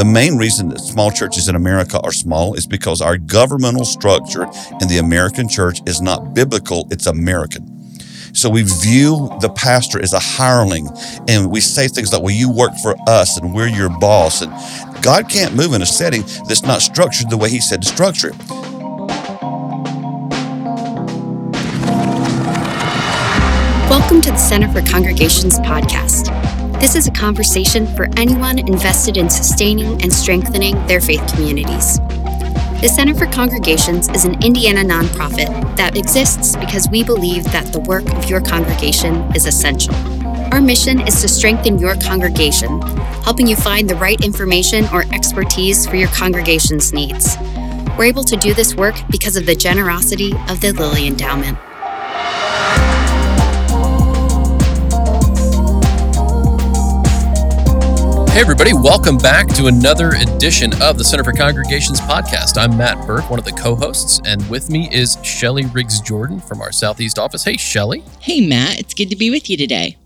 The 0.00 0.06
main 0.06 0.38
reason 0.38 0.70
that 0.70 0.80
small 0.80 1.10
churches 1.10 1.50
in 1.50 1.56
America 1.56 2.00
are 2.00 2.10
small 2.10 2.54
is 2.54 2.66
because 2.66 3.02
our 3.02 3.18
governmental 3.18 3.84
structure 3.84 4.44
in 4.80 4.88
the 4.88 4.96
American 4.96 5.46
church 5.46 5.82
is 5.86 6.00
not 6.00 6.32
biblical, 6.32 6.88
it's 6.90 7.06
American. 7.06 7.92
So 8.32 8.48
we 8.48 8.62
view 8.62 9.28
the 9.42 9.50
pastor 9.50 10.02
as 10.02 10.14
a 10.14 10.18
hireling 10.18 10.88
and 11.28 11.50
we 11.50 11.60
say 11.60 11.86
things 11.86 12.14
like, 12.14 12.22
well, 12.22 12.34
you 12.34 12.50
work 12.50 12.72
for 12.82 12.96
us 13.06 13.38
and 13.38 13.54
we're 13.54 13.68
your 13.68 13.90
boss. 14.00 14.40
And 14.40 14.50
God 15.02 15.28
can't 15.28 15.54
move 15.54 15.74
in 15.74 15.82
a 15.82 15.86
setting 15.86 16.22
that's 16.48 16.62
not 16.62 16.80
structured 16.80 17.28
the 17.28 17.36
way 17.36 17.50
He 17.50 17.60
said 17.60 17.82
to 17.82 17.88
structure 17.88 18.28
it. 18.28 18.38
Welcome 23.90 24.22
to 24.22 24.30
the 24.30 24.38
Center 24.38 24.68
for 24.72 24.80
Congregations 24.80 25.58
podcast. 25.58 26.39
This 26.80 26.96
is 26.96 27.06
a 27.06 27.10
conversation 27.10 27.86
for 27.94 28.08
anyone 28.16 28.58
invested 28.58 29.18
in 29.18 29.28
sustaining 29.28 30.00
and 30.02 30.10
strengthening 30.10 30.74
their 30.86 31.02
faith 31.02 31.22
communities. 31.30 31.98
The 32.80 32.88
Center 32.88 33.14
for 33.14 33.26
Congregations 33.26 34.08
is 34.08 34.24
an 34.24 34.42
Indiana 34.42 34.80
nonprofit 34.80 35.76
that 35.76 35.98
exists 35.98 36.56
because 36.56 36.88
we 36.88 37.04
believe 37.04 37.44
that 37.52 37.70
the 37.74 37.80
work 37.80 38.10
of 38.14 38.30
your 38.30 38.40
congregation 38.40 39.16
is 39.36 39.44
essential. 39.44 39.94
Our 40.54 40.62
mission 40.62 41.06
is 41.06 41.20
to 41.20 41.28
strengthen 41.28 41.78
your 41.78 41.96
congregation, 41.96 42.80
helping 43.24 43.46
you 43.46 43.56
find 43.56 43.88
the 43.88 43.96
right 43.96 44.24
information 44.24 44.86
or 44.90 45.04
expertise 45.12 45.86
for 45.86 45.96
your 45.96 46.08
congregation's 46.08 46.94
needs. 46.94 47.36
We're 47.98 48.04
able 48.04 48.24
to 48.24 48.36
do 48.36 48.54
this 48.54 48.74
work 48.74 48.94
because 49.10 49.36
of 49.36 49.44
the 49.44 49.54
generosity 49.54 50.32
of 50.48 50.62
the 50.62 50.72
Lilly 50.72 51.06
Endowment. 51.06 51.58
Hey, 58.32 58.42
everybody, 58.42 58.72
welcome 58.72 59.18
back 59.18 59.48
to 59.54 59.66
another 59.66 60.12
edition 60.12 60.72
of 60.80 60.96
the 60.96 61.02
Center 61.02 61.24
for 61.24 61.32
Congregations 61.32 62.00
podcast. 62.00 62.56
I'm 62.56 62.78
Matt 62.78 63.04
Burke, 63.04 63.28
one 63.28 63.40
of 63.40 63.44
the 63.44 63.50
co 63.50 63.74
hosts, 63.74 64.20
and 64.24 64.48
with 64.48 64.70
me 64.70 64.88
is 64.92 65.16
Shellie 65.16 65.72
Riggs 65.74 66.00
Jordan 66.00 66.38
from 66.38 66.60
our 66.60 66.70
Southeast 66.70 67.18
office. 67.18 67.42
Hey, 67.42 67.54
Shellie. 67.54 68.08
Hey, 68.20 68.46
Matt. 68.46 68.78
It's 68.78 68.94
good 68.94 69.10
to 69.10 69.16
be 69.16 69.30
with 69.30 69.50
you 69.50 69.56
today. 69.56 69.96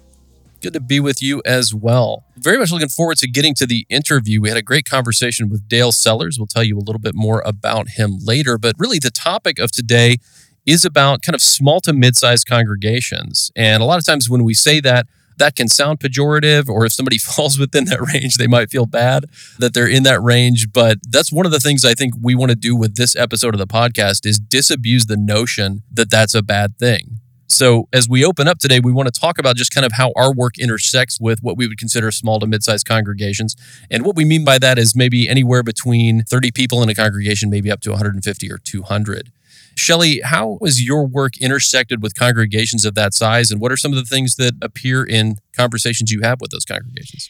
Good 0.62 0.72
to 0.72 0.80
be 0.80 1.00
with 1.00 1.22
you 1.22 1.42
as 1.44 1.74
well. 1.74 2.24
Very 2.38 2.56
much 2.56 2.72
looking 2.72 2.88
forward 2.88 3.18
to 3.18 3.28
getting 3.28 3.54
to 3.56 3.66
the 3.66 3.86
interview. 3.90 4.40
We 4.40 4.48
had 4.48 4.56
a 4.56 4.62
great 4.62 4.86
conversation 4.86 5.50
with 5.50 5.68
Dale 5.68 5.92
Sellers. 5.92 6.38
We'll 6.38 6.46
tell 6.46 6.64
you 6.64 6.78
a 6.78 6.80
little 6.80 7.00
bit 7.00 7.14
more 7.14 7.42
about 7.44 7.90
him 7.90 8.16
later, 8.24 8.56
but 8.56 8.74
really 8.78 8.98
the 8.98 9.10
topic 9.10 9.58
of 9.58 9.70
today 9.70 10.16
is 10.64 10.86
about 10.86 11.20
kind 11.20 11.34
of 11.34 11.42
small 11.42 11.78
to 11.82 11.92
mid 11.92 12.16
sized 12.16 12.48
congregations. 12.48 13.52
And 13.54 13.82
a 13.82 13.86
lot 13.86 13.98
of 13.98 14.06
times 14.06 14.30
when 14.30 14.44
we 14.44 14.54
say 14.54 14.80
that, 14.80 15.06
that 15.38 15.56
can 15.56 15.68
sound 15.68 16.00
pejorative, 16.00 16.68
or 16.68 16.84
if 16.84 16.92
somebody 16.92 17.18
falls 17.34 17.58
within 17.58 17.84
that 17.86 18.00
range, 18.00 18.36
they 18.36 18.46
might 18.46 18.70
feel 18.70 18.86
bad 18.86 19.26
that 19.58 19.74
they're 19.74 19.88
in 19.88 20.02
that 20.04 20.22
range. 20.22 20.72
But 20.72 20.98
that's 21.08 21.32
one 21.32 21.46
of 21.46 21.52
the 21.52 21.60
things 21.60 21.84
I 21.84 21.94
think 21.94 22.14
we 22.20 22.34
want 22.34 22.50
to 22.50 22.56
do 22.56 22.76
with 22.76 22.96
this 22.96 23.16
episode 23.16 23.54
of 23.54 23.58
the 23.58 23.66
podcast 23.66 24.26
is 24.26 24.38
disabuse 24.38 25.06
the 25.06 25.16
notion 25.16 25.82
that 25.92 26.10
that's 26.10 26.34
a 26.34 26.42
bad 26.42 26.78
thing. 26.78 27.20
So, 27.46 27.88
as 27.92 28.08
we 28.08 28.24
open 28.24 28.48
up 28.48 28.58
today, 28.58 28.80
we 28.80 28.90
want 28.90 29.12
to 29.12 29.20
talk 29.20 29.38
about 29.38 29.56
just 29.56 29.72
kind 29.72 29.84
of 29.84 29.92
how 29.92 30.12
our 30.16 30.32
work 30.34 30.58
intersects 30.58 31.20
with 31.20 31.42
what 31.42 31.56
we 31.56 31.68
would 31.68 31.78
consider 31.78 32.10
small 32.10 32.40
to 32.40 32.46
mid 32.46 32.64
sized 32.64 32.86
congregations. 32.86 33.54
And 33.90 34.04
what 34.04 34.16
we 34.16 34.24
mean 34.24 34.44
by 34.44 34.58
that 34.58 34.78
is 34.78 34.96
maybe 34.96 35.28
anywhere 35.28 35.62
between 35.62 36.24
30 36.24 36.50
people 36.50 36.82
in 36.82 36.88
a 36.88 36.94
congregation, 36.94 37.50
maybe 37.50 37.70
up 37.70 37.80
to 37.82 37.90
150 37.90 38.50
or 38.50 38.58
200. 38.58 39.30
Shellie, 39.76 40.22
how 40.22 40.58
was 40.60 40.82
your 40.82 41.06
work 41.06 41.36
intersected 41.40 42.02
with 42.02 42.14
congregations 42.14 42.84
of 42.84 42.94
that 42.94 43.14
size? 43.14 43.50
And 43.50 43.60
what 43.60 43.72
are 43.72 43.76
some 43.76 43.92
of 43.92 43.96
the 43.96 44.04
things 44.04 44.36
that 44.36 44.54
appear 44.62 45.04
in 45.04 45.36
conversations 45.56 46.10
you 46.10 46.20
have 46.22 46.40
with 46.40 46.50
those 46.50 46.64
congregations? 46.64 47.28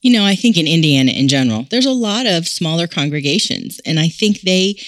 You 0.00 0.12
know, 0.12 0.24
I 0.24 0.36
think 0.36 0.56
in 0.56 0.68
Indiana 0.68 1.10
in 1.10 1.26
general, 1.26 1.66
there's 1.70 1.86
a 1.86 1.90
lot 1.90 2.26
of 2.26 2.46
smaller 2.46 2.86
congregations, 2.86 3.80
and 3.84 3.98
I 3.98 4.08
think 4.08 4.42
they 4.42 4.80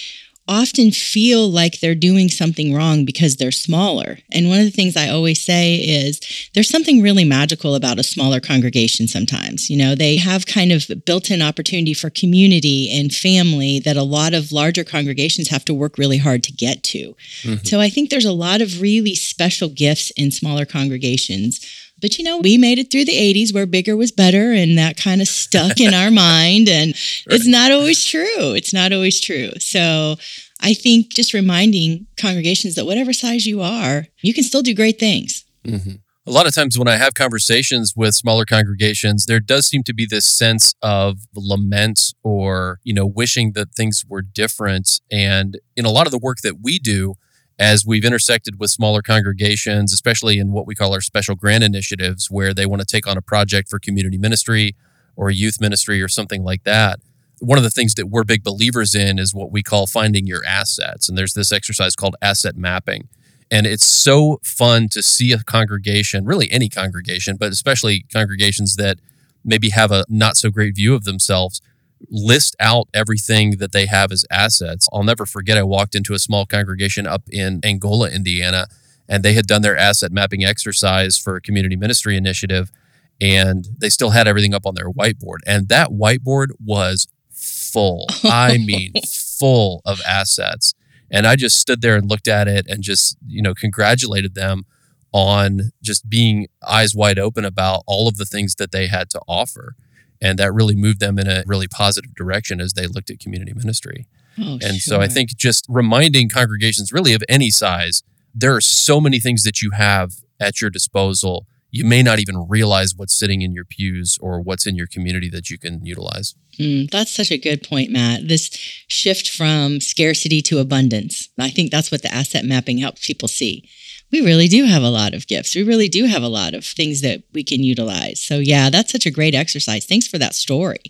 often 0.47 0.91
feel 0.91 1.49
like 1.49 1.79
they're 1.79 1.95
doing 1.95 2.27
something 2.27 2.73
wrong 2.73 3.05
because 3.05 3.37
they're 3.37 3.51
smaller. 3.51 4.17
And 4.31 4.49
one 4.49 4.59
of 4.59 4.65
the 4.65 4.71
things 4.71 4.97
I 4.97 5.09
always 5.09 5.41
say 5.41 5.75
is 5.75 6.19
there's 6.53 6.69
something 6.69 7.01
really 7.01 7.23
magical 7.23 7.75
about 7.75 7.99
a 7.99 8.03
smaller 8.03 8.39
congregation 8.39 9.07
sometimes. 9.07 9.69
You 9.69 9.77
know, 9.77 9.95
they 9.95 10.17
have 10.17 10.45
kind 10.45 10.71
of 10.71 10.89
built 11.05 11.31
in 11.31 11.41
opportunity 11.41 11.93
for 11.93 12.09
community 12.09 12.89
and 12.91 13.13
family 13.13 13.79
that 13.79 13.97
a 13.97 14.03
lot 14.03 14.33
of 14.33 14.51
larger 14.51 14.83
congregations 14.83 15.49
have 15.49 15.63
to 15.65 15.73
work 15.73 15.97
really 15.97 16.17
hard 16.17 16.43
to 16.43 16.51
get 16.51 16.83
to. 16.83 17.15
Mm-hmm. 17.43 17.65
So 17.65 17.79
I 17.79 17.89
think 17.89 18.09
there's 18.09 18.25
a 18.25 18.33
lot 18.33 18.61
of 18.61 18.81
really 18.81 19.15
special 19.15 19.69
gifts 19.69 20.11
in 20.11 20.31
smaller 20.31 20.65
congregations 20.65 21.65
but 22.01 22.17
you 22.17 22.23
know, 22.23 22.39
we 22.39 22.57
made 22.57 22.79
it 22.79 22.91
through 22.91 23.05
the 23.05 23.11
80s 23.11 23.53
where 23.53 23.65
bigger 23.65 23.95
was 23.95 24.11
better 24.11 24.51
and 24.51 24.77
that 24.77 24.97
kind 24.97 25.21
of 25.21 25.27
stuck 25.27 25.79
in 25.79 25.93
our 25.93 26.11
mind. 26.11 26.67
And 26.67 26.89
right. 26.89 27.35
it's 27.35 27.47
not 27.47 27.71
always 27.71 28.03
true. 28.03 28.53
It's 28.53 28.73
not 28.73 28.91
always 28.91 29.21
true. 29.21 29.51
So 29.59 30.15
I 30.61 30.73
think 30.73 31.09
just 31.09 31.33
reminding 31.33 32.07
congregations 32.17 32.75
that 32.75 32.85
whatever 32.85 33.13
size 33.13 33.45
you 33.45 33.61
are, 33.61 34.07
you 34.21 34.33
can 34.33 34.43
still 34.43 34.61
do 34.61 34.75
great 34.75 34.99
things. 34.99 35.45
Mm-hmm. 35.65 35.95
A 36.27 36.31
lot 36.31 36.45
of 36.45 36.53
times 36.53 36.77
when 36.77 36.87
I 36.87 36.97
have 36.97 37.15
conversations 37.15 37.93
with 37.95 38.13
smaller 38.13 38.45
congregations, 38.45 39.25
there 39.25 39.39
does 39.39 39.65
seem 39.65 39.81
to 39.83 39.93
be 39.93 40.05
this 40.05 40.25
sense 40.25 40.75
of 40.83 41.17
lament 41.35 42.13
or, 42.23 42.79
you 42.83 42.93
know, 42.93 43.07
wishing 43.07 43.53
that 43.53 43.73
things 43.73 44.05
were 44.07 44.21
different. 44.21 45.01
And 45.11 45.59
in 45.75 45.83
a 45.83 45.89
lot 45.89 46.05
of 46.05 46.11
the 46.11 46.19
work 46.19 46.41
that 46.41 46.61
we 46.61 46.77
do, 46.77 47.15
as 47.61 47.85
we've 47.85 48.03
intersected 48.03 48.59
with 48.59 48.71
smaller 48.71 49.03
congregations, 49.03 49.93
especially 49.93 50.39
in 50.39 50.51
what 50.51 50.65
we 50.65 50.73
call 50.73 50.95
our 50.95 50.99
special 50.99 51.35
grant 51.35 51.63
initiatives, 51.63 52.31
where 52.31 52.55
they 52.55 52.65
want 52.65 52.81
to 52.81 52.87
take 52.87 53.05
on 53.05 53.17
a 53.17 53.21
project 53.21 53.69
for 53.69 53.77
community 53.77 54.17
ministry 54.17 54.75
or 55.15 55.29
youth 55.29 55.61
ministry 55.61 56.01
or 56.01 56.07
something 56.07 56.43
like 56.43 56.63
that. 56.63 56.99
One 57.39 57.59
of 57.59 57.63
the 57.63 57.69
things 57.69 57.93
that 57.93 58.07
we're 58.07 58.23
big 58.23 58.43
believers 58.43 58.95
in 58.95 59.19
is 59.19 59.35
what 59.35 59.51
we 59.51 59.61
call 59.61 59.85
finding 59.85 60.25
your 60.25 60.43
assets. 60.43 61.07
And 61.07 61.15
there's 61.15 61.35
this 61.35 61.51
exercise 61.51 61.95
called 61.95 62.15
asset 62.19 62.57
mapping. 62.57 63.07
And 63.51 63.67
it's 63.67 63.85
so 63.85 64.39
fun 64.43 64.89
to 64.89 65.03
see 65.03 65.31
a 65.31 65.43
congregation, 65.43 66.25
really 66.25 66.49
any 66.49 66.67
congregation, 66.67 67.37
but 67.37 67.51
especially 67.51 68.05
congregations 68.11 68.75
that 68.77 68.97
maybe 69.45 69.69
have 69.69 69.91
a 69.91 70.03
not 70.09 70.35
so 70.35 70.49
great 70.49 70.75
view 70.75 70.95
of 70.95 71.03
themselves, 71.03 71.61
list 72.09 72.55
out 72.59 72.87
everything 72.93 73.57
that 73.57 73.71
they 73.71 73.85
have 73.85 74.11
as 74.11 74.25
assets. 74.31 74.87
I'll 74.91 75.03
never 75.03 75.25
forget, 75.25 75.57
I 75.57 75.63
walked 75.63 75.95
into 75.95 76.13
a 76.13 76.19
small 76.19 76.45
congregation 76.45 77.07
up 77.07 77.23
in 77.31 77.59
Angola, 77.63 78.09
Indiana, 78.09 78.67
and 79.07 79.23
they 79.23 79.33
had 79.33 79.47
done 79.47 79.61
their 79.61 79.77
asset 79.77 80.11
mapping 80.11 80.43
exercise 80.43 81.17
for 81.17 81.35
a 81.35 81.41
community 81.41 81.75
ministry 81.75 82.15
initiative. 82.15 82.71
And 83.19 83.67
they 83.77 83.89
still 83.89 84.11
had 84.11 84.27
everything 84.27 84.53
up 84.53 84.65
on 84.65 84.73
their 84.73 84.89
whiteboard. 84.89 85.39
And 85.45 85.67
that 85.69 85.89
whiteboard 85.89 86.47
was 86.63 87.07
full. 87.29 88.07
I 88.23 88.57
mean, 88.57 88.93
full 89.05 89.81
of 89.85 90.01
assets. 90.07 90.73
And 91.11 91.27
I 91.27 91.35
just 91.35 91.59
stood 91.59 91.81
there 91.81 91.95
and 91.95 92.09
looked 92.09 92.27
at 92.27 92.47
it 92.47 92.67
and 92.67 92.81
just, 92.81 93.17
you 93.27 93.41
know, 93.41 93.53
congratulated 93.53 94.33
them 94.33 94.65
on 95.11 95.71
just 95.83 96.09
being 96.09 96.47
eyes 96.65 96.95
wide 96.95 97.19
open 97.19 97.43
about 97.43 97.83
all 97.85 98.07
of 98.07 98.17
the 98.17 98.25
things 98.25 98.55
that 98.55 98.71
they 98.71 98.87
had 98.87 99.09
to 99.09 99.19
offer. 99.27 99.75
And 100.21 100.37
that 100.37 100.53
really 100.53 100.75
moved 100.75 100.99
them 100.99 101.17
in 101.17 101.27
a 101.27 101.43
really 101.47 101.67
positive 101.67 102.13
direction 102.15 102.61
as 102.61 102.73
they 102.73 102.85
looked 102.87 103.09
at 103.09 103.19
community 103.19 103.53
ministry. 103.53 104.07
Oh, 104.39 104.53
and 104.61 104.75
sure. 104.75 104.97
so 104.97 105.01
I 105.01 105.07
think 105.07 105.35
just 105.35 105.65
reminding 105.67 106.29
congregations, 106.29 106.91
really 106.91 107.13
of 107.13 107.23
any 107.27 107.49
size, 107.49 108.03
there 108.33 108.55
are 108.55 108.61
so 108.61 109.01
many 109.01 109.19
things 109.19 109.43
that 109.43 109.61
you 109.61 109.71
have 109.71 110.11
at 110.39 110.61
your 110.61 110.69
disposal. 110.69 111.47
You 111.69 111.85
may 111.85 112.03
not 112.03 112.19
even 112.19 112.47
realize 112.47 112.93
what's 112.95 113.17
sitting 113.17 113.41
in 113.41 113.53
your 113.53 113.65
pews 113.65 114.17
or 114.21 114.41
what's 114.41 114.67
in 114.67 114.75
your 114.75 114.87
community 114.87 115.29
that 115.29 115.49
you 115.49 115.57
can 115.57 115.85
utilize. 115.85 116.35
Mm, 116.59 116.89
that's 116.89 117.11
such 117.11 117.31
a 117.31 117.37
good 117.37 117.63
point, 117.63 117.91
Matt. 117.91 118.27
This 118.27 118.49
shift 118.87 119.29
from 119.29 119.79
scarcity 119.79 120.41
to 120.43 120.59
abundance. 120.59 121.29
I 121.39 121.49
think 121.49 121.71
that's 121.71 121.91
what 121.91 122.01
the 122.01 122.13
asset 122.13 122.45
mapping 122.45 122.77
helps 122.77 123.05
people 123.05 123.27
see 123.27 123.69
we 124.11 124.21
really 124.21 124.47
do 124.47 124.65
have 124.65 124.83
a 124.83 124.89
lot 124.89 125.13
of 125.13 125.27
gifts. 125.27 125.55
We 125.55 125.63
really 125.63 125.87
do 125.87 126.05
have 126.05 126.23
a 126.23 126.27
lot 126.27 126.53
of 126.53 126.65
things 126.65 127.01
that 127.01 127.23
we 127.33 127.43
can 127.43 127.63
utilize. 127.63 128.21
So, 128.21 128.39
yeah, 128.39 128.69
that's 128.69 128.91
such 128.91 129.05
a 129.05 129.11
great 129.11 129.33
exercise. 129.33 129.85
Thanks 129.85 130.07
for 130.07 130.17
that 130.17 130.35
story. 130.35 130.81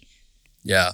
Yeah. 0.63 0.92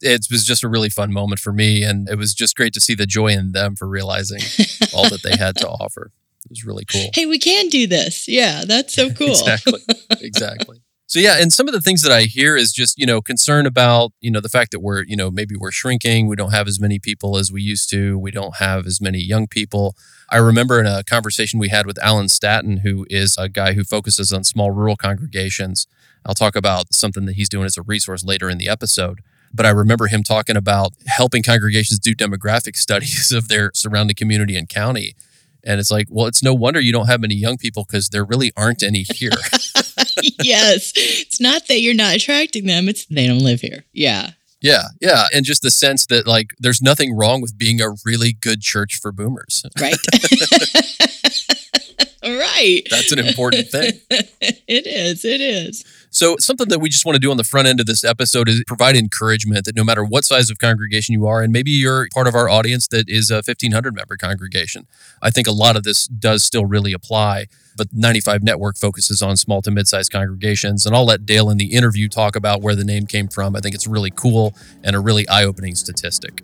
It 0.00 0.26
was 0.30 0.44
just 0.44 0.64
a 0.64 0.68
really 0.68 0.88
fun 0.88 1.12
moment 1.12 1.40
for 1.40 1.52
me. 1.52 1.84
And 1.84 2.08
it 2.08 2.16
was 2.18 2.34
just 2.34 2.56
great 2.56 2.72
to 2.74 2.80
see 2.80 2.94
the 2.94 3.06
joy 3.06 3.28
in 3.28 3.52
them 3.52 3.76
for 3.76 3.86
realizing 3.86 4.40
all 4.94 5.08
that 5.08 5.22
they 5.22 5.36
had 5.36 5.56
to 5.58 5.68
offer. 5.68 6.10
It 6.44 6.50
was 6.50 6.64
really 6.64 6.84
cool. 6.84 7.10
Hey, 7.14 7.26
we 7.26 7.38
can 7.38 7.68
do 7.68 7.86
this. 7.86 8.26
Yeah, 8.26 8.64
that's 8.66 8.94
so 8.94 9.10
cool. 9.14 9.28
exactly. 9.30 9.80
Exactly. 10.20 10.80
So 11.12 11.20
yeah, 11.20 11.36
and 11.38 11.52
some 11.52 11.68
of 11.68 11.74
the 11.74 11.82
things 11.82 12.00
that 12.04 12.10
I 12.10 12.22
hear 12.22 12.56
is 12.56 12.72
just, 12.72 12.98
you 12.98 13.04
know, 13.04 13.20
concern 13.20 13.66
about, 13.66 14.12
you 14.22 14.30
know, 14.30 14.40
the 14.40 14.48
fact 14.48 14.70
that 14.70 14.80
we're, 14.80 15.04
you 15.04 15.14
know, 15.14 15.30
maybe 15.30 15.54
we're 15.54 15.70
shrinking, 15.70 16.26
we 16.26 16.36
don't 16.36 16.54
have 16.54 16.66
as 16.66 16.80
many 16.80 16.98
people 16.98 17.36
as 17.36 17.52
we 17.52 17.60
used 17.60 17.90
to, 17.90 18.18
we 18.18 18.30
don't 18.30 18.56
have 18.56 18.86
as 18.86 18.98
many 18.98 19.18
young 19.18 19.46
people. 19.46 19.94
I 20.30 20.38
remember 20.38 20.80
in 20.80 20.86
a 20.86 21.04
conversation 21.04 21.60
we 21.60 21.68
had 21.68 21.84
with 21.84 22.02
Alan 22.02 22.30
Stanton, 22.30 22.78
who 22.78 23.04
is 23.10 23.36
a 23.36 23.50
guy 23.50 23.74
who 23.74 23.84
focuses 23.84 24.32
on 24.32 24.42
small 24.42 24.70
rural 24.70 24.96
congregations. 24.96 25.86
I'll 26.24 26.32
talk 26.32 26.56
about 26.56 26.94
something 26.94 27.26
that 27.26 27.34
he's 27.34 27.50
doing 27.50 27.66
as 27.66 27.76
a 27.76 27.82
resource 27.82 28.24
later 28.24 28.48
in 28.48 28.56
the 28.56 28.70
episode. 28.70 29.20
But 29.52 29.66
I 29.66 29.70
remember 29.70 30.06
him 30.06 30.22
talking 30.22 30.56
about 30.56 30.94
helping 31.08 31.42
congregations 31.42 31.98
do 31.98 32.14
demographic 32.14 32.74
studies 32.78 33.32
of 33.32 33.48
their 33.48 33.70
surrounding 33.74 34.16
community 34.16 34.56
and 34.56 34.66
county. 34.66 35.14
And 35.62 35.78
it's 35.78 35.90
like, 35.90 36.06
well, 36.08 36.26
it's 36.26 36.42
no 36.42 36.54
wonder 36.54 36.80
you 36.80 36.90
don't 36.90 37.08
have 37.08 37.20
many 37.20 37.34
young 37.34 37.58
people 37.58 37.84
because 37.84 38.08
there 38.08 38.24
really 38.24 38.50
aren't 38.56 38.82
any 38.82 39.02
here. 39.02 39.32
yes. 40.42 40.92
It's 40.96 41.40
not 41.40 41.68
that 41.68 41.80
you're 41.80 41.94
not 41.94 42.16
attracting 42.16 42.66
them, 42.66 42.88
it's 42.88 43.06
they 43.06 43.26
don't 43.26 43.38
live 43.38 43.60
here. 43.60 43.84
Yeah. 43.92 44.30
Yeah, 44.60 44.84
yeah. 45.00 45.26
And 45.34 45.44
just 45.44 45.62
the 45.62 45.72
sense 45.72 46.06
that 46.06 46.26
like 46.26 46.54
there's 46.58 46.80
nothing 46.80 47.16
wrong 47.16 47.40
with 47.40 47.58
being 47.58 47.80
a 47.80 47.94
really 48.04 48.32
good 48.32 48.60
church 48.60 49.00
for 49.02 49.10
boomers. 49.10 49.64
Right. 49.80 49.96
right. 52.22 52.82
That's 52.90 53.12
an 53.12 53.18
important 53.18 53.68
thing. 53.68 53.92
it 54.10 54.86
is. 54.86 55.24
It 55.24 55.40
is. 55.40 55.84
So, 56.10 56.36
something 56.38 56.68
that 56.68 56.78
we 56.78 56.88
just 56.88 57.04
want 57.06 57.16
to 57.16 57.20
do 57.20 57.30
on 57.30 57.36
the 57.36 57.44
front 57.44 57.68
end 57.68 57.80
of 57.80 57.86
this 57.86 58.04
episode 58.04 58.48
is 58.48 58.62
provide 58.66 58.96
encouragement 58.96 59.64
that 59.64 59.74
no 59.74 59.82
matter 59.82 60.04
what 60.04 60.24
size 60.24 60.50
of 60.50 60.58
congregation 60.58 61.14
you 61.14 61.26
are, 61.26 61.42
and 61.42 61.52
maybe 61.52 61.70
you're 61.70 62.08
part 62.12 62.26
of 62.26 62.34
our 62.34 62.48
audience 62.48 62.86
that 62.88 63.08
is 63.08 63.30
a 63.30 63.36
1500 63.36 63.94
member 63.94 64.16
congregation, 64.16 64.86
I 65.22 65.30
think 65.30 65.46
a 65.46 65.52
lot 65.52 65.76
of 65.76 65.84
this 65.84 66.06
does 66.06 66.42
still 66.42 66.66
really 66.66 66.92
apply. 66.92 67.46
But 67.74 67.88
95 67.92 68.42
Network 68.42 68.76
focuses 68.76 69.22
on 69.22 69.36
small 69.38 69.62
to 69.62 69.70
mid 69.70 69.88
sized 69.88 70.12
congregations. 70.12 70.84
And 70.84 70.94
I'll 70.94 71.06
let 71.06 71.24
Dale 71.24 71.48
in 71.48 71.56
the 71.56 71.72
interview 71.72 72.08
talk 72.08 72.36
about 72.36 72.60
where 72.60 72.74
the 72.74 72.84
name 72.84 73.06
came 73.06 73.28
from. 73.28 73.56
I 73.56 73.60
think 73.60 73.74
it's 73.74 73.86
really 73.86 74.10
cool 74.10 74.54
and 74.84 74.94
a 74.94 75.00
really 75.00 75.26
eye 75.28 75.44
opening 75.44 75.74
statistic. 75.74 76.42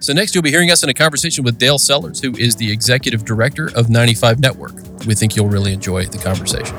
So, 0.00 0.12
next, 0.12 0.32
you'll 0.32 0.42
be 0.42 0.50
hearing 0.50 0.70
us 0.70 0.84
in 0.84 0.88
a 0.88 0.94
conversation 0.94 1.42
with 1.42 1.58
Dale 1.58 1.78
Sellers, 1.78 2.20
who 2.20 2.32
is 2.36 2.54
the 2.54 2.70
executive 2.70 3.24
director 3.24 3.68
of 3.74 3.90
95 3.90 4.38
Network. 4.38 4.74
We 5.06 5.14
think 5.16 5.34
you'll 5.34 5.48
really 5.48 5.72
enjoy 5.72 6.04
the 6.04 6.18
conversation. 6.18 6.76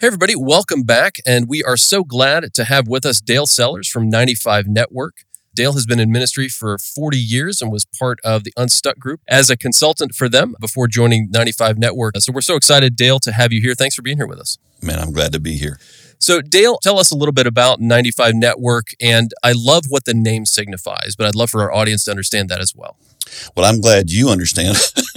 Hey, 0.00 0.06
everybody, 0.06 0.36
welcome 0.36 0.84
back. 0.84 1.16
And 1.26 1.48
we 1.48 1.64
are 1.64 1.76
so 1.76 2.04
glad 2.04 2.54
to 2.54 2.62
have 2.62 2.86
with 2.86 3.04
us 3.04 3.20
Dale 3.20 3.48
Sellers 3.48 3.88
from 3.88 4.08
95 4.08 4.68
Network. 4.68 5.24
Dale 5.54 5.72
has 5.72 5.86
been 5.86 5.98
in 5.98 6.12
ministry 6.12 6.48
for 6.48 6.78
40 6.78 7.16
years 7.18 7.60
and 7.60 7.70
was 7.70 7.84
part 7.84 8.18
of 8.24 8.44
the 8.44 8.52
Unstuck 8.56 8.98
group 8.98 9.20
as 9.28 9.50
a 9.50 9.56
consultant 9.56 10.14
for 10.14 10.28
them 10.28 10.54
before 10.60 10.86
joining 10.86 11.28
95 11.30 11.78
Network. 11.78 12.16
So 12.18 12.32
we're 12.32 12.40
so 12.40 12.56
excited, 12.56 12.96
Dale, 12.96 13.18
to 13.20 13.32
have 13.32 13.52
you 13.52 13.60
here. 13.60 13.74
Thanks 13.74 13.94
for 13.94 14.02
being 14.02 14.16
here 14.16 14.26
with 14.26 14.38
us. 14.38 14.58
Man, 14.82 14.98
I'm 14.98 15.12
glad 15.12 15.32
to 15.32 15.40
be 15.40 15.56
here. 15.56 15.78
So, 16.20 16.40
Dale, 16.40 16.78
tell 16.78 16.98
us 16.98 17.10
a 17.10 17.16
little 17.16 17.32
bit 17.32 17.46
about 17.46 17.80
95 17.80 18.34
Network. 18.34 18.88
And 19.00 19.32
I 19.44 19.52
love 19.54 19.84
what 19.88 20.04
the 20.04 20.14
name 20.14 20.46
signifies, 20.46 21.14
but 21.16 21.26
I'd 21.26 21.34
love 21.34 21.50
for 21.50 21.62
our 21.62 21.72
audience 21.72 22.04
to 22.04 22.10
understand 22.10 22.48
that 22.48 22.60
as 22.60 22.74
well. 22.74 22.96
Well, 23.56 23.66
I'm 23.66 23.80
glad 23.80 24.10
you 24.10 24.28
understand. 24.28 24.76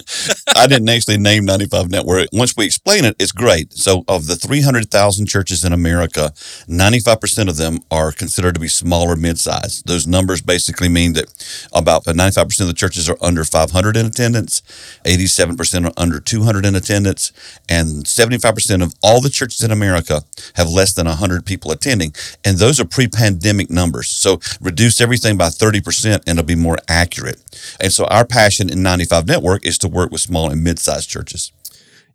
I 0.55 0.67
didn't 0.67 0.89
actually 0.89 1.17
name 1.17 1.45
95 1.45 1.89
Network. 1.89 2.27
Once 2.31 2.55
we 2.55 2.65
explain 2.65 3.05
it, 3.05 3.15
it's 3.19 3.31
great. 3.31 3.73
So, 3.73 4.03
of 4.07 4.27
the 4.27 4.35
300,000 4.35 5.25
churches 5.25 5.63
in 5.63 5.73
America, 5.73 6.31
95% 6.67 7.49
of 7.49 7.57
them 7.57 7.79
are 7.89 8.11
considered 8.11 8.53
to 8.55 8.59
be 8.59 8.67
small 8.67 9.09
or 9.09 9.15
mid 9.15 9.39
sized. 9.39 9.87
Those 9.87 10.05
numbers 10.05 10.41
basically 10.41 10.89
mean 10.89 11.13
that 11.13 11.25
about 11.73 12.05
95% 12.05 12.61
of 12.61 12.67
the 12.67 12.73
churches 12.73 13.09
are 13.09 13.17
under 13.21 13.43
500 13.43 13.97
in 13.97 14.05
attendance, 14.05 14.61
87% 15.05 15.87
are 15.87 15.93
under 15.97 16.19
200 16.19 16.65
in 16.65 16.75
attendance, 16.75 17.31
and 17.69 18.05
75% 18.05 18.83
of 18.83 18.93
all 19.01 19.21
the 19.21 19.29
churches 19.29 19.63
in 19.63 19.71
America 19.71 20.21
have 20.55 20.69
less 20.69 20.93
than 20.93 21.07
100 21.07 21.45
people 21.45 21.71
attending. 21.71 22.13
And 22.45 22.57
those 22.57 22.79
are 22.79 22.85
pre 22.85 23.07
pandemic 23.07 23.69
numbers. 23.69 24.09
So, 24.09 24.39
reduce 24.61 25.01
everything 25.01 25.37
by 25.37 25.47
30% 25.47 26.23
and 26.27 26.37
it'll 26.37 26.43
be 26.43 26.55
more 26.55 26.77
accurate. 26.87 27.41
And 27.79 27.91
so, 27.91 28.05
our 28.05 28.25
passion 28.25 28.69
in 28.69 28.83
95 28.83 29.27
Network 29.27 29.65
is 29.65 29.77
to 29.79 29.87
work 29.87 30.10
with 30.11 30.21
small 30.21 30.51
and 30.51 30.63
mid 30.63 30.77
sized 30.77 31.09
churches. 31.09 31.51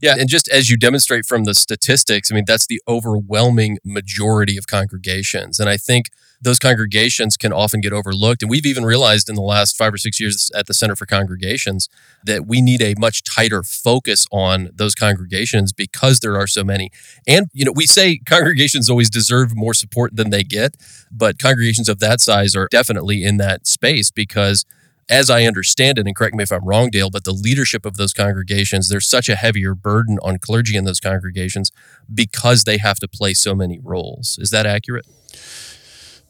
Yeah, 0.01 0.15
and 0.19 0.29
just 0.29 0.47
as 0.49 0.69
you 0.69 0.77
demonstrate 0.77 1.25
from 1.25 1.45
the 1.45 1.55
statistics, 1.55 2.31
I 2.31 2.35
mean, 2.35 2.45
that's 2.47 2.67
the 2.67 2.83
overwhelming 2.87 3.79
majority 3.83 4.59
of 4.59 4.67
congregations. 4.67 5.59
And 5.59 5.71
I 5.71 5.79
think 5.79 6.11
those 6.41 6.59
congregations 6.59 7.37
can 7.37 7.53
often 7.53 7.81
get 7.81 7.95
overlooked. 7.95 8.43
And 8.43 8.51
we've 8.51 8.67
even 8.67 8.85
realized 8.85 9.29
in 9.29 9.35
the 9.35 9.43
last 9.43 9.77
five 9.77 9.95
or 9.95 9.97
six 9.97 10.21
years 10.21 10.51
at 10.55 10.67
the 10.67 10.75
Center 10.75 10.95
for 10.95 11.07
Congregations 11.07 11.89
that 12.25 12.47
we 12.47 12.61
need 12.61 12.83
a 12.83 12.95
much 12.99 13.23
tighter 13.25 13.63
focus 13.63 14.27
on 14.31 14.71
those 14.75 14.95
congregations 14.95 15.73
because 15.73 16.21
there 16.21 16.37
are 16.37 16.47
so 16.47 16.63
many. 16.63 16.91
And, 17.27 17.49
you 17.55 17.65
know, 17.65 17.73
we 17.75 17.87
say 17.87 18.19
congregations 18.27 18.91
always 18.91 19.09
deserve 19.09 19.57
more 19.57 19.75
support 19.75 20.15
than 20.15 20.31
they 20.31 20.43
get, 20.43 20.77
but 21.11 21.39
congregations 21.39 21.89
of 21.89 22.01
that 22.01 22.21
size 22.21 22.55
are 22.55 22.69
definitely 22.71 23.25
in 23.25 23.39
that 23.39 23.67
space 23.67 24.11
because 24.11 24.67
as 25.09 25.31
I 25.31 25.45
understand 25.45 25.99
it, 25.99 26.07
and 26.07 26.17
correct 26.17 26.35
me 26.35 26.43
if 26.43 26.53
I'm 26.53 26.65
wrong, 26.65 26.91
Dale, 26.91 27.11
but 27.11 27.25
the 27.25 27.33
leadership 27.33 27.87
of 27.87 27.97
those 27.97 28.13
congregations, 28.13 28.89
there's 28.89 29.07
such 29.07 29.29
a 29.29 29.37
heavier 29.37 29.75
burden 29.75 30.19
on 30.23 30.39
clergy 30.39 30.77
in 30.77 30.85
those 30.85 31.01
congregations 31.01 31.71
because 32.13 32.65
they 32.65 32.79
have 32.79 32.99
to 33.01 33.09
play 33.09 33.35
so 33.35 33.55
many 33.55 33.79
roles. 33.79 34.39
Is 34.41 34.51
that 34.51 34.67
accurate? 34.67 35.07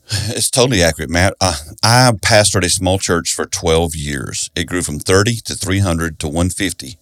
It's 0.08 0.50
totally 0.50 0.82
accurate, 0.82 1.10
Matt. 1.10 1.34
Uh, 1.40 1.56
I 1.82 2.12
pastored 2.20 2.64
a 2.64 2.70
small 2.70 2.98
church 2.98 3.34
for 3.34 3.44
12 3.44 3.96
years. 3.96 4.50
It 4.54 4.64
grew 4.64 4.82
from 4.82 5.00
30 5.00 5.36
to 5.46 5.54
300 5.54 6.20
to 6.20 6.28
150. 6.28 6.96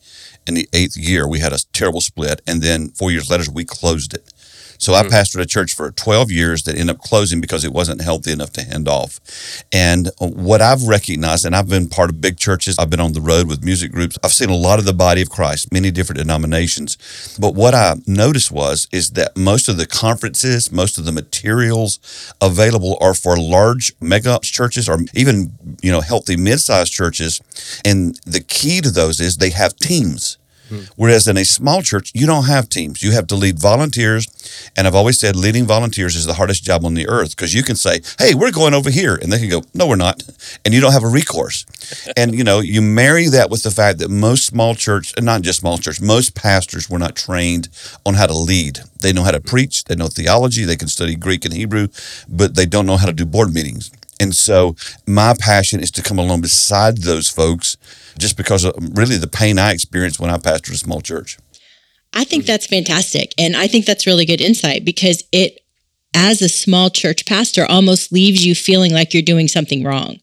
In 0.46 0.54
the 0.54 0.68
eighth 0.72 0.96
year, 0.96 1.28
we 1.28 1.40
had 1.40 1.52
a 1.52 1.58
terrible 1.72 2.00
split. 2.00 2.40
And 2.46 2.62
then 2.62 2.90
four 2.90 3.10
years 3.10 3.30
later, 3.30 3.50
we 3.52 3.64
closed 3.64 4.14
it. 4.14 4.32
So 4.84 4.92
I 4.92 5.02
mm-hmm. 5.02 5.14
pastored 5.14 5.40
a 5.40 5.46
church 5.46 5.74
for 5.74 5.90
12 5.90 6.30
years 6.30 6.64
that 6.64 6.76
ended 6.76 6.96
up 6.96 7.02
closing 7.02 7.40
because 7.40 7.64
it 7.64 7.72
wasn't 7.72 8.02
healthy 8.02 8.32
enough 8.32 8.50
to 8.52 8.62
hand 8.62 8.86
off. 8.86 9.18
And 9.72 10.10
what 10.18 10.60
I've 10.60 10.82
recognized, 10.82 11.46
and 11.46 11.56
I've 11.56 11.70
been 11.70 11.88
part 11.88 12.10
of 12.10 12.20
big 12.20 12.36
churches, 12.36 12.78
I've 12.78 12.90
been 12.90 13.00
on 13.00 13.14
the 13.14 13.22
road 13.22 13.48
with 13.48 13.64
music 13.64 13.92
groups, 13.92 14.18
I've 14.22 14.32
seen 14.32 14.50
a 14.50 14.56
lot 14.56 14.78
of 14.78 14.84
the 14.84 14.92
body 14.92 15.22
of 15.22 15.30
Christ, 15.30 15.72
many 15.72 15.90
different 15.90 16.18
denominations. 16.18 16.98
But 17.40 17.54
what 17.54 17.74
I 17.74 17.94
noticed 18.06 18.52
was 18.52 18.86
is 18.92 19.12
that 19.12 19.34
most 19.38 19.70
of 19.70 19.78
the 19.78 19.86
conferences, 19.86 20.70
most 20.70 20.98
of 20.98 21.06
the 21.06 21.12
materials 21.12 21.98
available 22.42 22.98
are 23.00 23.14
for 23.14 23.38
large 23.38 23.94
mega 24.02 24.38
churches 24.42 24.86
or 24.86 24.98
even, 25.14 25.54
you 25.80 25.92
know, 25.92 26.02
healthy 26.02 26.36
mid-sized 26.36 26.92
churches. 26.92 27.40
And 27.86 28.20
the 28.26 28.40
key 28.40 28.82
to 28.82 28.90
those 28.90 29.18
is 29.18 29.38
they 29.38 29.50
have 29.50 29.76
teams. 29.76 30.36
Whereas 30.96 31.28
in 31.28 31.36
a 31.36 31.44
small 31.44 31.82
church, 31.82 32.10
you 32.14 32.26
don't 32.26 32.46
have 32.46 32.68
teams. 32.68 33.02
You 33.02 33.12
have 33.12 33.26
to 33.28 33.34
lead 33.34 33.58
volunteers. 33.58 34.26
And 34.76 34.86
I've 34.86 34.94
always 34.94 35.18
said 35.18 35.36
leading 35.36 35.64
volunteers 35.64 36.16
is 36.16 36.26
the 36.26 36.34
hardest 36.34 36.64
job 36.64 36.84
on 36.84 36.94
the 36.94 37.08
earth 37.08 37.36
because 37.36 37.54
you 37.54 37.62
can 37.62 37.76
say, 37.76 38.00
hey, 38.18 38.34
we're 38.34 38.50
going 38.50 38.74
over 38.74 38.90
here. 38.90 39.14
And 39.14 39.32
they 39.32 39.38
can 39.38 39.48
go, 39.48 39.62
no, 39.74 39.86
we're 39.86 39.96
not. 39.96 40.22
And 40.64 40.72
you 40.72 40.80
don't 40.80 40.92
have 40.92 41.04
a 41.04 41.08
recourse. 41.08 41.66
and, 42.16 42.34
you 42.34 42.44
know, 42.44 42.60
you 42.60 42.80
marry 42.82 43.28
that 43.28 43.50
with 43.50 43.62
the 43.62 43.70
fact 43.70 43.98
that 43.98 44.10
most 44.10 44.46
small 44.46 44.74
church, 44.74 45.12
and 45.16 45.26
not 45.26 45.42
just 45.42 45.60
small 45.60 45.78
church, 45.78 46.00
most 46.00 46.34
pastors 46.34 46.88
were 46.88 46.98
not 46.98 47.16
trained 47.16 47.68
on 48.06 48.14
how 48.14 48.26
to 48.26 48.36
lead. 48.36 48.80
They 49.00 49.12
know 49.12 49.22
how 49.22 49.32
to 49.32 49.40
preach, 49.40 49.84
they 49.84 49.94
know 49.94 50.08
theology, 50.08 50.64
they 50.64 50.76
can 50.76 50.88
study 50.88 51.14
Greek 51.14 51.44
and 51.44 51.52
Hebrew, 51.52 51.88
but 52.28 52.54
they 52.54 52.66
don't 52.66 52.86
know 52.86 52.96
how 52.96 53.06
to 53.06 53.12
do 53.12 53.26
board 53.26 53.52
meetings. 53.52 53.90
And 54.20 54.34
so 54.34 54.76
my 55.06 55.34
passion 55.38 55.80
is 55.80 55.90
to 55.92 56.02
come 56.02 56.18
along 56.18 56.40
beside 56.40 56.98
those 56.98 57.28
folks 57.28 57.76
just 58.18 58.36
because 58.36 58.64
of 58.64 58.74
really 58.96 59.16
the 59.16 59.26
pain 59.26 59.58
I 59.58 59.72
experienced 59.72 60.20
when 60.20 60.30
I 60.30 60.38
pastored 60.38 60.72
a 60.72 60.76
small 60.76 61.00
church. 61.00 61.38
I 62.12 62.24
think 62.24 62.46
that's 62.46 62.66
fantastic. 62.66 63.34
And 63.38 63.56
I 63.56 63.66
think 63.66 63.86
that's 63.86 64.06
really 64.06 64.24
good 64.24 64.40
insight 64.40 64.84
because 64.84 65.24
it, 65.32 65.60
as 66.14 66.40
a 66.40 66.48
small 66.48 66.90
church 66.90 67.26
pastor, 67.26 67.66
almost 67.68 68.12
leaves 68.12 68.46
you 68.46 68.54
feeling 68.54 68.92
like 68.92 69.12
you're 69.12 69.22
doing 69.22 69.48
something 69.48 69.82
wrong. 69.82 70.18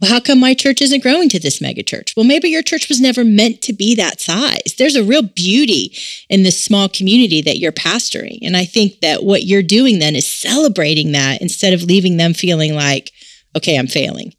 Well, 0.00 0.10
how 0.10 0.20
come 0.20 0.40
my 0.40 0.54
church 0.54 0.80
isn't 0.80 1.02
growing 1.02 1.28
to 1.28 1.38
this 1.38 1.60
mega 1.60 1.82
church? 1.82 2.14
Well, 2.16 2.26
maybe 2.26 2.48
your 2.48 2.62
church 2.62 2.88
was 2.88 3.00
never 3.00 3.22
meant 3.24 3.60
to 3.62 3.72
be 3.72 3.94
that 3.94 4.20
size. 4.20 4.74
There's 4.76 4.96
a 4.96 5.04
real 5.04 5.22
beauty 5.22 5.94
in 6.28 6.42
this 6.42 6.62
small 6.62 6.88
community 6.88 7.42
that 7.42 7.58
you're 7.58 7.72
pastoring. 7.72 8.38
And 8.42 8.56
I 8.56 8.64
think 8.64 9.00
that 9.00 9.24
what 9.24 9.44
you're 9.44 9.62
doing 9.62 9.98
then 9.98 10.16
is 10.16 10.26
celebrating 10.26 11.12
that 11.12 11.42
instead 11.42 11.74
of 11.74 11.82
leaving 11.82 12.16
them 12.16 12.34
feeling 12.34 12.74
like, 12.74 13.12
okay, 13.56 13.78
I'm 13.78 13.86
failing. 13.86 14.32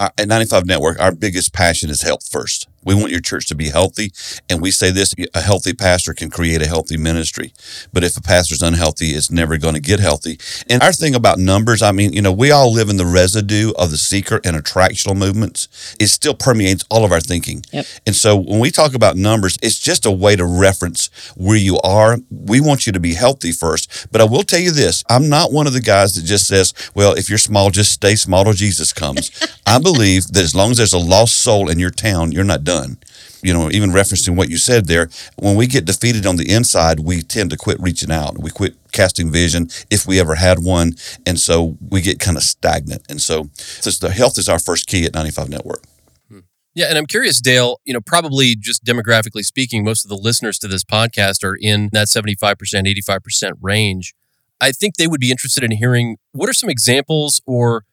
At 0.00 0.28
95 0.28 0.66
Network, 0.66 0.98
our 1.00 1.12
biggest 1.12 1.52
passion 1.52 1.90
is 1.90 2.02
health 2.02 2.28
first. 2.30 2.68
We 2.84 2.94
want 2.94 3.10
your 3.10 3.20
church 3.20 3.46
to 3.48 3.54
be 3.54 3.70
healthy. 3.70 4.12
And 4.48 4.60
we 4.60 4.70
say 4.70 4.90
this 4.90 5.14
a 5.34 5.40
healthy 5.40 5.72
pastor 5.72 6.14
can 6.14 6.30
create 6.30 6.62
a 6.62 6.66
healthy 6.66 6.96
ministry. 6.96 7.52
But 7.92 8.04
if 8.04 8.16
a 8.16 8.22
pastor's 8.22 8.62
unhealthy, 8.62 9.10
it's 9.10 9.30
never 9.30 9.56
going 9.58 9.74
to 9.74 9.80
get 9.80 10.00
healthy. 10.00 10.38
And 10.68 10.82
our 10.82 10.92
thing 10.92 11.14
about 11.14 11.38
numbers, 11.38 11.82
I 11.82 11.92
mean, 11.92 12.12
you 12.12 12.22
know, 12.22 12.32
we 12.32 12.50
all 12.50 12.72
live 12.72 12.88
in 12.88 12.96
the 12.96 13.06
residue 13.06 13.72
of 13.78 13.90
the 13.90 13.98
seeker 13.98 14.40
and 14.44 14.56
attractional 14.56 15.16
movements. 15.16 15.96
It 15.98 16.08
still 16.08 16.34
permeates 16.34 16.84
all 16.90 17.04
of 17.04 17.12
our 17.12 17.20
thinking. 17.20 17.64
Yep. 17.72 17.86
And 18.06 18.16
so 18.16 18.36
when 18.36 18.60
we 18.60 18.70
talk 18.70 18.94
about 18.94 19.16
numbers, 19.16 19.58
it's 19.62 19.78
just 19.78 20.06
a 20.06 20.10
way 20.10 20.36
to 20.36 20.44
reference 20.44 21.08
where 21.36 21.56
you 21.56 21.78
are. 21.80 22.18
We 22.30 22.60
want 22.60 22.86
you 22.86 22.92
to 22.92 23.00
be 23.00 23.14
healthy 23.14 23.52
first. 23.52 24.08
But 24.12 24.20
I 24.20 24.24
will 24.24 24.42
tell 24.42 24.60
you 24.60 24.72
this 24.72 25.04
I'm 25.08 25.28
not 25.28 25.52
one 25.52 25.66
of 25.66 25.72
the 25.72 25.80
guys 25.80 26.14
that 26.14 26.24
just 26.24 26.46
says, 26.46 26.74
well, 26.94 27.14
if 27.14 27.28
you're 27.28 27.38
small, 27.38 27.70
just 27.70 27.92
stay 27.92 28.16
small 28.16 28.44
till 28.44 28.52
Jesus 28.52 28.92
comes. 28.92 29.30
I 29.66 29.78
believe 29.78 30.28
that 30.28 30.42
as 30.42 30.54
long 30.54 30.72
as 30.72 30.76
there's 30.76 30.92
a 30.92 30.98
lost 30.98 31.36
soul 31.36 31.70
in 31.70 31.78
your 31.78 31.90
town, 31.90 32.32
you're 32.32 32.44
not 32.44 32.64
done 32.64 32.73
done. 32.74 32.98
You 33.42 33.52
know, 33.52 33.70
even 33.70 33.90
referencing 33.90 34.36
what 34.36 34.48
you 34.48 34.56
said 34.56 34.86
there, 34.86 35.08
when 35.36 35.54
we 35.54 35.66
get 35.66 35.84
defeated 35.84 36.26
on 36.26 36.36
the 36.36 36.50
inside, 36.50 37.00
we 37.00 37.22
tend 37.22 37.50
to 37.50 37.56
quit 37.56 37.78
reaching 37.80 38.10
out. 38.10 38.38
We 38.38 38.50
quit 38.50 38.74
casting 38.92 39.30
vision 39.30 39.68
if 39.90 40.06
we 40.06 40.18
ever 40.18 40.36
had 40.36 40.60
one. 40.60 40.94
And 41.26 41.38
so 41.38 41.76
we 41.90 42.00
get 42.00 42.18
kind 42.18 42.36
of 42.36 42.42
stagnant. 42.42 43.02
And 43.08 43.20
so 43.20 43.50
just 43.82 44.00
the 44.00 44.10
health 44.10 44.38
is 44.38 44.48
our 44.48 44.58
first 44.58 44.86
key 44.86 45.04
at 45.04 45.14
95 45.14 45.50
Network. 45.50 45.82
Hmm. 46.30 46.40
Yeah, 46.74 46.86
and 46.88 46.96
I'm 46.96 47.06
curious, 47.06 47.40
Dale, 47.40 47.80
you 47.84 47.92
know, 47.92 48.00
probably 48.00 48.56
just 48.56 48.84
demographically 48.84 49.44
speaking, 49.44 49.84
most 49.84 50.04
of 50.04 50.08
the 50.08 50.16
listeners 50.16 50.58
to 50.60 50.68
this 50.68 50.84
podcast 50.84 51.44
are 51.44 51.56
in 51.60 51.90
that 51.92 52.08
75%, 52.08 52.56
85% 52.56 53.52
range. 53.60 54.14
I 54.60 54.72
think 54.72 54.94
they 54.94 55.06
would 55.06 55.20
be 55.20 55.30
interested 55.30 55.62
in 55.62 55.72
hearing 55.72 56.16
what 56.32 56.48
are 56.48 56.54
some 56.54 56.70
examples 56.70 57.42
or 57.44 57.84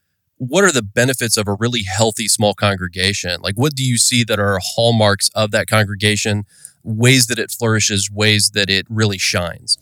what 0.42 0.64
are 0.64 0.72
the 0.72 0.82
benefits 0.82 1.38
of 1.38 1.48
a 1.48 1.54
really 1.54 1.84
healthy 1.84 2.28
small 2.28 2.56
congregation? 2.56 3.40
Like, 3.42 3.54
what 3.60 3.76
do 3.76 3.86
you 3.86 3.98
see 3.98 4.24
that 4.24 4.40
are 4.40 4.60
hallmarks 4.60 5.30
of 5.36 5.52
that 5.52 5.68
congregation, 5.68 6.46
ways 6.84 7.28
that 7.28 7.38
it 7.38 7.52
flourishes, 7.52 8.10
ways 8.10 8.50
that 8.56 8.68
it 8.68 8.88
really 8.90 9.20
shines? 9.20 9.78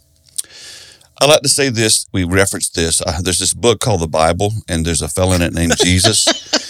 I 1.21 1.27
like 1.27 1.43
to 1.43 1.49
say 1.49 1.69
this. 1.69 2.07
We 2.11 2.25
referenced 2.25 2.75
this. 2.75 3.01
Uh, 3.01 3.21
there's 3.21 3.39
this 3.39 3.53
book 3.53 3.79
called 3.79 4.01
the 4.01 4.07
Bible, 4.07 4.51
and 4.67 4.85
there's 4.85 5.01
a 5.01 5.07
fellow 5.07 5.31
in 5.31 5.41
it 5.41 5.53
named 5.53 5.77
Jesus, 5.81 6.27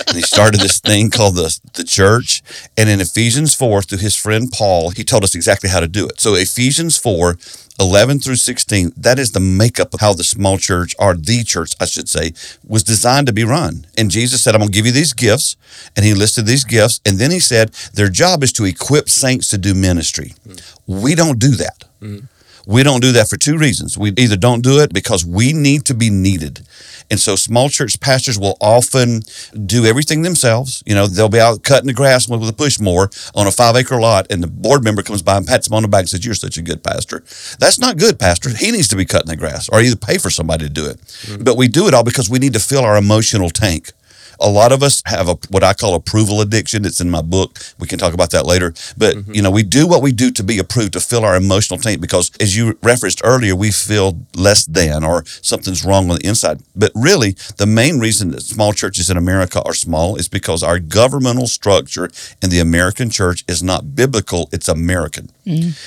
and 0.07 0.15
he 0.15 0.21
started 0.21 0.59
this 0.59 0.79
thing 0.79 1.09
called 1.09 1.35
the 1.35 1.59
the 1.73 1.83
church. 1.83 2.43
And 2.77 2.89
in 2.89 3.01
Ephesians 3.01 3.55
four, 3.55 3.81
through 3.81 3.99
his 3.99 4.15
friend 4.15 4.51
Paul, 4.51 4.91
he 4.91 5.03
told 5.03 5.23
us 5.23 5.33
exactly 5.33 5.69
how 5.69 5.79
to 5.79 5.87
do 5.87 6.07
it. 6.07 6.19
So 6.19 6.35
Ephesians 6.35 6.95
four, 6.95 7.37
11 7.79 8.19
through 8.19 8.35
16, 8.35 8.91
that 8.97 9.17
is 9.17 9.31
the 9.31 9.39
makeup 9.39 9.93
of 9.93 10.01
how 10.01 10.13
the 10.13 10.23
small 10.23 10.57
church, 10.57 10.95
or 10.99 11.15
the 11.15 11.43
church, 11.43 11.73
I 11.79 11.85
should 11.85 12.09
say, 12.09 12.33
was 12.67 12.83
designed 12.83 13.27
to 13.27 13.33
be 13.33 13.43
run. 13.43 13.87
And 13.97 14.11
Jesus 14.11 14.41
said, 14.43 14.53
I'm 14.53 14.59
going 14.59 14.71
to 14.71 14.77
give 14.77 14.85
you 14.85 14.91
these 14.91 15.13
gifts. 15.13 15.55
And 15.95 16.05
he 16.05 16.13
listed 16.13 16.45
these 16.45 16.63
gifts. 16.63 16.99
And 17.05 17.17
then 17.17 17.31
he 17.31 17.39
said, 17.39 17.69
their 17.93 18.09
job 18.09 18.43
is 18.43 18.51
to 18.53 18.65
equip 18.65 19.09
saints 19.09 19.47
to 19.49 19.57
do 19.57 19.73
ministry. 19.73 20.33
Mm. 20.47 20.77
We 20.87 21.15
don't 21.15 21.39
do 21.39 21.51
that. 21.51 21.85
Mm. 22.01 22.27
We 22.69 22.83
don't 22.83 23.01
do 23.01 23.11
that 23.13 23.27
for 23.27 23.35
two 23.35 23.57
reasons. 23.57 23.97
We 23.97 24.13
either 24.15 24.37
don't 24.37 24.61
do 24.61 24.79
it 24.79 24.93
because 24.93 25.25
we 25.25 25.53
need 25.53 25.85
to 25.85 25.95
be 25.95 26.11
needed. 26.11 26.61
And 27.09 27.19
so 27.19 27.35
small 27.35 27.67
church 27.67 27.99
pastors 27.99 28.37
will 28.37 28.57
often 28.61 29.21
do 29.65 29.85
everything 29.85 30.21
themselves. 30.21 30.83
You 30.85 30.93
know, 30.93 31.07
they'll 31.07 31.29
be 31.29 31.39
out 31.39 31.63
cutting 31.63 31.87
the 31.87 31.93
grass 31.93 32.29
with 32.29 32.47
a 32.47 32.53
push 32.53 32.79
mower 32.79 33.09
on 33.33 33.47
a 33.47 33.51
five 33.51 33.75
acre 33.75 33.99
lot, 33.99 34.27
and 34.29 34.43
the 34.43 34.47
board 34.47 34.83
member 34.83 35.01
comes 35.01 35.23
by 35.23 35.37
and 35.37 35.47
pats 35.47 35.65
him 35.65 35.73
on 35.73 35.81
the 35.81 35.87
back 35.87 36.01
and 36.01 36.09
says, 36.09 36.23
You're 36.23 36.35
such 36.35 36.57
a 36.57 36.61
good 36.61 36.83
pastor. 36.83 37.23
That's 37.57 37.79
not 37.79 37.97
good, 37.97 38.19
Pastor. 38.19 38.51
He 38.55 38.69
needs 38.69 38.87
to 38.89 38.95
be 38.95 39.05
cutting 39.05 39.29
the 39.29 39.35
grass 39.35 39.67
or 39.69 39.81
either 39.81 39.95
pay 39.95 40.19
for 40.19 40.29
somebody 40.29 40.65
to 40.65 40.69
do 40.69 40.85
it. 40.85 41.01
Mm-hmm. 41.01 41.43
But 41.43 41.57
we 41.57 41.69
do 41.69 41.87
it 41.87 41.95
all 41.95 42.03
because 42.03 42.29
we 42.29 42.37
need 42.37 42.53
to 42.53 42.59
fill 42.59 42.85
our 42.85 42.97
emotional 42.97 43.49
tank. 43.49 43.93
A 44.41 44.49
lot 44.49 44.71
of 44.71 44.83
us 44.83 45.01
have 45.05 45.27
a 45.27 45.35
what 45.49 45.63
I 45.63 45.73
call 45.73 45.95
approval 45.95 46.41
addiction. 46.41 46.85
It's 46.85 47.01
in 47.01 47.09
my 47.09 47.21
book. 47.21 47.59
We 47.79 47.87
can 47.87 47.99
talk 47.99 48.13
about 48.13 48.31
that 48.31 48.45
later. 48.45 48.73
But 48.97 49.15
mm-hmm. 49.15 49.33
you 49.33 49.41
know, 49.41 49.51
we 49.51 49.63
do 49.63 49.87
what 49.87 50.01
we 50.01 50.11
do 50.11 50.31
to 50.31 50.43
be 50.43 50.59
approved 50.59 50.93
to 50.93 50.99
fill 50.99 51.25
our 51.25 51.35
emotional 51.35 51.79
tank 51.79 52.01
because, 52.01 52.31
as 52.39 52.55
you 52.55 52.77
referenced 52.81 53.21
earlier, 53.23 53.55
we 53.55 53.71
feel 53.71 54.19
less 54.35 54.65
than 54.65 55.03
or 55.03 55.25
something's 55.25 55.85
wrong 55.85 56.09
on 56.09 56.17
the 56.17 56.27
inside. 56.27 56.61
But 56.75 56.91
really, 56.95 57.31
the 57.57 57.65
main 57.65 57.99
reason 57.99 58.31
that 58.31 58.41
small 58.41 58.73
churches 58.73 59.09
in 59.09 59.17
America 59.17 59.61
are 59.63 59.73
small 59.73 60.15
is 60.15 60.27
because 60.27 60.63
our 60.63 60.79
governmental 60.79 61.47
structure 61.47 62.09
in 62.41 62.49
the 62.49 62.59
American 62.59 63.09
church 63.09 63.43
is 63.47 63.61
not 63.61 63.95
biblical. 63.95 64.49
It's 64.51 64.67
American. 64.67 65.29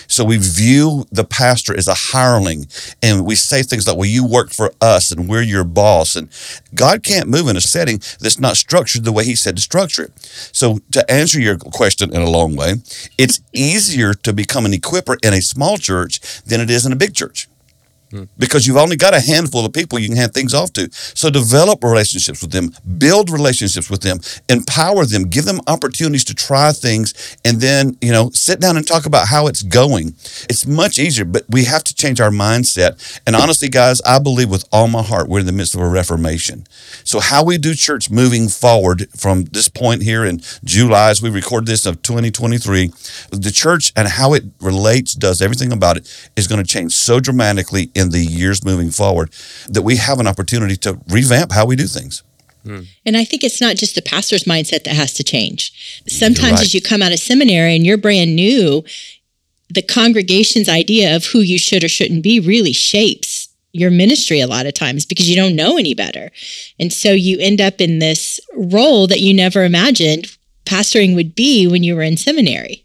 So 0.06 0.24
we 0.24 0.38
view 0.38 1.06
the 1.10 1.24
pastor 1.24 1.76
as 1.76 1.88
a 1.88 1.94
hireling, 1.94 2.66
and 3.02 3.24
we 3.24 3.34
say 3.34 3.62
things 3.62 3.86
like, 3.86 3.96
"Well, 3.96 4.08
you 4.08 4.24
work 4.24 4.52
for 4.52 4.72
us, 4.80 5.10
and 5.10 5.28
we're 5.28 5.42
your 5.42 5.64
boss." 5.64 6.16
And 6.16 6.28
God 6.74 7.02
can't 7.02 7.28
move 7.28 7.48
in 7.48 7.56
a 7.56 7.60
setting 7.60 8.00
that's 8.20 8.38
not 8.38 8.56
structured 8.56 9.04
the 9.04 9.12
way 9.12 9.24
he 9.24 9.34
said 9.34 9.56
to 9.56 9.62
structure 9.62 10.04
it. 10.04 10.12
So 10.52 10.80
to 10.92 11.10
answer 11.10 11.40
your 11.40 11.56
question 11.56 12.14
in 12.14 12.22
a 12.22 12.30
long 12.30 12.56
way, 12.56 12.82
it's 13.18 13.40
easier 13.52 14.14
to 14.14 14.32
become 14.32 14.66
an 14.66 14.72
equiper 14.72 15.16
in 15.22 15.32
a 15.32 15.42
small 15.42 15.78
church 15.78 16.20
than 16.44 16.60
it 16.60 16.70
is 16.70 16.84
in 16.86 16.92
a 16.92 16.96
big 16.96 17.14
church 17.14 17.48
because 18.38 18.66
you've 18.66 18.76
only 18.76 18.96
got 18.96 19.14
a 19.14 19.20
handful 19.20 19.64
of 19.64 19.72
people 19.72 19.98
you 19.98 20.08
can 20.08 20.16
hand 20.16 20.34
things 20.34 20.54
off 20.54 20.72
to. 20.74 20.88
So 20.92 21.30
develop 21.30 21.82
relationships 21.82 22.42
with 22.42 22.52
them, 22.52 22.70
build 22.98 23.30
relationships 23.30 23.90
with 23.90 24.02
them, 24.02 24.18
empower 24.48 25.04
them, 25.04 25.24
give 25.24 25.44
them 25.44 25.60
opportunities 25.66 26.24
to 26.24 26.34
try 26.34 26.72
things, 26.72 27.36
and 27.44 27.60
then, 27.60 27.96
you 28.00 28.12
know, 28.12 28.30
sit 28.30 28.60
down 28.60 28.76
and 28.76 28.86
talk 28.86 29.06
about 29.06 29.28
how 29.28 29.46
it's 29.46 29.62
going. 29.62 30.14
It's 30.48 30.66
much 30.66 30.98
easier, 30.98 31.24
but 31.24 31.44
we 31.48 31.64
have 31.64 31.84
to 31.84 31.94
change 31.94 32.20
our 32.20 32.30
mindset. 32.30 33.20
And 33.26 33.36
honestly, 33.36 33.68
guys, 33.68 34.00
I 34.02 34.18
believe 34.18 34.50
with 34.50 34.64
all 34.72 34.88
my 34.88 35.02
heart 35.02 35.28
we're 35.28 35.40
in 35.40 35.46
the 35.46 35.52
midst 35.52 35.74
of 35.74 35.80
a 35.80 35.88
reformation. 35.88 36.66
So 37.04 37.20
how 37.20 37.44
we 37.44 37.58
do 37.58 37.74
church 37.74 38.10
moving 38.10 38.48
forward 38.48 39.08
from 39.16 39.44
this 39.44 39.68
point 39.68 40.02
here 40.02 40.24
in 40.24 40.40
July 40.64 41.10
as 41.10 41.22
we 41.22 41.30
record 41.30 41.66
this 41.66 41.86
of 41.86 42.02
2023, 42.02 42.90
the 43.30 43.50
church 43.52 43.92
and 43.96 44.08
how 44.08 44.34
it 44.34 44.44
relates, 44.60 45.14
does 45.14 45.40
everything 45.40 45.72
about 45.72 45.96
it 45.96 46.30
is 46.36 46.46
going 46.46 46.62
to 46.62 46.66
change 46.66 46.92
so 46.92 47.20
dramatically 47.20 47.90
in 47.94 48.01
the 48.10 48.24
years 48.24 48.64
moving 48.64 48.90
forward 48.90 49.30
that 49.68 49.82
we 49.82 49.96
have 49.96 50.20
an 50.20 50.26
opportunity 50.26 50.76
to 50.76 50.98
revamp 51.08 51.52
how 51.52 51.66
we 51.66 51.76
do 51.76 51.86
things. 51.86 52.22
Hmm. 52.64 52.82
And 53.04 53.16
I 53.16 53.24
think 53.24 53.42
it's 53.42 53.60
not 53.60 53.76
just 53.76 53.94
the 53.94 54.02
pastor's 54.02 54.44
mindset 54.44 54.84
that 54.84 54.94
has 54.94 55.12
to 55.14 55.24
change. 55.24 56.02
Sometimes 56.06 56.52
right. 56.52 56.62
as 56.62 56.74
you 56.74 56.80
come 56.80 57.02
out 57.02 57.12
of 57.12 57.18
seminary 57.18 57.74
and 57.74 57.84
you're 57.84 57.96
brand 57.96 58.36
new, 58.36 58.84
the 59.68 59.82
congregation's 59.82 60.68
idea 60.68 61.16
of 61.16 61.26
who 61.26 61.40
you 61.40 61.58
should 61.58 61.82
or 61.82 61.88
shouldn't 61.88 62.22
be 62.22 62.38
really 62.38 62.72
shapes 62.72 63.48
your 63.72 63.90
ministry 63.90 64.40
a 64.40 64.46
lot 64.46 64.66
of 64.66 64.74
times 64.74 65.06
because 65.06 65.28
you 65.28 65.34
don't 65.34 65.56
know 65.56 65.78
any 65.78 65.94
better. 65.94 66.30
And 66.78 66.92
so 66.92 67.12
you 67.12 67.38
end 67.40 67.60
up 67.60 67.80
in 67.80 67.98
this 67.98 68.38
role 68.54 69.06
that 69.06 69.20
you 69.20 69.34
never 69.34 69.64
imagined 69.64 70.36
pastoring 70.64 71.14
would 71.14 71.34
be 71.34 71.66
when 71.66 71.82
you 71.82 71.96
were 71.96 72.02
in 72.02 72.16
seminary 72.16 72.81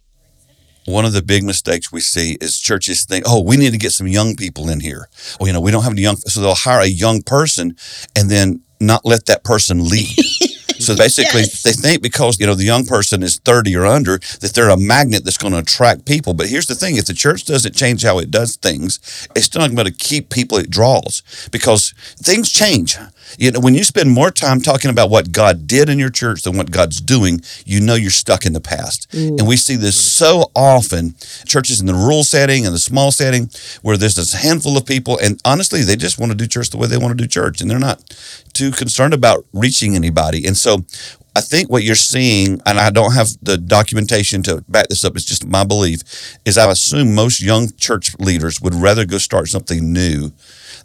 one 0.88 1.03
of 1.03 1.12
the 1.12 1.22
big 1.22 1.44
mistakes 1.44 1.91
we 1.91 2.00
see 2.00 2.38
is 2.39 2.60
churches 2.60 3.03
think, 3.03 3.25
oh, 3.27 3.44
we 3.44 3.58
need 3.58 3.72
to 3.74 3.77
get 3.77 3.91
some 3.91 4.08
young 4.08 4.36
people 4.36 4.70
in 4.70 4.79
here. 4.79 5.10
Well, 5.39 5.48
you 5.48 5.53
know, 5.53 5.60
we 5.60 5.70
don't 5.70 5.84
have 5.84 5.91
any 5.91 6.01
young, 6.01 6.15
so 6.15 6.39
they'll 6.39 6.56
hire 6.56 6.79
a 6.79 6.88
young 6.88 7.22
person 7.22 7.75
and 8.15 8.29
then 8.29 8.62
not 8.79 9.06
let 9.06 9.25
that 9.25 9.44
person 9.44 9.84
lead. 9.84 10.15
So 10.79 10.96
basically, 10.96 11.41
yes. 11.41 11.63
they 11.63 11.72
think 11.74 12.01
because 12.01 12.39
you 12.39 12.46
know 12.46 12.53
the 12.53 12.63
young 12.63 12.86
person 12.86 13.24
is 13.24 13.38
thirty 13.38 13.75
or 13.75 13.86
under 13.86 14.17
that 14.17 14.51
they're 14.53 14.70
a 14.70 14.77
magnet 14.77 15.24
that's 15.24 15.38
going 15.38 15.53
to 15.53 15.60
attract 15.60 16.06
people. 16.06 16.34
But 16.34 16.50
here's 16.50 16.67
the 16.67 16.75
thing: 16.75 16.98
if 16.98 17.06
the 17.06 17.13
church 17.13 17.46
doesn't 17.46 17.75
change 17.75 18.03
how 18.03 18.20
it 18.20 18.32
does 18.32 18.56
things, 18.56 19.27
it's 19.36 19.53
not 19.56 19.74
going 19.74 19.88
to 19.88 19.91
keep 19.91 20.29
people 20.29 20.58
it 20.58 20.70
draws 20.70 21.24
because 21.51 21.94
things 22.17 22.51
change. 22.51 22.98
You 23.38 23.51
know, 23.51 23.60
when 23.60 23.75
you 23.75 23.84
spend 23.84 24.10
more 24.10 24.31
time 24.31 24.62
talking 24.62 24.89
about 24.89 25.10
what 25.10 25.31
God 25.31 25.67
did 25.67 25.89
in 25.89 26.00
your 26.00 26.10
church 26.10 26.43
than 26.43 26.57
what 26.57 26.72
God's 26.72 27.01
doing, 27.01 27.41
you 27.65 27.81
know 27.81 27.96
you're 27.96 28.12
stuck 28.12 28.46
in 28.46 28.53
the 28.53 28.62
past. 28.62 29.12
Mm. 29.12 29.39
And 29.39 29.48
we 29.48 29.57
see 29.57 29.75
this 29.75 30.00
so 30.00 30.51
often, 30.55 31.15
churches 31.46 31.79
in 31.79 31.88
the 31.88 31.93
rural 31.93 32.24
setting 32.24 32.65
and 32.65 32.74
the 32.74 32.79
small 32.79 33.12
setting, 33.12 33.50
where 33.81 33.98
there's 33.98 34.15
this 34.15 34.34
handful 34.34 34.77
of 34.77 34.86
people, 34.86 35.17
and 35.22 35.41
honestly, 35.46 35.81
they 35.81 35.96
just 35.96 36.19
want 36.19 36.31
to 36.31 36.38
do 36.38 36.48
church 36.48 36.69
the 36.69 36.77
way 36.77 36.88
they 36.88 36.98
want 36.98 37.17
to 37.17 37.24
do 37.24 37.27
church, 37.27 37.62
and 37.62 37.69
they're 37.69 37.79
not 37.79 38.03
too 38.53 38.72
concerned 38.72 39.13
about 39.13 39.46
reaching 39.53 39.96
anybody. 39.96 40.46
And 40.46 40.57
so 40.57 40.86
I 41.36 41.41
think 41.41 41.69
what 41.69 41.84
you're 41.84 41.93
seeing, 41.93 42.60
and 42.65 42.79
I 42.79 42.89
don't 42.89 43.13
have 43.13 43.29
the 43.43 43.60
documentation 43.60 44.41
to 44.43 44.63
back 44.67 44.88
this 44.88 45.05
up, 45.05 45.15
it's 45.15 45.24
just 45.24 45.46
my 45.46 45.63
belief, 45.63 46.01
is 46.46 46.57
I 46.57 46.72
assume 46.72 47.13
most 47.13 47.41
young 47.41 47.72
church 47.77 48.17
leaders 48.17 48.60
would 48.60 48.74
rather 48.74 49.05
go 49.05 49.19
start 49.19 49.48
something 49.48 49.93
new 49.93 50.31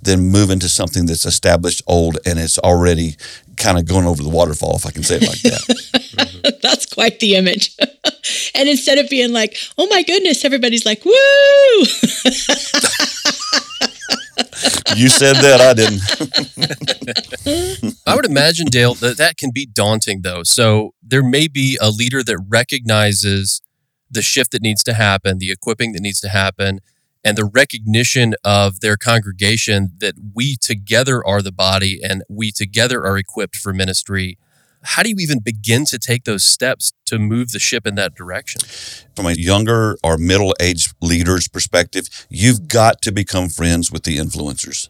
than 0.02 0.21
move 0.21 0.50
into 0.50 0.68
something 0.68 1.06
that's 1.06 1.25
established, 1.25 1.82
old, 1.87 2.18
and 2.26 2.38
it's 2.38 2.59
already 2.59 3.16
kind 3.56 3.78
of 3.78 3.87
going 3.87 4.04
over 4.06 4.23
the 4.23 4.28
waterfall, 4.28 4.75
if 4.76 4.85
I 4.85 4.90
can 4.90 5.02
say 5.04 5.16
it 5.16 5.23
like 5.23 5.40
that. 5.42 6.59
That's 6.62 6.87
quite 6.87 7.21
the 7.21 7.37
image. 7.37 7.76
and 8.54 8.68
instead 8.68 8.99
of 8.99 9.09
being 9.09 9.32
like, 9.32 9.56
oh 9.78 9.87
my 9.88 10.02
goodness, 10.02 10.44
everybody's 10.44 10.85
like, 10.85 11.04
woo! 11.04 11.12
you 14.97 15.09
said 15.09 15.37
that, 15.37 15.61
I 15.61 15.75
didn't. 15.75 16.02
I 18.06 18.16
would 18.16 18.26
imagine, 18.26 18.66
Dale, 18.66 18.94
that 18.94 19.18
that 19.18 19.37
can 19.37 19.52
be 19.52 19.66
daunting, 19.66 20.23
though. 20.23 20.42
So 20.42 20.94
there 21.02 21.23
may 21.23 21.47
be 21.47 21.78
a 21.80 21.90
leader 21.90 22.25
that 22.25 22.38
recognizes 22.49 23.62
the 24.11 24.23
shift 24.23 24.50
that 24.52 24.62
needs 24.62 24.82
to 24.85 24.94
happen, 24.94 25.38
the 25.38 25.52
equipping 25.52 25.92
that 25.92 26.00
needs 26.00 26.21
to 26.21 26.28
happen, 26.28 26.80
and 27.24 27.36
the 27.36 27.44
recognition 27.44 28.34
of 28.44 28.80
their 28.80 28.96
congregation 28.96 29.92
that 29.98 30.14
we 30.34 30.56
together 30.56 31.24
are 31.26 31.42
the 31.42 31.52
body 31.52 32.00
and 32.02 32.22
we 32.28 32.50
together 32.50 33.04
are 33.04 33.16
equipped 33.16 33.56
for 33.56 33.72
ministry. 33.72 34.38
How 34.84 35.04
do 35.04 35.10
you 35.10 35.16
even 35.20 35.38
begin 35.38 35.84
to 35.86 35.98
take 35.98 36.24
those 36.24 36.42
steps 36.42 36.92
to 37.06 37.18
move 37.18 37.52
the 37.52 37.60
ship 37.60 37.86
in 37.86 37.94
that 37.94 38.14
direction? 38.16 38.62
From 39.14 39.26
a 39.26 39.32
younger 39.32 39.96
or 40.02 40.18
middle 40.18 40.56
aged 40.60 40.94
leader's 41.00 41.46
perspective, 41.46 42.08
you've 42.28 42.66
got 42.66 43.00
to 43.02 43.12
become 43.12 43.48
friends 43.48 43.92
with 43.92 44.02
the 44.02 44.18
influencers. 44.18 44.88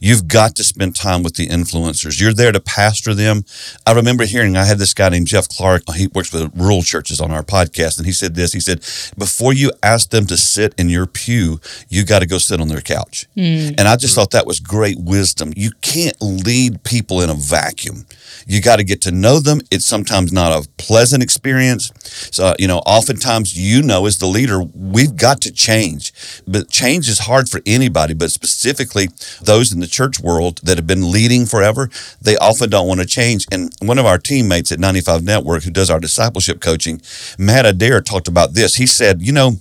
You've 0.00 0.28
got 0.28 0.56
to 0.56 0.64
spend 0.64 0.96
time 0.96 1.22
with 1.22 1.34
the 1.34 1.48
influencers. 1.48 2.20
You're 2.20 2.32
there 2.32 2.52
to 2.52 2.60
pastor 2.60 3.14
them. 3.14 3.44
I 3.86 3.92
remember 3.92 4.24
hearing, 4.24 4.56
I 4.56 4.64
had 4.64 4.78
this 4.78 4.94
guy 4.94 5.08
named 5.08 5.26
Jeff 5.26 5.48
Clark. 5.48 5.82
He 5.94 6.06
works 6.08 6.32
with 6.32 6.50
rural 6.56 6.82
churches 6.82 7.20
on 7.20 7.30
our 7.30 7.42
podcast. 7.42 7.98
And 7.98 8.06
he 8.06 8.12
said 8.12 8.34
this 8.34 8.52
He 8.52 8.60
said, 8.60 8.80
Before 9.18 9.52
you 9.52 9.72
ask 9.82 10.10
them 10.10 10.26
to 10.26 10.36
sit 10.36 10.74
in 10.78 10.88
your 10.88 11.06
pew, 11.06 11.60
you 11.88 12.04
got 12.04 12.20
to 12.20 12.26
go 12.26 12.38
sit 12.38 12.60
on 12.60 12.68
their 12.68 12.80
couch. 12.80 13.26
Mm. 13.36 13.74
And 13.78 13.88
I 13.88 13.96
just 13.96 14.14
thought 14.14 14.30
that 14.30 14.46
was 14.46 14.60
great 14.60 14.98
wisdom. 14.98 15.52
You 15.56 15.70
can't 15.80 16.16
lead 16.20 16.84
people 16.84 17.20
in 17.20 17.30
a 17.30 17.34
vacuum. 17.34 18.06
You 18.46 18.60
got 18.60 18.76
to 18.76 18.84
get 18.84 19.00
to 19.02 19.10
know 19.12 19.38
them. 19.38 19.60
It's 19.70 19.84
sometimes 19.84 20.32
not 20.32 20.52
a 20.52 20.68
pleasant 20.76 21.22
experience. 21.22 21.92
So, 22.32 22.54
you 22.58 22.66
know, 22.66 22.78
oftentimes 22.78 23.58
you 23.58 23.82
know 23.82 24.06
as 24.06 24.18
the 24.18 24.26
leader, 24.26 24.62
we've 24.62 25.16
got 25.16 25.40
to 25.42 25.52
change. 25.52 26.12
But 26.46 26.70
change 26.70 27.08
is 27.08 27.20
hard 27.20 27.48
for 27.48 27.60
anybody, 27.66 28.14
but 28.14 28.30
specifically 28.30 29.08
those 29.42 29.72
in 29.72 29.80
the 29.82 29.86
church 29.86 30.18
world 30.18 30.60
that 30.62 30.78
have 30.78 30.86
been 30.86 31.12
leading 31.12 31.44
forever, 31.44 31.90
they 32.20 32.36
often 32.38 32.70
don't 32.70 32.88
want 32.88 33.00
to 33.00 33.06
change. 33.06 33.46
And 33.52 33.70
one 33.82 33.98
of 33.98 34.06
our 34.06 34.18
teammates 34.18 34.72
at 34.72 34.78
95 34.80 35.22
Network 35.22 35.64
who 35.64 35.70
does 35.70 35.90
our 35.90 36.00
discipleship 36.00 36.60
coaching, 36.60 37.02
Matt 37.38 37.66
Adair, 37.66 38.00
talked 38.00 38.28
about 38.28 38.54
this. 38.54 38.76
He 38.76 38.86
said, 38.86 39.20
you 39.20 39.32
know, 39.32 39.52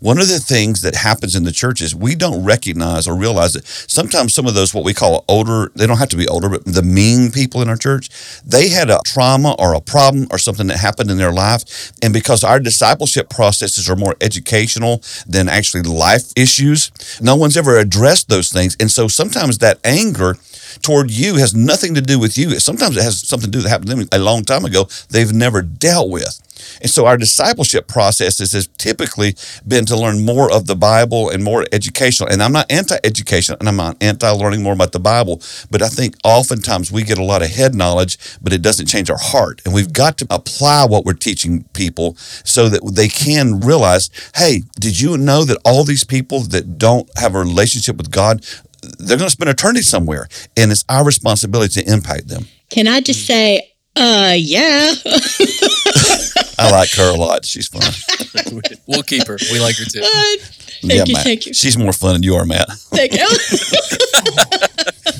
One 0.00 0.18
of 0.18 0.28
the 0.28 0.38
things 0.38 0.82
that 0.82 0.94
happens 0.94 1.34
in 1.34 1.44
the 1.44 1.52
church 1.52 1.80
is 1.80 1.94
we 1.94 2.14
don't 2.14 2.44
recognize 2.44 3.06
or 3.06 3.14
realize 3.14 3.52
that 3.54 3.66
sometimes 3.66 4.34
some 4.34 4.46
of 4.46 4.54
those, 4.54 4.74
what 4.74 4.84
we 4.84 4.94
call 4.94 5.24
older, 5.28 5.70
they 5.74 5.86
don't 5.86 5.98
have 5.98 6.08
to 6.10 6.16
be 6.16 6.28
older, 6.28 6.48
but 6.48 6.64
the 6.64 6.82
mean 6.82 7.30
people 7.30 7.62
in 7.62 7.68
our 7.68 7.76
church, 7.76 8.10
they 8.44 8.68
had 8.68 8.90
a 8.90 9.00
trauma 9.04 9.54
or 9.58 9.74
a 9.74 9.80
problem 9.80 10.26
or 10.30 10.38
something 10.38 10.66
that 10.68 10.78
happened 10.78 11.10
in 11.10 11.16
their 11.16 11.32
life. 11.32 11.92
And 12.02 12.12
because 12.12 12.44
our 12.44 12.60
discipleship 12.60 13.30
processes 13.30 13.88
are 13.88 13.96
more 13.96 14.16
educational 14.20 15.02
than 15.26 15.48
actually 15.48 15.82
life 15.82 16.32
issues, 16.36 16.90
no 17.20 17.36
one's 17.36 17.56
ever 17.56 17.78
addressed 17.78 18.28
those 18.28 18.50
things. 18.50 18.76
And 18.80 18.90
so 18.90 19.08
sometimes 19.08 19.58
that 19.58 19.78
anger, 19.84 20.36
toward 20.82 21.10
you 21.10 21.36
has 21.36 21.54
nothing 21.54 21.94
to 21.94 22.00
do 22.00 22.18
with 22.18 22.38
you. 22.38 22.58
Sometimes 22.60 22.96
it 22.96 23.02
has 23.02 23.20
something 23.20 23.50
to 23.50 23.58
do 23.58 23.62
that 23.62 23.68
happened 23.68 23.90
to 23.90 23.96
them 23.96 24.08
a 24.12 24.18
long 24.18 24.44
time 24.44 24.64
ago 24.64 24.88
they've 25.10 25.32
never 25.32 25.62
dealt 25.62 26.10
with. 26.10 26.40
And 26.80 26.90
so 26.90 27.06
our 27.06 27.16
discipleship 27.16 27.88
processes 27.88 28.52
has 28.52 28.68
typically 28.78 29.34
been 29.66 29.86
to 29.86 29.96
learn 29.96 30.24
more 30.24 30.52
of 30.52 30.66
the 30.66 30.76
Bible 30.76 31.30
and 31.30 31.42
more 31.42 31.66
educational. 31.72 32.28
And 32.28 32.42
I'm 32.42 32.52
not 32.52 32.70
anti-education 32.70 33.56
and 33.60 33.68
I'm 33.68 33.76
not 33.76 33.96
anti-learning 34.02 34.62
more 34.62 34.72
about 34.72 34.92
the 34.92 35.00
Bible, 35.00 35.40
but 35.70 35.82
I 35.82 35.88
think 35.88 36.16
oftentimes 36.24 36.90
we 36.90 37.02
get 37.02 37.18
a 37.18 37.24
lot 37.24 37.42
of 37.42 37.50
head 37.50 37.74
knowledge, 37.74 38.18
but 38.42 38.52
it 38.52 38.62
doesn't 38.62 38.86
change 38.86 39.10
our 39.10 39.18
heart. 39.18 39.60
And 39.64 39.74
we've 39.74 39.92
got 39.92 40.18
to 40.18 40.26
apply 40.30 40.86
what 40.86 41.04
we're 41.04 41.12
teaching 41.14 41.64
people 41.72 42.16
so 42.16 42.68
that 42.68 42.80
they 42.94 43.08
can 43.08 43.60
realize, 43.60 44.10
hey, 44.34 44.62
did 44.78 45.00
you 45.00 45.16
know 45.16 45.44
that 45.44 45.58
all 45.64 45.84
these 45.84 46.04
people 46.04 46.40
that 46.40 46.78
don't 46.78 47.08
have 47.18 47.34
a 47.34 47.38
relationship 47.38 47.96
with 47.96 48.10
God, 48.10 48.44
they're 48.98 49.16
going 49.16 49.28
to 49.28 49.30
spend 49.30 49.50
eternity 49.50 49.82
somewhere, 49.82 50.28
and 50.56 50.70
it's 50.70 50.84
our 50.88 51.04
responsibility 51.04 51.82
to 51.82 51.92
impact 51.92 52.28
them. 52.28 52.46
Can 52.70 52.88
I 52.88 53.00
just 53.00 53.26
say, 53.26 53.72
uh, 53.96 54.34
yeah. 54.36 54.92
I 56.60 56.70
like 56.70 56.90
her 56.90 57.14
a 57.14 57.16
lot. 57.16 57.44
She's 57.44 57.68
fun. 57.68 57.82
we'll 58.86 59.02
keep 59.02 59.26
her. 59.26 59.38
We 59.50 59.60
like 59.60 59.76
her 59.76 59.84
too. 59.84 60.00
Uh, 60.00 60.36
thank 60.82 60.82
yeah, 60.82 61.04
you. 61.06 61.14
Matt. 61.14 61.24
Thank 61.24 61.46
you. 61.46 61.54
She's 61.54 61.78
more 61.78 61.92
fun 61.92 62.14
than 62.14 62.22
you 62.22 62.34
are, 62.34 62.44
Matt. 62.44 62.70
Thank 62.70 63.12
you. 63.12 63.20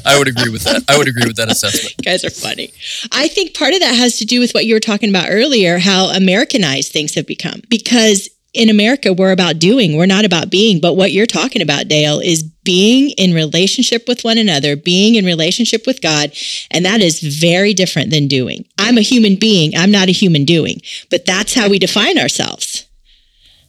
I 0.04 0.18
would 0.18 0.28
agree 0.28 0.50
with 0.50 0.64
that. 0.64 0.84
I 0.88 0.98
would 0.98 1.08
agree 1.08 1.26
with 1.26 1.36
that 1.36 1.50
assessment. 1.50 1.94
You 1.98 2.04
guys 2.04 2.24
are 2.24 2.30
funny. 2.30 2.72
I 3.12 3.28
think 3.28 3.56
part 3.56 3.74
of 3.74 3.80
that 3.80 3.94
has 3.94 4.18
to 4.18 4.24
do 4.24 4.40
with 4.40 4.52
what 4.52 4.66
you 4.66 4.74
were 4.74 4.80
talking 4.80 5.08
about 5.08 5.28
earlier, 5.30 5.78
how 5.78 6.06
Americanized 6.06 6.92
things 6.92 7.14
have 7.14 7.26
become. 7.26 7.62
Because 7.68 8.28
in 8.52 8.68
America, 8.68 9.12
we're 9.12 9.32
about 9.32 9.58
doing, 9.58 9.96
we're 9.96 10.06
not 10.06 10.24
about 10.24 10.50
being. 10.50 10.80
But 10.80 10.94
what 10.94 11.12
you're 11.12 11.26
talking 11.26 11.62
about, 11.62 11.88
Dale, 11.88 12.18
is 12.18 12.42
being 12.70 13.10
in 13.18 13.34
relationship 13.34 14.06
with 14.06 14.22
one 14.22 14.38
another, 14.38 14.76
being 14.76 15.16
in 15.16 15.24
relationship 15.24 15.88
with 15.88 16.00
God. 16.00 16.30
And 16.70 16.84
that 16.84 17.00
is 17.00 17.18
very 17.18 17.74
different 17.74 18.10
than 18.10 18.28
doing. 18.28 18.64
I'm 18.78 18.96
a 18.96 19.00
human 19.00 19.34
being, 19.34 19.72
I'm 19.76 19.90
not 19.90 20.08
a 20.08 20.12
human 20.12 20.44
doing. 20.44 20.80
But 21.10 21.26
that's 21.26 21.52
how 21.52 21.68
we 21.68 21.80
define 21.80 22.16
ourselves 22.16 22.86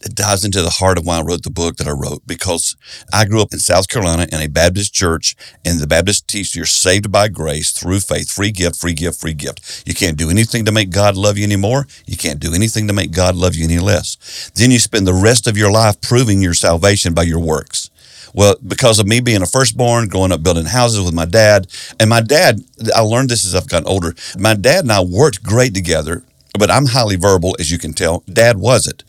it 0.04 0.14
dives 0.14 0.44
into 0.44 0.62
the 0.62 0.70
heart 0.70 0.98
of 0.98 1.06
why 1.06 1.18
I 1.18 1.22
wrote 1.22 1.42
the 1.42 1.50
book 1.50 1.76
that 1.76 1.86
I 1.86 1.92
wrote 1.92 2.26
because 2.26 2.76
I 3.12 3.24
grew 3.24 3.40
up 3.40 3.52
in 3.52 3.58
South 3.58 3.88
Carolina 3.88 4.26
in 4.32 4.40
a 4.40 4.48
Baptist 4.48 4.92
church, 4.92 5.36
and 5.64 5.78
the 5.78 5.86
Baptist 5.86 6.28
teach 6.28 6.56
you're 6.56 6.66
saved 6.66 7.12
by 7.12 7.28
grace 7.28 7.70
through 7.70 8.00
faith, 8.00 8.30
free 8.30 8.50
gift, 8.50 8.80
free 8.80 8.94
gift, 8.94 9.20
free 9.20 9.34
gift. 9.34 9.84
You 9.86 9.94
can't 9.94 10.16
do 10.16 10.30
anything 10.30 10.64
to 10.64 10.72
make 10.72 10.90
God 10.90 11.16
love 11.16 11.38
you 11.38 11.44
anymore. 11.44 11.86
You 12.06 12.16
can't 12.16 12.40
do 12.40 12.52
anything 12.52 12.88
to 12.88 12.92
make 12.92 13.12
God 13.12 13.36
love 13.36 13.54
you 13.54 13.64
any 13.64 13.78
less. 13.78 14.50
Then 14.54 14.70
you 14.70 14.78
spend 14.78 15.06
the 15.06 15.14
rest 15.14 15.46
of 15.46 15.56
your 15.56 15.70
life 15.70 16.00
proving 16.00 16.42
your 16.42 16.54
salvation 16.54 17.14
by 17.14 17.22
your 17.22 17.40
works. 17.40 17.90
Well, 18.34 18.56
because 18.66 18.98
of 18.98 19.06
me 19.06 19.20
being 19.20 19.42
a 19.42 19.46
firstborn, 19.46 20.08
growing 20.08 20.32
up 20.32 20.42
building 20.42 20.64
houses 20.64 21.04
with 21.04 21.14
my 21.14 21.26
dad, 21.26 21.66
and 22.00 22.08
my 22.08 22.20
dad, 22.20 22.60
I 22.94 23.00
learned 23.00 23.28
this 23.28 23.44
as 23.44 23.54
I've 23.54 23.68
gotten 23.68 23.86
older. 23.86 24.14
My 24.38 24.54
dad 24.54 24.84
and 24.84 24.92
I 24.92 25.02
worked 25.02 25.42
great 25.42 25.74
together 25.74 26.22
but 26.58 26.70
I'm 26.70 26.86
highly 26.86 27.16
verbal, 27.16 27.56
as 27.58 27.70
you 27.70 27.78
can 27.78 27.92
tell. 27.92 28.22
Dad 28.30 28.58
wasn't. 28.58 29.04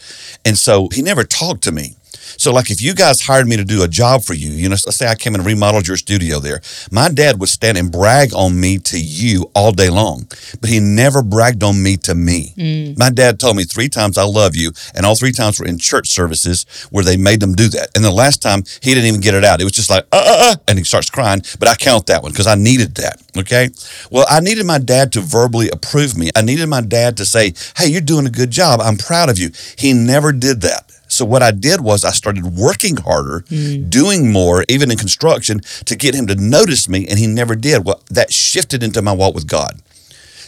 And 0.45 0.57
so 0.57 0.89
he 0.91 1.01
never 1.01 1.23
talked 1.23 1.63
to 1.63 1.71
me. 1.71 1.95
So, 2.37 2.51
like, 2.51 2.71
if 2.71 2.81
you 2.81 2.93
guys 2.93 3.21
hired 3.21 3.47
me 3.47 3.57
to 3.57 3.63
do 3.63 3.83
a 3.83 3.87
job 3.87 4.23
for 4.23 4.33
you, 4.33 4.51
you 4.51 4.69
know, 4.69 4.77
let's 4.85 4.95
say 4.95 5.07
I 5.07 5.15
came 5.15 5.35
and 5.35 5.45
remodeled 5.45 5.87
your 5.87 5.97
studio 5.97 6.39
there, 6.39 6.61
my 6.91 7.09
dad 7.09 7.39
would 7.39 7.49
stand 7.49 7.77
and 7.77 7.91
brag 7.91 8.33
on 8.33 8.59
me 8.59 8.77
to 8.79 8.99
you 8.99 9.49
all 9.55 9.71
day 9.71 9.89
long, 9.89 10.27
but 10.59 10.69
he 10.69 10.79
never 10.79 11.21
bragged 11.21 11.63
on 11.63 11.81
me 11.81 11.97
to 11.97 12.15
me. 12.15 12.53
Mm. 12.57 12.97
My 12.97 13.09
dad 13.09 13.39
told 13.39 13.57
me 13.57 13.63
three 13.63 13.89
times, 13.89 14.17
I 14.17 14.23
love 14.23 14.55
you. 14.55 14.71
And 14.95 15.05
all 15.05 15.15
three 15.15 15.31
times 15.31 15.59
were 15.59 15.67
in 15.67 15.77
church 15.77 16.09
services 16.09 16.65
where 16.91 17.03
they 17.03 17.17
made 17.17 17.39
them 17.39 17.53
do 17.53 17.67
that. 17.69 17.89
And 17.95 18.03
the 18.03 18.11
last 18.11 18.41
time, 18.41 18.63
he 18.81 18.93
didn't 18.93 19.07
even 19.07 19.21
get 19.21 19.33
it 19.33 19.43
out. 19.43 19.61
It 19.61 19.65
was 19.65 19.73
just 19.73 19.89
like, 19.89 20.05
uh, 20.11 20.23
uh, 20.25 20.51
uh, 20.51 20.55
and 20.67 20.77
he 20.77 20.83
starts 20.83 21.09
crying. 21.09 21.41
But 21.59 21.69
I 21.69 21.75
count 21.75 22.07
that 22.07 22.23
one 22.23 22.31
because 22.31 22.47
I 22.47 22.55
needed 22.55 22.95
that. 22.95 23.21
Okay. 23.37 23.69
Well, 24.11 24.25
I 24.29 24.39
needed 24.39 24.65
my 24.65 24.79
dad 24.79 25.11
to 25.13 25.21
verbally 25.21 25.69
approve 25.69 26.17
me. 26.17 26.29
I 26.35 26.41
needed 26.41 26.67
my 26.67 26.81
dad 26.81 27.17
to 27.17 27.25
say, 27.25 27.53
hey, 27.77 27.87
you're 27.87 28.01
doing 28.01 28.27
a 28.27 28.31
good 28.31 28.51
job. 28.51 28.79
I'm 28.81 28.97
proud 28.97 29.29
of 29.29 29.37
you. 29.37 29.51
He 29.77 29.93
never 29.93 30.31
did 30.31 30.61
that. 30.61 30.89
So 31.13 31.25
what 31.25 31.43
I 31.43 31.51
did 31.51 31.81
was 31.81 32.03
I 32.03 32.11
started 32.11 32.45
working 32.45 32.97
harder, 32.97 33.41
mm. 33.49 33.89
doing 33.89 34.31
more, 34.31 34.65
even 34.67 34.91
in 34.91 34.97
construction, 34.97 35.61
to 35.85 35.95
get 35.95 36.15
him 36.15 36.27
to 36.27 36.35
notice 36.35 36.89
me, 36.89 37.07
and 37.07 37.19
he 37.19 37.27
never 37.27 37.55
did. 37.55 37.85
Well, 37.85 38.01
that 38.09 38.33
shifted 38.33 38.83
into 38.83 39.01
my 39.01 39.13
walk 39.13 39.35
with 39.35 39.47
God. 39.47 39.81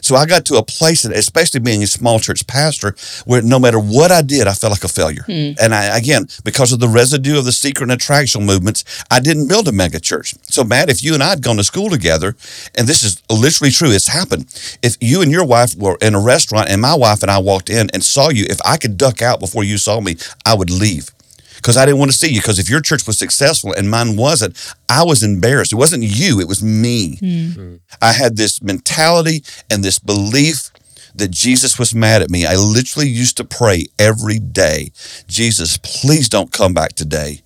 So 0.05 0.15
I 0.15 0.27
got 0.27 0.45
to 0.45 0.57
a 0.57 0.63
place, 0.63 1.03
especially 1.03 1.61
being 1.61 1.81
a 1.81 1.87
small 1.87 2.19
church 2.19 2.45
pastor, 2.45 2.95
where 3.25 3.41
no 3.41 3.57
matter 3.57 3.79
what 3.79 4.11
I 4.11 4.21
did, 4.21 4.45
I 4.45 4.53
felt 4.53 4.69
like 4.69 4.83
a 4.83 4.87
failure. 4.87 5.23
Mm. 5.27 5.57
And 5.59 5.73
I, 5.73 5.97
again, 5.97 6.27
because 6.43 6.71
of 6.71 6.79
the 6.79 6.87
residue 6.87 7.39
of 7.39 7.45
the 7.45 7.51
seeker 7.51 7.81
and 7.81 7.91
attractional 7.91 8.45
movements, 8.45 8.83
I 9.09 9.19
didn't 9.19 9.47
build 9.47 9.67
a 9.67 9.71
mega 9.71 9.99
church. 9.99 10.35
So, 10.43 10.63
Matt, 10.63 10.91
if 10.91 11.01
you 11.01 11.15
and 11.15 11.23
I 11.23 11.29
had 11.29 11.41
gone 11.41 11.57
to 11.57 11.63
school 11.63 11.89
together, 11.89 12.35
and 12.75 12.87
this 12.87 13.01
is 13.01 13.23
literally 13.31 13.71
true, 13.71 13.89
it's 13.89 14.05
happened. 14.05 14.45
If 14.83 14.95
you 15.01 15.23
and 15.23 15.31
your 15.31 15.43
wife 15.43 15.75
were 15.75 15.97
in 16.03 16.13
a 16.13 16.21
restaurant 16.21 16.69
and 16.69 16.79
my 16.79 16.93
wife 16.93 17.23
and 17.23 17.31
I 17.31 17.39
walked 17.39 17.71
in 17.71 17.89
and 17.91 18.03
saw 18.03 18.29
you, 18.29 18.45
if 18.47 18.59
I 18.63 18.77
could 18.77 18.99
duck 18.99 19.23
out 19.23 19.39
before 19.39 19.63
you 19.63 19.79
saw 19.79 19.99
me, 20.01 20.17
I 20.45 20.53
would 20.53 20.69
leave 20.69 21.14
because 21.65 21.77
I 21.77 21.85
didn't 21.87 21.97
want 21.97 22.11
to 22.11 22.17
see 22.17 22.29
you. 22.29 22.41
Because 22.41 22.59
if 22.59 22.69
your 22.69 22.79
church 22.79 23.07
was 23.07 23.17
successful 23.17 23.73
and 23.73 23.89
mine 23.89 24.15
wasn't, 24.17 24.55
I 24.87 25.03
was 25.03 25.23
embarrassed. 25.23 25.73
It 25.73 25.77
wasn't 25.77 26.03
you, 26.03 26.39
it 26.39 26.47
was 26.47 26.61
me. 26.61 27.17
Mm. 27.17 27.79
I 27.99 28.11
had 28.11 28.37
this 28.37 28.61
mentality 28.61 29.43
and 29.71 29.83
this 29.83 29.97
belief 29.97 30.69
that 31.15 31.31
Jesus 31.31 31.79
was 31.79 31.95
mad 31.95 32.21
at 32.21 32.29
me. 32.29 32.45
I 32.45 32.53
literally 32.55 33.09
used 33.09 33.37
to 33.37 33.43
pray 33.43 33.87
every 33.97 34.37
day 34.37 34.91
Jesus, 35.27 35.77
please 35.77 36.29
don't 36.29 36.51
come 36.51 36.75
back 36.75 36.93
today. 36.93 37.41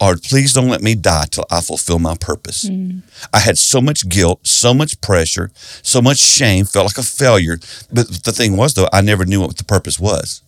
Or 0.00 0.16
please 0.16 0.52
don't 0.52 0.68
let 0.68 0.82
me 0.82 0.96
die 0.96 1.26
till 1.30 1.44
I 1.48 1.60
fulfill 1.60 2.00
my 2.00 2.16
purpose. 2.16 2.64
Mm. 2.64 3.02
I 3.32 3.38
had 3.38 3.58
so 3.58 3.80
much 3.80 4.08
guilt, 4.08 4.44
so 4.44 4.74
much 4.74 5.00
pressure, 5.00 5.52
so 5.54 6.02
much 6.02 6.18
shame, 6.18 6.64
felt 6.64 6.86
like 6.86 6.98
a 6.98 7.08
failure. 7.08 7.60
But 7.92 8.24
the 8.24 8.32
thing 8.32 8.56
was, 8.56 8.74
though, 8.74 8.88
I 8.92 9.02
never 9.02 9.24
knew 9.24 9.40
what 9.40 9.56
the 9.56 9.62
purpose 9.62 10.00
was 10.00 10.42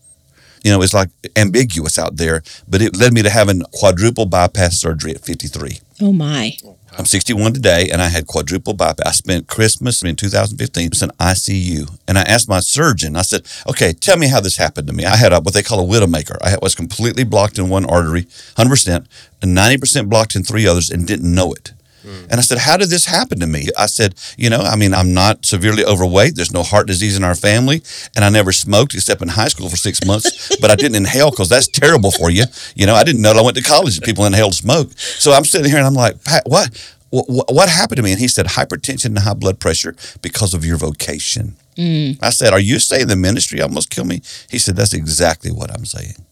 you 0.65 0.73
know, 0.73 0.83
it's 0.83 0.95
like 0.95 1.11
ambiguous 1.37 1.99
out 1.99 2.17
there, 2.17 2.43
but 2.67 2.81
it 2.81 2.97
led 2.97 3.13
me 3.13 3.23
to 3.23 3.31
having 3.31 3.63
quadruple 3.73 4.25
bypass 4.25 4.81
surgery 4.81 5.13
at 5.13 5.21
53. 5.21 5.79
Oh 6.01 6.13
my. 6.13 6.57
I'm 6.97 7.05
61 7.05 7.53
today, 7.53 7.89
and 7.93 8.01
I 8.01 8.09
had 8.09 8.27
quadruple 8.27 8.73
bypass. 8.73 9.07
I 9.07 9.11
spent 9.13 9.47
Christmas 9.47 10.03
in 10.03 10.17
2015 10.17 10.85
in 10.85 10.91
ICU, 10.91 11.99
and 12.09 12.19
I 12.19 12.23
asked 12.23 12.49
my 12.49 12.61
surgeon. 12.61 13.17
I 13.17 13.23
said, 13.23 13.47
"Okay, 13.69 13.93
tell 13.93 14.17
me 14.17 14.29
how 14.29 14.41
this 14.41 14.57
happened 14.57 14.87
to 14.87 14.93
me." 14.93 15.05
I 15.05 15.17
had 15.17 15.33
a, 15.33 15.41
what 15.41 15.55
they 15.55 15.63
call 15.63 15.81
a 15.81 15.87
widowmaker. 15.87 16.37
I 16.41 16.57
was 16.63 16.75
completely 16.75 17.25
blocked 17.25 17.59
in 17.59 17.69
one 17.69 17.85
artery, 17.85 18.23
100 18.57 18.71
percent, 18.71 19.07
and 19.43 19.55
90 19.55 19.79
percent 19.79 20.09
blocked 20.09 20.35
in 20.35 20.45
three 20.45 20.67
others, 20.67 20.89
and 20.89 21.07
didn't 21.07 21.33
know 21.33 21.53
it. 21.53 21.73
Mm. 22.05 22.23
And 22.31 22.35
I 22.35 22.41
said, 22.41 22.59
How 22.59 22.77
did 22.77 22.91
this 22.91 23.07
happen 23.07 23.41
to 23.41 23.47
me? 23.47 23.69
I 23.79 23.87
said, 23.87 24.15
You 24.37 24.51
know, 24.51 24.61
I 24.61 24.77
mean, 24.77 24.95
I'm 24.95 25.15
not 25.15 25.45
severely 25.45 25.85
overweight. 25.85 26.37
There's 26.37 26.53
no 26.53 26.63
heart 26.63 26.87
disease 26.87 27.17
in 27.17 27.25
our 27.25 27.35
family. 27.35 27.83
And 28.15 28.25
I 28.25 28.29
never 28.29 28.53
smoked 28.53 28.95
except 28.95 29.23
in 29.23 29.29
high 29.29 29.49
school 29.49 29.69
for 29.69 29.77
six 29.77 30.05
months, 30.05 30.57
but 30.61 30.71
I 30.71 30.77
didn't 30.77 30.97
inhale 30.97 31.31
because 31.31 31.49
that's 31.49 31.69
terrible 31.69 32.11
for 32.11 32.31
you. 32.31 32.45
You 32.75 32.87
know, 32.87 32.95
I 32.95 33.05
didn't 33.05 33.23
know 33.23 33.33
I 33.33 33.43
went 33.43 33.57
to 33.57 33.63
college 33.63 33.97
and 33.97 34.05
people 34.05 34.27
inhaled 34.27 34.55
smoke. 34.55 34.93
So 34.99 35.33
I'm 35.33 35.45
sitting 35.45 35.69
here 35.69 35.79
and 35.79 35.87
I'm 35.87 35.95
like, 35.95 36.23
Pat, 36.25 36.43
what? 36.47 36.95
What, 37.11 37.53
what 37.53 37.69
happened 37.69 37.99
to 37.99 38.03
me? 38.03 38.11
And 38.11 38.21
he 38.21 38.27
said, 38.27 38.47
hypertension 38.47 39.07
and 39.07 39.21
high 39.21 39.35
blood 39.35 39.61
pressure 39.61 39.95
because 40.21 40.53
of 40.53 40.65
your 40.65 40.77
vocation. 40.77 41.55
Mm. 41.77 42.19
I 42.23 42.31
said, 42.31 42.53
Are 42.53 42.61
you 42.61 42.79
saying 42.79 43.09
the 43.09 43.17
ministry 43.17 43.61
almost 43.61 43.91
killed 43.91 44.09
me? 44.09 44.23
He 44.49 44.59
said, 44.59 44.77
That's 44.77 44.93
exactly 44.93 45.51
what 45.51 45.71
I'm 45.71 45.85
saying. 45.85 46.24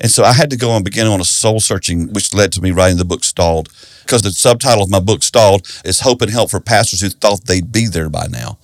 And 0.00 0.10
so 0.10 0.24
I 0.24 0.32
had 0.32 0.50
to 0.50 0.56
go 0.56 0.74
and 0.74 0.84
begin 0.84 1.06
on 1.06 1.20
a 1.20 1.24
soul 1.24 1.60
searching, 1.60 2.12
which 2.12 2.32
led 2.32 2.52
to 2.52 2.62
me 2.62 2.70
writing 2.70 2.96
the 2.96 3.04
book 3.04 3.22
Stalled. 3.22 3.68
Because 4.02 4.22
the 4.22 4.32
subtitle 4.32 4.82
of 4.82 4.90
my 4.90 4.98
book, 4.98 5.22
Stalled, 5.22 5.66
is 5.84 6.00
Hope 6.00 6.22
and 6.22 6.30
Help 6.30 6.50
for 6.50 6.60
Pastors 6.60 7.00
Who 7.00 7.10
Thought 7.10 7.44
They'd 7.44 7.70
Be 7.70 7.86
There 7.86 8.08
by 8.08 8.26
Now. 8.26 8.58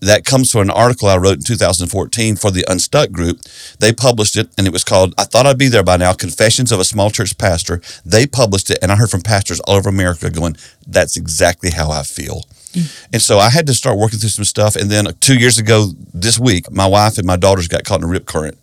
That 0.00 0.24
comes 0.24 0.50
from 0.50 0.62
an 0.62 0.70
article 0.70 1.08
I 1.08 1.18
wrote 1.18 1.36
in 1.36 1.42
2014 1.42 2.36
for 2.36 2.50
the 2.50 2.64
Unstuck 2.68 3.10
group. 3.10 3.40
They 3.78 3.92
published 3.92 4.36
it, 4.36 4.48
and 4.56 4.66
it 4.66 4.72
was 4.72 4.82
called 4.82 5.14
I 5.16 5.24
Thought 5.24 5.46
I'd 5.46 5.58
Be 5.58 5.68
There 5.68 5.82
by 5.82 5.96
Now 5.96 6.12
Confessions 6.12 6.72
of 6.72 6.80
a 6.80 6.84
Small 6.84 7.10
Church 7.10 7.36
Pastor. 7.38 7.80
They 8.04 8.26
published 8.26 8.70
it, 8.70 8.78
and 8.82 8.90
I 8.90 8.96
heard 8.96 9.10
from 9.10 9.20
pastors 9.20 9.60
all 9.60 9.76
over 9.76 9.90
America 9.90 10.30
going, 10.30 10.56
That's 10.86 11.16
exactly 11.16 11.70
how 11.70 11.90
I 11.90 12.02
feel. 12.02 12.44
Mm. 12.72 13.06
And 13.12 13.22
so 13.22 13.38
I 13.38 13.50
had 13.50 13.66
to 13.66 13.74
start 13.74 13.98
working 13.98 14.18
through 14.18 14.30
some 14.30 14.44
stuff. 14.44 14.76
And 14.76 14.90
then 14.90 15.06
two 15.20 15.36
years 15.36 15.58
ago, 15.58 15.88
this 16.14 16.38
week, 16.38 16.70
my 16.70 16.86
wife 16.86 17.18
and 17.18 17.26
my 17.26 17.36
daughters 17.36 17.68
got 17.68 17.84
caught 17.84 18.00
in 18.00 18.04
a 18.04 18.08
rip 18.08 18.26
current 18.26 18.58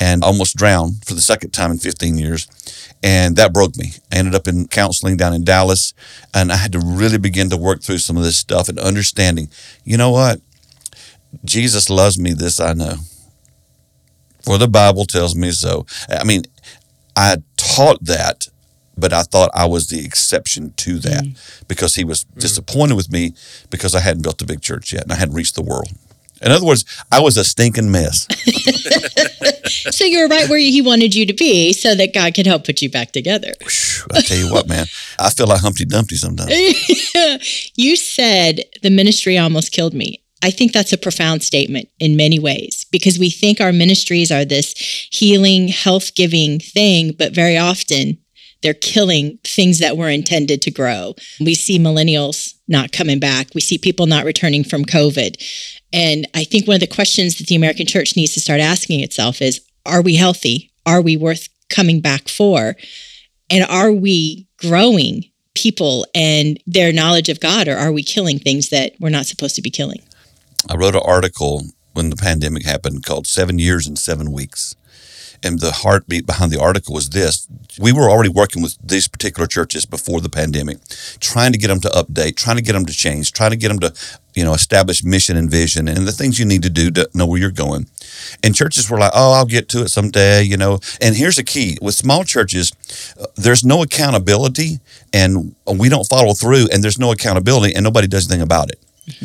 and 0.00 0.22
almost 0.22 0.56
drowned 0.56 1.04
for 1.04 1.14
the 1.14 1.20
second 1.20 1.50
time 1.50 1.70
in 1.70 1.78
15 1.78 2.16
years. 2.16 2.46
And 3.02 3.36
that 3.36 3.52
broke 3.52 3.76
me. 3.76 3.92
I 4.12 4.16
ended 4.16 4.34
up 4.34 4.48
in 4.48 4.66
counseling 4.68 5.16
down 5.16 5.34
in 5.34 5.44
Dallas, 5.44 5.94
and 6.34 6.50
I 6.52 6.56
had 6.56 6.72
to 6.72 6.80
really 6.80 7.18
begin 7.18 7.50
to 7.50 7.56
work 7.56 7.82
through 7.82 7.98
some 7.98 8.16
of 8.16 8.24
this 8.24 8.36
stuff 8.36 8.68
and 8.68 8.78
understanding, 8.78 9.48
you 9.84 9.96
know 9.96 10.10
what? 10.10 10.40
Jesus 11.44 11.90
loves 11.90 12.18
me, 12.18 12.32
this 12.32 12.58
I 12.58 12.72
know. 12.72 12.96
For 14.44 14.58
the 14.58 14.68
Bible 14.68 15.04
tells 15.04 15.36
me 15.36 15.50
so. 15.50 15.86
I 16.08 16.24
mean, 16.24 16.42
I 17.14 17.38
taught 17.56 18.02
that, 18.04 18.48
but 18.96 19.12
I 19.12 19.22
thought 19.22 19.50
I 19.54 19.66
was 19.66 19.88
the 19.88 20.04
exception 20.04 20.72
to 20.78 20.98
that 21.00 21.24
mm. 21.24 21.68
because 21.68 21.96
he 21.96 22.04
was 22.04 22.24
mm. 22.24 22.40
disappointed 22.40 22.94
with 22.94 23.12
me 23.12 23.34
because 23.70 23.94
I 23.94 24.00
hadn't 24.00 24.22
built 24.22 24.42
a 24.42 24.46
big 24.46 24.62
church 24.62 24.92
yet 24.92 25.02
and 25.02 25.12
I 25.12 25.16
hadn't 25.16 25.34
reached 25.34 25.54
the 25.54 25.62
world. 25.62 25.88
In 26.42 26.52
other 26.52 26.66
words, 26.66 26.84
I 27.10 27.20
was 27.20 27.36
a 27.36 27.44
stinking 27.44 27.90
mess. 27.90 28.26
So 29.90 30.04
you 30.04 30.20
were 30.20 30.28
right 30.28 30.48
where 30.48 30.58
he 30.58 30.80
wanted 30.82 31.14
you 31.14 31.26
to 31.26 31.32
be 31.32 31.72
so 31.72 31.94
that 31.94 32.14
God 32.14 32.34
could 32.34 32.46
help 32.46 32.64
put 32.64 32.82
you 32.82 32.90
back 32.90 33.12
together. 33.12 33.52
I 34.12 34.20
tell 34.22 34.36
you 34.36 34.50
what, 34.50 34.68
man, 34.68 34.86
I 35.18 35.30
feel 35.30 35.46
like 35.46 35.60
Humpty 35.60 35.84
Dumpty 35.84 36.16
sometimes. 36.16 36.50
you 37.76 37.96
said 37.96 38.60
the 38.82 38.90
ministry 38.90 39.38
almost 39.38 39.72
killed 39.72 39.94
me. 39.94 40.22
I 40.42 40.50
think 40.50 40.72
that's 40.72 40.92
a 40.92 40.98
profound 40.98 41.42
statement 41.42 41.88
in 41.98 42.16
many 42.16 42.38
ways 42.38 42.86
because 42.92 43.18
we 43.18 43.28
think 43.28 43.60
our 43.60 43.72
ministries 43.72 44.30
are 44.30 44.44
this 44.44 44.72
healing, 45.10 45.68
health 45.68 46.14
giving 46.14 46.60
thing, 46.60 47.12
but 47.18 47.34
very 47.34 47.58
often 47.58 48.18
they're 48.62 48.74
killing 48.74 49.38
things 49.44 49.78
that 49.78 49.96
were 49.96 50.08
intended 50.08 50.62
to 50.62 50.70
grow. 50.70 51.14
We 51.40 51.54
see 51.54 51.78
millennials 51.78 52.54
not 52.66 52.92
coming 52.92 53.20
back, 53.20 53.48
we 53.54 53.60
see 53.60 53.78
people 53.78 54.06
not 54.06 54.24
returning 54.24 54.64
from 54.64 54.84
COVID. 54.84 55.42
And 55.92 56.26
I 56.34 56.44
think 56.44 56.66
one 56.66 56.74
of 56.74 56.80
the 56.80 56.86
questions 56.86 57.38
that 57.38 57.46
the 57.46 57.56
American 57.56 57.86
church 57.86 58.16
needs 58.16 58.34
to 58.34 58.40
start 58.40 58.60
asking 58.60 59.00
itself 59.00 59.40
is 59.40 59.60
Are 59.86 60.02
we 60.02 60.16
healthy? 60.16 60.70
Are 60.84 61.00
we 61.00 61.16
worth 61.16 61.48
coming 61.70 62.00
back 62.00 62.28
for? 62.28 62.76
And 63.50 63.64
are 63.64 63.92
we 63.92 64.46
growing 64.58 65.24
people 65.54 66.06
and 66.14 66.60
their 66.66 66.92
knowledge 66.92 67.28
of 67.28 67.40
God, 67.40 67.68
or 67.68 67.76
are 67.76 67.92
we 67.92 68.02
killing 68.02 68.38
things 68.38 68.68
that 68.68 68.92
we're 69.00 69.08
not 69.08 69.26
supposed 69.26 69.56
to 69.56 69.62
be 69.62 69.70
killing? 69.70 70.00
I 70.68 70.76
wrote 70.76 70.94
an 70.94 71.02
article 71.04 71.62
when 71.94 72.10
the 72.10 72.16
pandemic 72.16 72.64
happened 72.64 73.04
called 73.04 73.26
Seven 73.26 73.58
Years 73.58 73.86
and 73.86 73.98
Seven 73.98 74.30
Weeks. 74.32 74.76
And 75.42 75.60
the 75.60 75.72
heartbeat 75.72 76.26
behind 76.26 76.50
the 76.50 76.60
article 76.60 76.94
was 76.94 77.10
this. 77.10 77.46
We 77.78 77.92
were 77.92 78.10
already 78.10 78.28
working 78.28 78.62
with 78.62 78.76
these 78.82 79.06
particular 79.06 79.46
churches 79.46 79.86
before 79.86 80.20
the 80.20 80.28
pandemic, 80.28 80.78
trying 81.20 81.52
to 81.52 81.58
get 81.58 81.68
them 81.68 81.80
to 81.80 81.88
update, 81.88 82.36
trying 82.36 82.56
to 82.56 82.62
get 82.62 82.72
them 82.72 82.86
to 82.86 82.92
change, 82.92 83.32
trying 83.32 83.50
to 83.50 83.56
get 83.56 83.68
them 83.68 83.78
to, 83.80 83.94
you 84.34 84.44
know, 84.44 84.54
establish 84.54 85.04
mission 85.04 85.36
and 85.36 85.50
vision 85.50 85.86
and 85.86 86.06
the 86.06 86.12
things 86.12 86.38
you 86.38 86.44
need 86.44 86.62
to 86.62 86.70
do 86.70 86.90
to 86.90 87.08
know 87.14 87.26
where 87.26 87.38
you're 87.38 87.50
going. 87.50 87.86
And 88.42 88.54
churches 88.54 88.90
were 88.90 88.98
like, 88.98 89.12
oh, 89.14 89.32
I'll 89.32 89.46
get 89.46 89.68
to 89.70 89.82
it 89.82 89.88
someday, 89.88 90.42
you 90.42 90.56
know. 90.56 90.80
And 91.00 91.14
here's 91.14 91.36
the 91.36 91.44
key 91.44 91.78
with 91.80 91.94
small 91.94 92.24
churches, 92.24 92.72
uh, 93.20 93.26
there's 93.36 93.64
no 93.64 93.82
accountability 93.82 94.80
and 95.12 95.54
we 95.66 95.88
don't 95.88 96.08
follow 96.08 96.34
through 96.34 96.66
and 96.72 96.82
there's 96.82 96.98
no 96.98 97.12
accountability 97.12 97.74
and 97.74 97.84
nobody 97.84 98.08
does 98.08 98.28
anything 98.28 98.42
about 98.42 98.70
it. 98.70 98.80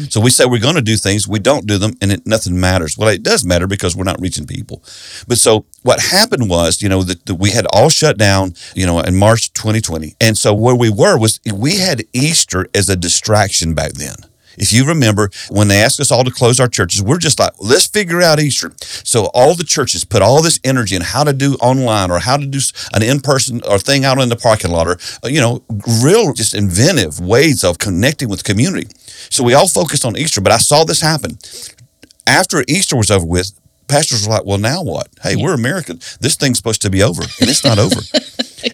So 0.10 0.20
we 0.20 0.30
say 0.30 0.46
we're 0.46 0.60
going 0.60 0.76
to 0.76 0.82
do 0.82 0.98
things, 0.98 1.28
we 1.28 1.40
don't 1.40 1.66
do 1.66 1.78
them, 1.78 1.94
and 2.02 2.12
it, 2.12 2.26
nothing 2.26 2.60
matters. 2.60 2.98
Well, 2.98 3.10
it 3.10 3.24
does 3.24 3.46
matter 3.46 3.68
because 3.68 3.96
we're 3.96 4.04
not 4.04 4.22
reaching 4.22 4.48
people. 4.48 4.84
But 5.28 5.38
so 5.38 5.66
what 5.84 6.00
happened 6.00 6.50
was, 6.50 6.82
you 6.82 6.90
know, 6.90 7.04
that 7.04 7.38
we 7.40 7.52
had 7.52 7.66
all 7.74 7.90
shut 7.90 8.18
down, 8.18 8.54
you 8.76 8.86
know, 8.86 9.00
in 9.00 9.16
March 9.16 9.54
2020, 9.54 10.16
and 10.20 10.38
so 10.38 10.54
where 10.54 10.76
we 10.76 10.90
were 10.90 11.18
was 11.18 11.40
we 11.54 11.78
had 11.78 12.04
Easter 12.14 12.68
as 12.74 12.90
a 12.90 12.96
distraction 12.96 13.74
back 13.74 13.94
then. 13.94 14.16
If 14.58 14.72
you 14.72 14.86
remember, 14.86 15.30
when 15.50 15.68
they 15.68 15.82
asked 15.82 16.00
us 16.00 16.12
all 16.12 16.24
to 16.24 16.32
close 16.32 16.60
our 16.60 16.68
churches, 16.68 17.02
we're 17.02 17.18
just 17.18 17.40
like, 17.40 17.54
let's 17.60 17.88
figure 17.88 18.22
out 18.22 18.40
Easter. 18.40 18.72
So 18.80 19.26
all 19.34 19.56
the 19.56 19.64
churches 19.64 20.06
put 20.06 20.22
all 20.22 20.42
this 20.42 20.60
energy 20.64 20.96
in 20.96 21.02
how 21.02 21.24
to 21.24 21.34
do 21.34 21.56
online 21.56 22.12
or 22.12 22.20
how 22.20 22.38
to 22.38 22.46
do 22.46 22.60
an 22.94 23.04
in-person 23.04 23.62
or 23.68 23.80
thing 23.80 24.06
out 24.06 24.20
in 24.20 24.30
the 24.30 24.36
parking 24.36 24.72
lot 24.72 24.88
or, 24.88 24.98
uh, 25.24 25.28
you 25.28 25.42
know, 25.42 25.64
real 26.04 26.34
just 26.34 26.54
inventive 26.54 27.20
ways 27.20 27.64
of 27.64 27.78
connecting 27.80 28.30
with 28.30 28.44
community. 28.44 28.88
So 29.30 29.44
we 29.44 29.54
all 29.54 29.68
focused 29.68 30.06
on 30.06 30.18
Easter, 30.18 30.42
but 30.42 30.52
I 30.52 30.58
saw 30.58 30.84
this 30.84 31.02
happen. 31.02 31.38
After 32.28 32.64
Easter 32.68 32.96
was 32.96 33.12
over 33.12 33.26
with, 33.26 33.52
pastors 33.88 34.26
were 34.26 34.34
like, 34.34 34.46
well, 34.46 34.58
now 34.58 34.84
what? 34.84 35.08
Hey, 35.22 35.36
we're 35.36 35.54
American. 35.54 35.98
This 36.20 36.36
thing's 36.36 36.58
supposed 36.58 36.82
to 36.84 36.90
be 36.90 37.04
over, 37.04 37.22
and 37.22 37.50
it's 37.50 37.64
not 37.64 37.80
over. 37.80 37.96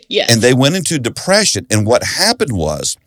Yes. 0.09 0.33
And 0.33 0.41
they 0.41 0.55
went 0.55 0.75
into 0.75 0.97
depression. 0.97 1.67
And 1.69 1.85
what 1.85 2.03
happened 2.03 2.51
was 2.51 2.97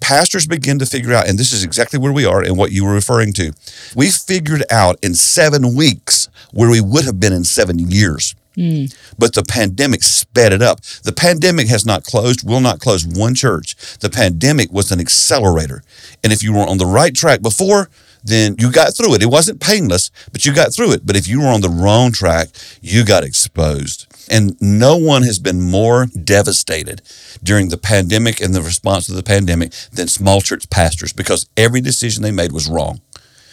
pastors 0.00 0.46
began 0.46 0.80
to 0.80 0.86
figure 0.86 1.14
out, 1.14 1.28
and 1.28 1.38
this 1.38 1.52
is 1.52 1.62
exactly 1.62 1.98
where 1.98 2.12
we 2.12 2.26
are 2.26 2.42
and 2.42 2.58
what 2.58 2.72
you 2.72 2.84
were 2.84 2.92
referring 2.92 3.32
to. 3.34 3.52
We 3.94 4.10
figured 4.10 4.64
out 4.70 4.98
in 5.00 5.14
seven 5.14 5.76
weeks 5.76 6.28
where 6.52 6.68
we 6.68 6.80
would 6.80 7.04
have 7.04 7.20
been 7.20 7.32
in 7.32 7.44
seven 7.44 7.78
years. 7.78 8.34
Hmm. 8.56 8.86
But 9.16 9.34
the 9.34 9.44
pandemic 9.44 10.02
sped 10.02 10.52
it 10.52 10.60
up. 10.60 10.80
The 11.04 11.12
pandemic 11.12 11.68
has 11.68 11.86
not 11.86 12.02
closed, 12.02 12.46
will 12.46 12.60
not 12.60 12.80
close 12.80 13.06
one 13.06 13.36
church. 13.36 13.76
The 14.00 14.10
pandemic 14.10 14.72
was 14.72 14.90
an 14.90 14.98
accelerator. 14.98 15.82
And 16.24 16.32
if 16.32 16.42
you 16.42 16.52
were 16.52 16.66
on 16.66 16.78
the 16.78 16.86
right 16.86 17.14
track 17.14 17.42
before, 17.42 17.88
then 18.24 18.56
you 18.58 18.72
got 18.72 18.96
through 18.96 19.14
it. 19.14 19.22
It 19.22 19.26
wasn't 19.26 19.60
painless, 19.60 20.10
but 20.32 20.44
you 20.44 20.52
got 20.52 20.74
through 20.74 20.92
it. 20.92 21.06
But 21.06 21.16
if 21.16 21.28
you 21.28 21.40
were 21.40 21.48
on 21.48 21.60
the 21.60 21.70
wrong 21.70 22.12
track, 22.12 22.48
you 22.82 23.04
got 23.04 23.22
exposed. 23.22 24.06
And 24.30 24.56
no 24.60 24.96
one 24.96 25.22
has 25.24 25.38
been 25.40 25.60
more 25.60 26.06
devastated 26.06 27.02
during 27.42 27.68
the 27.68 27.76
pandemic 27.76 28.40
and 28.40 28.54
the 28.54 28.62
response 28.62 29.06
to 29.06 29.12
the 29.12 29.24
pandemic 29.24 29.72
than 29.92 30.06
small 30.08 30.40
church 30.40 30.70
pastors 30.70 31.12
because 31.12 31.46
every 31.56 31.80
decision 31.80 32.22
they 32.22 32.30
made 32.30 32.52
was 32.52 32.68
wrong. 32.68 33.00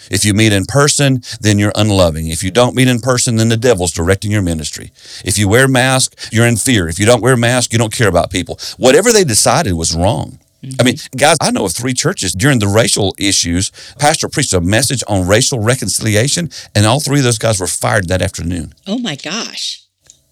If 0.10 0.24
you 0.24 0.34
meet 0.34 0.54
in 0.54 0.66
person, 0.66 1.22
then 1.42 1.60
you're 1.60 1.74
unloving. 1.76 2.28
If 2.28 2.44
you 2.44 2.52
don't 2.52 2.76
meet 2.76 2.88
in 2.88 3.00
person, 3.00 3.36
then 3.36 3.50
the 3.50 3.58
devil's 3.58 3.92
directing 3.92 4.32
your 4.32 4.42
ministry. 4.42 4.92
If 5.26 5.38
you 5.38 5.50
wear 5.50 5.68
mask, 5.68 6.16
you're 6.32 6.48
in 6.48 6.56
fear. 6.58 6.88
If 6.88 7.00
you 7.00 7.06
don't 7.06 7.22
wear 7.22 7.36
mask, 7.36 7.74
you 7.74 7.80
don't 7.80 7.94
care 7.94 8.08
about 8.08 8.32
people. 8.32 8.60
Whatever 8.78 9.12
they 9.12 9.24
decided 9.24 9.74
was 9.74 9.96
wrong. 9.96 10.40
I 10.80 10.84
mean, 10.84 10.96
guys, 11.16 11.38
I 11.40 11.52
know 11.52 11.66
of 11.66 11.74
three 11.74 11.94
churches 11.94 12.34
during 12.34 12.60
the 12.60 12.68
racial 12.68 13.16
issues. 13.18 13.72
Pastor 14.00 14.28
preached 14.28 14.54
a 14.54 14.62
message 14.62 15.04
on 15.08 15.28
racial 15.28 15.60
reconciliation, 15.60 16.50
and 16.74 16.86
all 16.86 17.00
three 17.00 17.20
of 17.20 17.24
those 17.26 17.38
guys 17.38 17.60
were 17.60 17.68
fired 17.68 18.08
that 18.10 18.22
afternoon. 18.22 18.74
oh 18.86 18.98
my 18.98 19.16
gosh. 19.16 19.87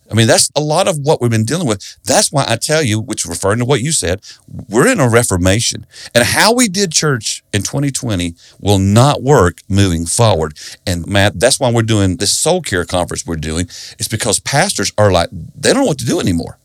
I 0.09 0.13
mean, 0.13 0.27
that's 0.27 0.51
a 0.55 0.61
lot 0.61 0.87
of 0.87 0.99
what 0.99 1.21
we've 1.21 1.31
been 1.31 1.45
dealing 1.45 1.67
with. 1.67 1.97
That's 2.03 2.31
why 2.31 2.45
I 2.47 2.57
tell 2.57 2.83
you, 2.83 2.99
which 2.99 3.25
referring 3.25 3.59
to 3.59 3.65
what 3.65 3.81
you 3.81 3.91
said, 3.91 4.21
we're 4.69 4.87
in 4.87 4.99
a 4.99 5.09
reformation. 5.09 5.85
And 6.13 6.23
how 6.23 6.53
we 6.53 6.67
did 6.67 6.91
church 6.91 7.43
in 7.53 7.63
2020 7.63 8.35
will 8.59 8.77
not 8.77 9.23
work 9.23 9.59
moving 9.67 10.05
forward. 10.05 10.57
And 10.85 11.07
Matt, 11.07 11.39
that's 11.39 11.59
why 11.59 11.71
we're 11.71 11.81
doing 11.81 12.17
this 12.17 12.37
soul 12.37 12.61
care 12.61 12.85
conference 12.85 13.25
we're 13.25 13.35
doing. 13.35 13.65
It's 13.97 14.07
because 14.07 14.39
pastors 14.39 14.91
are 14.97 15.11
like, 15.11 15.29
they 15.31 15.73
don't 15.73 15.83
know 15.83 15.87
what 15.87 15.99
to 15.99 16.05
do 16.05 16.19
anymore. 16.19 16.59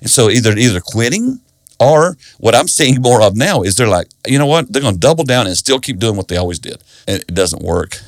And 0.00 0.08
so 0.08 0.30
either 0.30 0.56
either 0.56 0.80
quitting 0.80 1.40
or 1.78 2.16
what 2.38 2.54
I'm 2.54 2.68
seeing 2.68 3.00
more 3.00 3.22
of 3.22 3.36
now 3.36 3.62
is 3.62 3.74
they're 3.74 3.88
like, 3.88 4.08
you 4.26 4.38
know 4.38 4.46
what? 4.46 4.72
They're 4.72 4.82
going 4.82 4.94
to 4.94 5.00
double 5.00 5.24
down 5.24 5.46
and 5.46 5.56
still 5.56 5.80
keep 5.80 5.98
doing 5.98 6.16
what 6.16 6.28
they 6.28 6.36
always 6.36 6.58
did. 6.58 6.82
And 7.08 7.22
it 7.22 7.34
doesn't 7.34 7.62
work. 7.62 7.98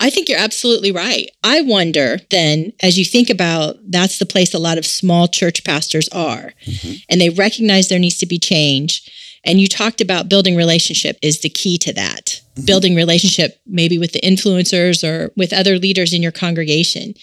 I 0.00 0.08
think 0.08 0.28
you're 0.28 0.38
absolutely 0.38 0.90
right. 0.90 1.30
I 1.44 1.60
wonder 1.60 2.18
then, 2.30 2.72
as 2.82 2.98
you 2.98 3.04
think 3.04 3.28
about 3.28 3.76
that's 3.88 4.18
the 4.18 4.26
place 4.26 4.54
a 4.54 4.58
lot 4.58 4.78
of 4.78 4.86
small 4.86 5.28
church 5.28 5.62
pastors 5.62 6.08
are, 6.08 6.54
mm-hmm. 6.66 6.94
and 7.10 7.20
they 7.20 7.28
recognize 7.28 7.88
there 7.88 7.98
needs 7.98 8.18
to 8.18 8.26
be 8.26 8.38
change. 8.38 9.08
And 9.44 9.60
you 9.60 9.68
talked 9.68 10.00
about 10.00 10.28
building 10.28 10.56
relationship 10.56 11.18
is 11.22 11.40
the 11.40 11.48
key 11.50 11.78
to 11.78 11.92
that. 11.92 12.26
Mm-hmm. 12.26 12.64
Building 12.64 12.94
relationship 12.94 13.60
maybe 13.66 13.98
with 13.98 14.12
the 14.12 14.20
influencers 14.20 15.06
or 15.06 15.32
with 15.36 15.52
other 15.52 15.78
leaders 15.78 16.12
in 16.14 16.22
your 16.22 16.32
congregation. 16.32 17.14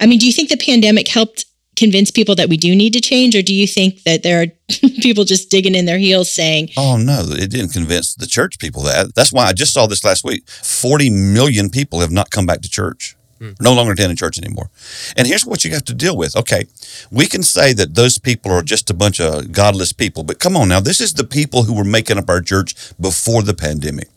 I 0.00 0.06
mean, 0.06 0.18
do 0.18 0.26
you 0.26 0.32
think 0.32 0.48
the 0.48 0.56
pandemic 0.56 1.08
helped 1.08 1.44
convince 1.78 2.10
people 2.10 2.34
that 2.34 2.48
we 2.48 2.56
do 2.56 2.74
need 2.74 2.92
to 2.92 3.00
change, 3.00 3.36
or 3.36 3.42
do 3.42 3.54
you 3.54 3.66
think 3.66 4.02
that 4.02 4.22
there 4.22 4.42
are 4.42 4.46
people 5.00 5.24
just 5.24 5.50
digging 5.50 5.74
in 5.74 5.86
their 5.86 5.98
heels 5.98 6.30
saying, 6.30 6.70
Oh 6.76 6.96
no, 6.96 7.22
it 7.28 7.50
didn't 7.50 7.72
convince 7.72 8.14
the 8.14 8.26
church 8.26 8.58
people 8.58 8.82
that. 8.82 9.14
That's 9.14 9.32
why 9.32 9.46
I 9.46 9.52
just 9.52 9.72
saw 9.72 9.86
this 9.86 10.04
last 10.04 10.24
week. 10.24 10.48
40 10.48 11.10
million 11.10 11.70
people 11.70 12.00
have 12.00 12.10
not 12.10 12.30
come 12.30 12.46
back 12.46 12.60
to 12.62 12.68
church. 12.68 13.16
Hmm. 13.38 13.52
No 13.60 13.72
longer 13.72 13.92
attending 13.92 14.16
church 14.16 14.36
anymore. 14.36 14.68
And 15.16 15.28
here's 15.28 15.46
what 15.46 15.64
you 15.64 15.70
have 15.70 15.84
to 15.84 15.94
deal 15.94 16.16
with. 16.16 16.34
Okay, 16.36 16.64
we 17.10 17.26
can 17.26 17.44
say 17.44 17.72
that 17.72 17.94
those 17.94 18.18
people 18.18 18.50
are 18.50 18.62
just 18.62 18.90
a 18.90 18.94
bunch 18.94 19.20
of 19.20 19.52
godless 19.52 19.92
people, 19.92 20.24
but 20.24 20.40
come 20.40 20.56
on 20.56 20.68
now, 20.68 20.80
this 20.80 21.00
is 21.00 21.14
the 21.14 21.24
people 21.24 21.62
who 21.62 21.74
were 21.74 21.84
making 21.84 22.18
up 22.18 22.28
our 22.28 22.40
church 22.40 22.74
before 23.00 23.42
the 23.42 23.54
pandemic. 23.54 24.08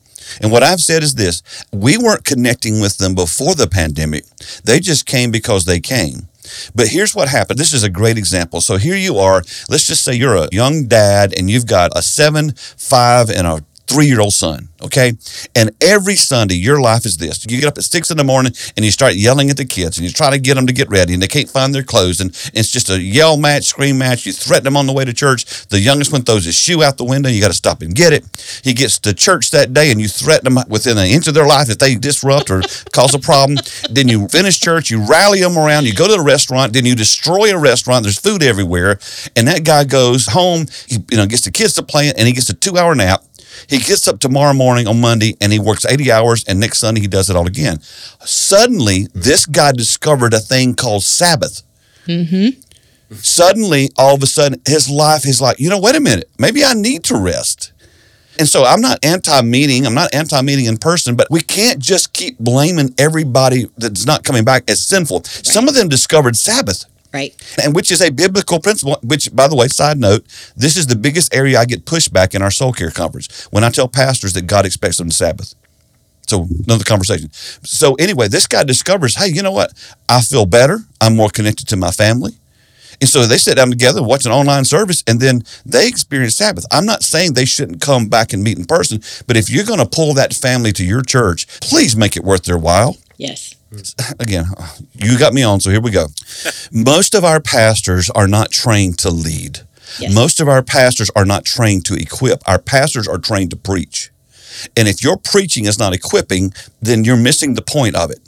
And 0.42 0.52
what 0.52 0.64
I've 0.64 0.80
said 0.80 1.04
is 1.04 1.16
this 1.16 1.44
we 1.72 1.98
weren't 1.98 2.26
connecting 2.26 2.80
with 2.82 2.98
them 2.98 3.14
before 3.14 3.54
the 3.54 3.68
pandemic, 3.68 4.26
they 4.64 4.80
just 4.80 5.06
came 5.06 5.30
because 5.30 5.66
they 5.66 5.80
came. 5.80 6.28
But 6.76 6.88
here's 6.88 7.16
what 7.16 7.28
happened. 7.28 7.60
This 7.60 7.74
is 7.74 7.84
a 7.84 7.90
great 7.90 8.18
example. 8.18 8.62
So 8.62 8.78
here 8.78 8.96
you 8.96 9.18
are. 9.18 9.44
Let's 9.70 9.86
just 9.86 10.04
say 10.04 10.14
you're 10.14 10.36
a 10.36 10.50
young 10.52 10.88
dad 10.88 11.34
and 11.38 11.50
you've 11.50 11.68
got 11.68 11.98
a 11.98 12.02
seven, 12.02 12.54
five, 12.78 13.30
and 13.30 13.48
a 13.48 13.66
three 13.92 14.08
year 14.08 14.22
old 14.22 14.34
son. 14.34 14.70
Okay. 14.82 15.14
And 15.56 15.72
every 15.80 16.16
Sunday, 16.16 16.56
your 16.56 16.82
life 16.82 17.06
is 17.06 17.18
this. 17.18 17.46
You 17.48 17.60
get 17.60 17.68
up 17.68 17.78
at 17.78 17.84
six 17.84 18.10
in 18.10 18.18
the 18.18 18.24
morning 18.24 18.54
and 18.76 18.84
you 18.84 18.92
start 18.92 19.14
yelling 19.14 19.50
at 19.50 19.58
the 19.58 19.66
kids 19.66 19.98
and 19.98 20.08
you 20.08 20.12
try 20.12 20.32
to 20.32 20.40
get 20.40 20.56
them 20.56 20.66
to 20.66 20.74
get 20.74 20.90
ready 20.90 21.14
and 21.14 21.22
they 21.22 21.28
can't 21.28 21.50
find 21.50 21.74
their 21.76 21.84
clothes. 21.84 22.20
And 22.20 22.32
it's 22.54 22.72
just 22.72 22.90
a 22.90 23.00
yell 23.00 23.38
match, 23.38 23.66
scream 23.66 23.98
match. 23.98 24.26
You 24.26 24.34
threaten 24.34 24.64
them 24.64 24.78
on 24.78 24.88
the 24.88 24.94
way 24.94 25.06
to 25.06 25.14
church. 25.14 25.68
The 25.68 25.80
youngest 25.80 26.12
one 26.12 26.24
throws 26.24 26.46
his 26.46 26.56
shoe 26.56 26.84
out 26.84 26.98
the 26.98 27.04
window. 27.04 27.30
You 27.30 27.42
got 27.42 27.50
to 27.50 27.54
stop 27.54 27.82
and 27.82 27.94
get 27.94 28.14
it. 28.14 28.26
He 28.64 28.74
gets 28.74 28.98
to 29.00 29.14
church 29.14 29.52
that 29.52 29.74
day 29.74 29.92
and 29.92 30.02
you 30.02 30.08
threaten 30.08 30.54
them 30.54 30.64
within 30.68 30.98
an 30.98 31.08
inch 31.08 31.28
of 31.28 31.34
their 31.34 31.46
life 31.46 31.70
if 31.70 31.78
they 31.78 31.96
disrupt 31.96 32.50
or 32.50 32.62
cause 32.92 33.14
a 33.14 33.20
problem. 33.20 33.58
Then 33.90 34.08
you 34.08 34.28
finish 34.30 34.60
church, 34.60 34.90
you 34.90 35.06
rally 35.06 35.42
them 35.42 35.58
around, 35.58 35.86
you 35.86 35.94
go 35.94 36.08
to 36.08 36.18
the 36.18 36.24
restaurant, 36.24 36.74
then 36.74 36.86
you 36.86 36.96
destroy 36.96 37.54
a 37.54 37.60
restaurant. 37.60 38.04
There's 38.04 38.20
food 38.20 38.42
everywhere. 38.42 39.00
And 39.36 39.48
that 39.48 39.64
guy 39.64 39.84
goes 39.84 40.28
home, 40.28 40.66
he 40.88 40.98
you 41.12 41.18
know, 41.18 41.28
gets 41.28 41.44
the 41.44 41.52
kids 41.52 41.74
to 41.74 41.84
play 41.84 42.08
it 42.08 42.18
and 42.18 42.28
he 42.28 42.34
gets 42.34 42.50
a 42.50 42.56
two 42.56 42.78
hour 42.78 42.96
nap. 42.96 43.24
He 43.68 43.78
gets 43.80 44.08
up 44.08 44.20
tomorrow 44.20 44.54
morning 44.54 44.88
on 44.88 45.02
Monday 45.02 45.36
and 45.42 45.52
he 45.52 45.60
works 45.60 45.86
80 45.86 46.12
hours, 46.12 46.44
and 46.48 46.60
next 46.60 46.80
Sunday 46.80 47.02
he 47.02 47.08
does 47.08 47.30
it 47.30 47.36
all 47.36 47.48
again. 47.48 47.80
Suddenly, 48.26 49.08
this 49.14 49.46
guy 49.46 49.72
discovered 49.72 50.34
a 50.34 50.40
thing 50.40 50.76
called 50.76 51.04
Sabbath. 51.04 51.64
mm-hmm, 52.06 52.60
Suddenly, 53.14 53.90
all 53.98 54.16
of 54.16 54.24
a 54.24 54.28
sudden, 54.28 54.62
his 54.66 54.90
life 54.90 55.26
is 55.26 55.42
like, 55.42 55.60
you 55.60 55.70
know, 55.70 55.80
wait 55.80 55.96
a 55.96 56.00
minute, 56.00 56.30
maybe 56.40 56.64
I 56.64 56.74
need 56.74 57.04
to 57.06 57.18
rest. 57.18 57.74
And 58.40 58.48
so 58.48 58.64
I'm 58.64 58.82
not 58.82 59.04
anti 59.04 59.42
meeting, 59.42 59.86
I'm 59.86 59.94
not 59.94 60.14
anti 60.16 60.42
meeting 60.42 60.66
in 60.66 60.78
person, 60.78 61.16
but 61.16 61.28
we 61.30 61.42
can't 61.42 61.80
just 61.80 62.14
keep 62.14 62.40
blaming 62.40 62.94
everybody 62.98 63.66
that's 63.78 64.06
not 64.06 64.24
coming 64.24 64.46
back 64.46 64.70
as 64.70 64.82
sinful. 64.82 65.18
Right. 65.18 65.26
Some 65.28 65.68
of 65.68 65.76
them 65.76 65.90
discovered 65.90 66.36
Sabbath. 66.38 66.86
Right. 67.14 67.36
And 67.62 67.76
which 67.76 67.92
is 67.92 68.02
a 68.02 68.10
biblical 68.10 68.60
principle, 68.60 68.98
which, 69.04 69.36
by 69.36 69.48
the 69.48 69.56
way, 69.56 69.68
side 69.68 69.98
note, 69.98 70.26
this 70.56 70.78
is 70.78 70.88
the 70.88 70.96
biggest 70.96 71.34
area 71.36 71.60
I 71.60 71.66
get 71.66 71.86
pushback 71.86 72.34
in 72.34 72.42
our 72.42 72.52
soul 72.52 72.72
care 72.72 72.92
conference 72.92 73.48
when 73.52 73.64
I 73.66 73.70
tell 73.70 73.90
pastors 73.90 74.34
that 74.34 74.48
God 74.48 74.66
expects 74.66 74.98
them 74.98 75.10
to 75.10 75.16
Sabbath. 75.16 75.54
So 76.28 76.48
another 76.66 76.86
conversation. 76.86 77.30
So 77.34 77.96
anyway, 77.96 78.30
this 78.30 78.48
guy 78.48 78.64
discovers, 78.64 79.16
hey, 79.16 79.28
you 79.28 79.44
know 79.44 79.52
what? 79.52 79.74
I 80.08 80.22
feel 80.22 80.46
better. 80.46 80.80
I'm 81.02 81.18
more 81.18 81.30
connected 81.30 81.68
to 81.70 81.76
my 81.76 81.92
family. 81.92 82.32
And 83.02 83.10
so 83.10 83.26
they 83.26 83.40
sit 83.40 83.56
down 83.56 83.72
together, 83.72 84.04
watch 84.04 84.26
an 84.26 84.32
online 84.32 84.64
service, 84.64 85.04
and 85.08 85.20
then 85.20 85.44
they 85.66 85.88
experience 85.88 86.36
Sabbath. 86.36 86.66
I'm 86.72 86.86
not 86.86 87.02
saying 87.02 87.34
they 87.34 87.46
shouldn't 87.46 87.82
come 87.82 88.08
back 88.08 88.32
and 88.32 88.44
meet 88.44 88.60
in 88.60 88.66
person, 88.66 89.02
but 89.26 89.36
if 89.36 89.50
you're 89.50 89.66
going 89.66 89.80
to 89.80 89.88
pull 89.88 90.14
that 90.14 90.34
family 90.34 90.72
to 90.74 90.86
your 90.86 91.02
church, 91.02 91.48
please 91.62 91.96
make 91.96 92.16
it 92.16 92.24
worth 92.24 92.44
their 92.44 92.60
while. 92.60 92.98
Yes. 93.22 93.56
Again, 94.20 94.46
you 94.94 95.20
got 95.20 95.32
me 95.32 95.44
on, 95.44 95.60
so 95.60 95.70
here 95.70 95.80
we 95.80 95.92
go. 95.92 96.08
Most 96.72 97.14
of 97.14 97.24
our 97.24 97.40
pastors 97.40 98.10
are 98.10 98.28
not 98.28 98.50
trained 98.50 98.98
to 99.00 99.12
lead. 99.12 99.60
Yes. 100.00 100.14
Most 100.14 100.40
of 100.40 100.48
our 100.48 100.64
pastors 100.64 101.12
are 101.16 101.24
not 101.24 101.46
trained 101.46 101.86
to 101.86 101.94
equip. 101.94 102.42
Our 102.48 102.58
pastors 102.58 103.08
are 103.08 103.20
trained 103.20 103.52
to 103.52 103.58
preach. 103.58 104.10
And 104.76 104.88
if 104.88 105.04
your 105.04 105.18
preaching 105.18 105.66
is 105.66 105.78
not 105.78 105.94
equipping, 105.94 106.52
then 106.82 107.04
you're 107.04 107.16
missing 107.16 107.54
the 107.54 107.62
point 107.62 107.96
of 107.96 108.10
it. 108.10 108.20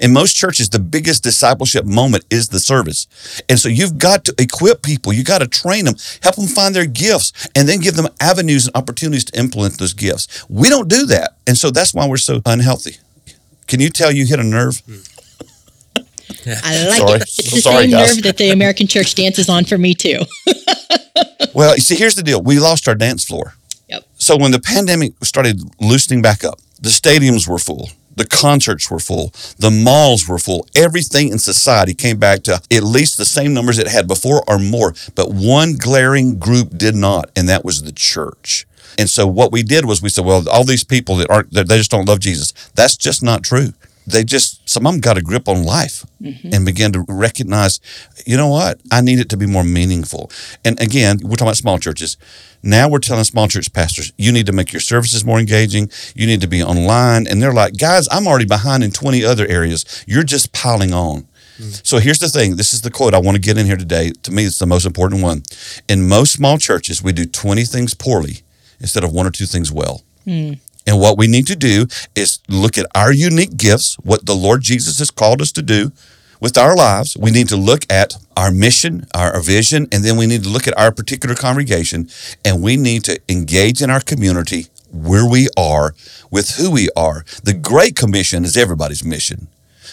In 0.00 0.12
most 0.12 0.36
churches, 0.36 0.68
the 0.68 0.78
biggest 0.78 1.22
discipleship 1.24 1.86
moment 1.86 2.26
is 2.28 2.48
the 2.48 2.60
service. 2.60 3.06
And 3.48 3.58
so 3.58 3.68
you've 3.70 3.96
got 3.96 4.26
to 4.26 4.34
equip 4.38 4.82
people, 4.82 5.14
you 5.14 5.24
got 5.24 5.38
to 5.38 5.48
train 5.48 5.86
them, 5.86 5.94
help 6.22 6.36
them 6.36 6.46
find 6.46 6.74
their 6.74 6.86
gifts, 6.86 7.32
and 7.56 7.66
then 7.66 7.80
give 7.80 7.96
them 7.96 8.08
avenues 8.20 8.66
and 8.66 8.76
opportunities 8.76 9.24
to 9.24 9.38
implement 9.38 9.78
those 9.78 9.94
gifts. 9.94 10.44
We 10.50 10.68
don't 10.68 10.88
do 10.88 11.06
that. 11.06 11.38
And 11.46 11.56
so 11.56 11.70
that's 11.70 11.94
why 11.94 12.06
we're 12.06 12.18
so 12.18 12.42
unhealthy. 12.44 12.98
Can 13.72 13.80
you 13.80 13.88
tell 13.88 14.12
you 14.12 14.26
hit 14.26 14.38
a 14.38 14.44
nerve? 14.44 14.82
Hmm. 14.84 14.98
I 16.62 16.88
like 16.88 16.98
Sorry. 16.98 17.12
it. 17.14 17.22
It's 17.22 17.50
the 17.52 17.60
Sorry, 17.62 17.84
same 17.84 17.90
guys. 17.92 18.16
nerve 18.16 18.24
that 18.24 18.36
the 18.36 18.50
American 18.50 18.86
church 18.86 19.14
dances 19.14 19.48
on 19.48 19.64
for 19.64 19.78
me 19.78 19.94
too. 19.94 20.18
well, 21.54 21.74
you 21.74 21.80
see, 21.80 21.94
here's 21.94 22.14
the 22.14 22.22
deal. 22.22 22.42
We 22.42 22.58
lost 22.58 22.86
our 22.86 22.94
dance 22.94 23.24
floor. 23.24 23.54
Yep. 23.88 24.04
So 24.16 24.36
when 24.36 24.50
the 24.50 24.60
pandemic 24.60 25.14
started 25.22 25.62
loosening 25.80 26.20
back 26.20 26.44
up, 26.44 26.60
the 26.82 26.90
stadiums 26.90 27.48
were 27.48 27.56
full. 27.56 27.88
The 28.14 28.26
concerts 28.26 28.90
were 28.90 28.98
full. 28.98 29.32
The 29.58 29.70
malls 29.70 30.28
were 30.28 30.38
full. 30.38 30.66
Everything 30.76 31.30
in 31.30 31.38
society 31.38 31.94
came 31.94 32.18
back 32.18 32.42
to 32.42 32.60
at 32.70 32.82
least 32.82 33.16
the 33.16 33.24
same 33.24 33.54
numbers 33.54 33.78
it 33.78 33.88
had 33.88 34.06
before 34.06 34.44
or 34.46 34.58
more. 34.58 34.92
But 35.14 35.32
one 35.32 35.76
glaring 35.78 36.38
group 36.38 36.76
did 36.76 36.94
not, 36.94 37.30
and 37.34 37.48
that 37.48 37.64
was 37.64 37.84
the 37.84 37.92
church. 37.92 38.66
And 38.98 39.08
so 39.08 39.26
what 39.26 39.52
we 39.52 39.62
did 39.62 39.84
was 39.84 40.02
we 40.02 40.08
said, 40.08 40.24
well, 40.24 40.48
all 40.48 40.64
these 40.64 40.84
people 40.84 41.16
that 41.16 41.30
aren't, 41.30 41.52
they 41.52 41.64
just 41.64 41.90
don't 41.90 42.08
love 42.08 42.20
Jesus. 42.20 42.52
That's 42.74 42.96
just 42.96 43.22
not 43.22 43.42
true. 43.42 43.72
They 44.04 44.24
just, 44.24 44.68
some 44.68 44.84
of 44.86 44.92
them 44.92 45.00
got 45.00 45.16
a 45.16 45.22
grip 45.22 45.48
on 45.48 45.62
life 45.62 46.04
mm-hmm. 46.20 46.50
and 46.52 46.66
began 46.66 46.92
to 46.92 47.04
recognize, 47.08 47.78
you 48.26 48.36
know 48.36 48.48
what? 48.48 48.80
I 48.90 49.00
need 49.00 49.20
it 49.20 49.28
to 49.30 49.36
be 49.36 49.46
more 49.46 49.62
meaningful. 49.62 50.30
And 50.64 50.80
again, 50.80 51.20
we're 51.22 51.36
talking 51.36 51.48
about 51.48 51.56
small 51.56 51.78
churches 51.78 52.16
now 52.62 52.88
we're 52.88 53.00
telling 53.00 53.24
small 53.24 53.48
church 53.48 53.72
pastors, 53.72 54.12
you 54.16 54.30
need 54.30 54.46
to 54.46 54.52
make 54.52 54.72
your 54.72 54.80
services 54.80 55.24
more 55.24 55.40
engaging. 55.40 55.90
You 56.14 56.26
need 56.26 56.40
to 56.42 56.46
be 56.46 56.62
online. 56.62 57.26
And 57.26 57.42
they're 57.42 57.52
like, 57.52 57.76
guys, 57.76 58.06
I'm 58.10 58.26
already 58.26 58.44
behind 58.44 58.84
in 58.84 58.92
20 58.92 59.24
other 59.24 59.46
areas. 59.46 60.04
You're 60.06 60.22
just 60.22 60.52
piling 60.52 60.94
on. 60.94 61.26
Mm. 61.58 61.86
So 61.86 61.98
here's 61.98 62.20
the 62.20 62.28
thing. 62.28 62.56
This 62.56 62.72
is 62.72 62.82
the 62.82 62.90
quote 62.90 63.14
I 63.14 63.18
want 63.18 63.34
to 63.34 63.40
get 63.40 63.58
in 63.58 63.66
here 63.66 63.76
today. 63.76 64.12
To 64.22 64.30
me, 64.30 64.44
it's 64.44 64.58
the 64.58 64.66
most 64.66 64.86
important 64.86 65.22
one. 65.22 65.42
In 65.88 66.08
most 66.08 66.32
small 66.32 66.56
churches, 66.56 67.02
we 67.02 67.12
do 67.12 67.26
20 67.26 67.64
things 67.64 67.94
poorly 67.94 68.42
instead 68.82 69.04
of 69.04 69.12
one 69.12 69.26
or 69.26 69.30
two 69.30 69.46
things 69.46 69.72
well. 69.72 70.02
Mm. 70.26 70.58
And 70.86 70.98
what 70.98 71.16
we 71.16 71.26
need 71.26 71.46
to 71.46 71.56
do 71.56 71.86
is 72.14 72.40
look 72.48 72.76
at 72.76 72.86
our 72.94 73.12
unique 73.12 73.56
gifts, 73.56 73.94
what 74.02 74.26
the 74.26 74.34
Lord 74.34 74.62
Jesus 74.62 74.98
has 74.98 75.10
called 75.10 75.40
us 75.40 75.52
to 75.52 75.62
do, 75.62 75.92
with 76.40 76.58
our 76.58 76.74
lives, 76.74 77.16
we 77.16 77.30
need 77.30 77.48
to 77.50 77.56
look 77.56 77.84
at 77.88 78.16
our 78.36 78.50
mission, 78.50 79.06
our 79.14 79.40
vision, 79.40 79.86
and 79.92 80.02
then 80.02 80.16
we 80.16 80.26
need 80.26 80.42
to 80.42 80.48
look 80.48 80.66
at 80.66 80.76
our 80.76 80.90
particular 80.90 81.36
congregation 81.36 82.08
and 82.44 82.60
we 82.60 82.76
need 82.76 83.04
to 83.04 83.20
engage 83.28 83.80
in 83.80 83.90
our 83.90 84.00
community 84.00 84.66
where 84.90 85.24
we 85.24 85.48
are 85.56 85.94
with 86.32 86.56
who 86.56 86.68
we 86.68 86.88
are. 86.96 87.24
The 87.44 87.54
Great 87.54 87.94
Commission 87.94 88.44
is 88.44 88.56
everybody's 88.56 89.04
mission. 89.04 89.46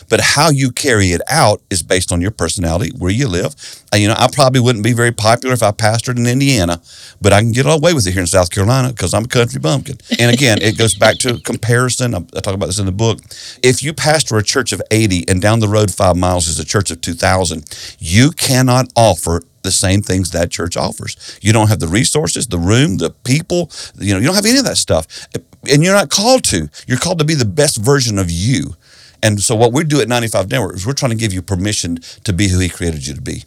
But 0.08 0.22
how 0.22 0.50
you 0.50 0.72
carry 0.72 1.08
it 1.08 1.22
out 1.30 1.62
is 1.70 1.84
based 1.84 2.12
on 2.12 2.22
your 2.22 2.32
personality, 2.32 2.92
where 2.98 3.12
you 3.12 3.28
live. 3.28 3.56
And, 3.92 4.02
you 4.02 4.08
know, 4.08 4.16
I 4.18 4.28
probably 4.32 4.62
wouldn't 4.62 4.84
be 4.84 4.94
very 4.94 5.12
popular 5.12 5.54
if 5.54 5.64
I 5.64 5.72
pastored 5.72 6.18
in 6.18 6.28
Indiana, 6.28 6.82
but 7.20 7.34
I 7.34 7.42
can 7.42 7.52
get 7.52 7.66
away 7.66 7.94
with 7.94 8.06
it 8.08 8.12
here 8.12 8.22
in 8.22 8.28
South 8.28 8.52
Carolina 8.52 8.90
because 8.90 9.14
I'm 9.14 9.26
a 9.26 9.28
country 9.28 9.60
bumpkin. 9.60 9.98
And 10.20 10.32
again, 10.32 10.62
it 10.62 10.78
goes 10.78 10.96
back 10.96 11.18
to 11.20 11.40
comparison. 11.40 12.14
I, 12.14 12.20
I 12.36 12.40
talk 12.40 12.54
about 12.54 12.68
this 12.68 12.80
in 12.80 12.86
the 12.86 12.92
book. 12.92 13.20
If 13.64 13.84
you 13.84 13.94
pastor 13.94 14.38
a 14.38 14.44
church 14.44 14.72
of 14.72 14.82
80 14.92 15.26
and 15.28 15.42
down 15.42 15.60
the 15.60 15.68
road 15.68 15.94
five 15.94 16.16
miles 16.16 16.48
is 16.48 16.60
a 16.60 16.66
church 16.66 16.92
of 16.92 17.02
2,000, 17.02 17.66
you 18.00 18.32
cannot 18.32 18.92
offer 18.96 19.42
the 19.62 19.72
same 19.72 20.02
things 20.02 20.32
that 20.32 20.52
church 20.52 20.78
offers. 20.78 21.38
You 21.42 21.54
don't 21.54 21.68
have 21.68 21.80
the 21.80 21.88
resources, 21.88 22.48
the 22.48 22.58
room, 22.58 22.98
the 22.98 23.10
people, 23.10 23.72
you 23.98 24.14
know, 24.14 24.20
you 24.20 24.26
don't 24.26 24.36
have 24.36 24.46
any 24.46 24.60
of 24.60 24.66
that 24.66 24.78
stuff. 24.78 25.28
And 25.70 25.84
you're 25.84 25.94
not 25.94 26.10
called 26.10 26.44
to. 26.46 26.70
You're 26.88 26.98
called 26.98 27.20
to 27.20 27.26
be 27.26 27.36
the 27.36 27.46
best 27.46 27.78
version 27.78 28.18
of 28.18 28.32
you. 28.32 28.76
And 29.22 29.42
so 29.42 29.56
what 29.56 29.74
we 29.74 29.84
do 29.84 30.02
at 30.02 30.08
95 30.08 30.50
Network 30.50 30.76
is 30.76 30.86
we're 30.86 30.94
trying 30.94 31.12
to 31.12 31.18
give 31.18 31.34
you 31.34 31.42
permission 31.42 31.98
to 32.24 32.34
be 32.34 32.50
who 32.50 32.60
he 32.60 32.70
created 32.70 33.06
you 33.08 33.14
to 33.14 33.22
be. 33.22 33.44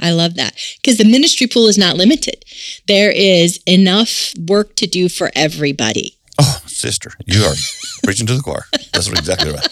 I 0.00 0.10
love 0.10 0.34
that 0.34 0.54
because 0.76 0.98
the 0.98 1.04
ministry 1.04 1.46
pool 1.46 1.68
is 1.68 1.78
not 1.78 1.96
limited. 1.96 2.44
There 2.88 3.12
is 3.12 3.60
enough 3.66 4.34
work 4.48 4.74
to 4.76 4.86
do 4.86 5.08
for 5.08 5.30
everybody. 5.36 6.18
Oh, 6.40 6.60
sister, 6.66 7.12
you 7.26 7.42
are 7.44 7.54
preaching 8.04 8.26
to 8.26 8.34
the 8.34 8.42
choir. 8.42 8.64
That's 8.92 9.06
exactly 9.06 9.52
right. 9.52 9.68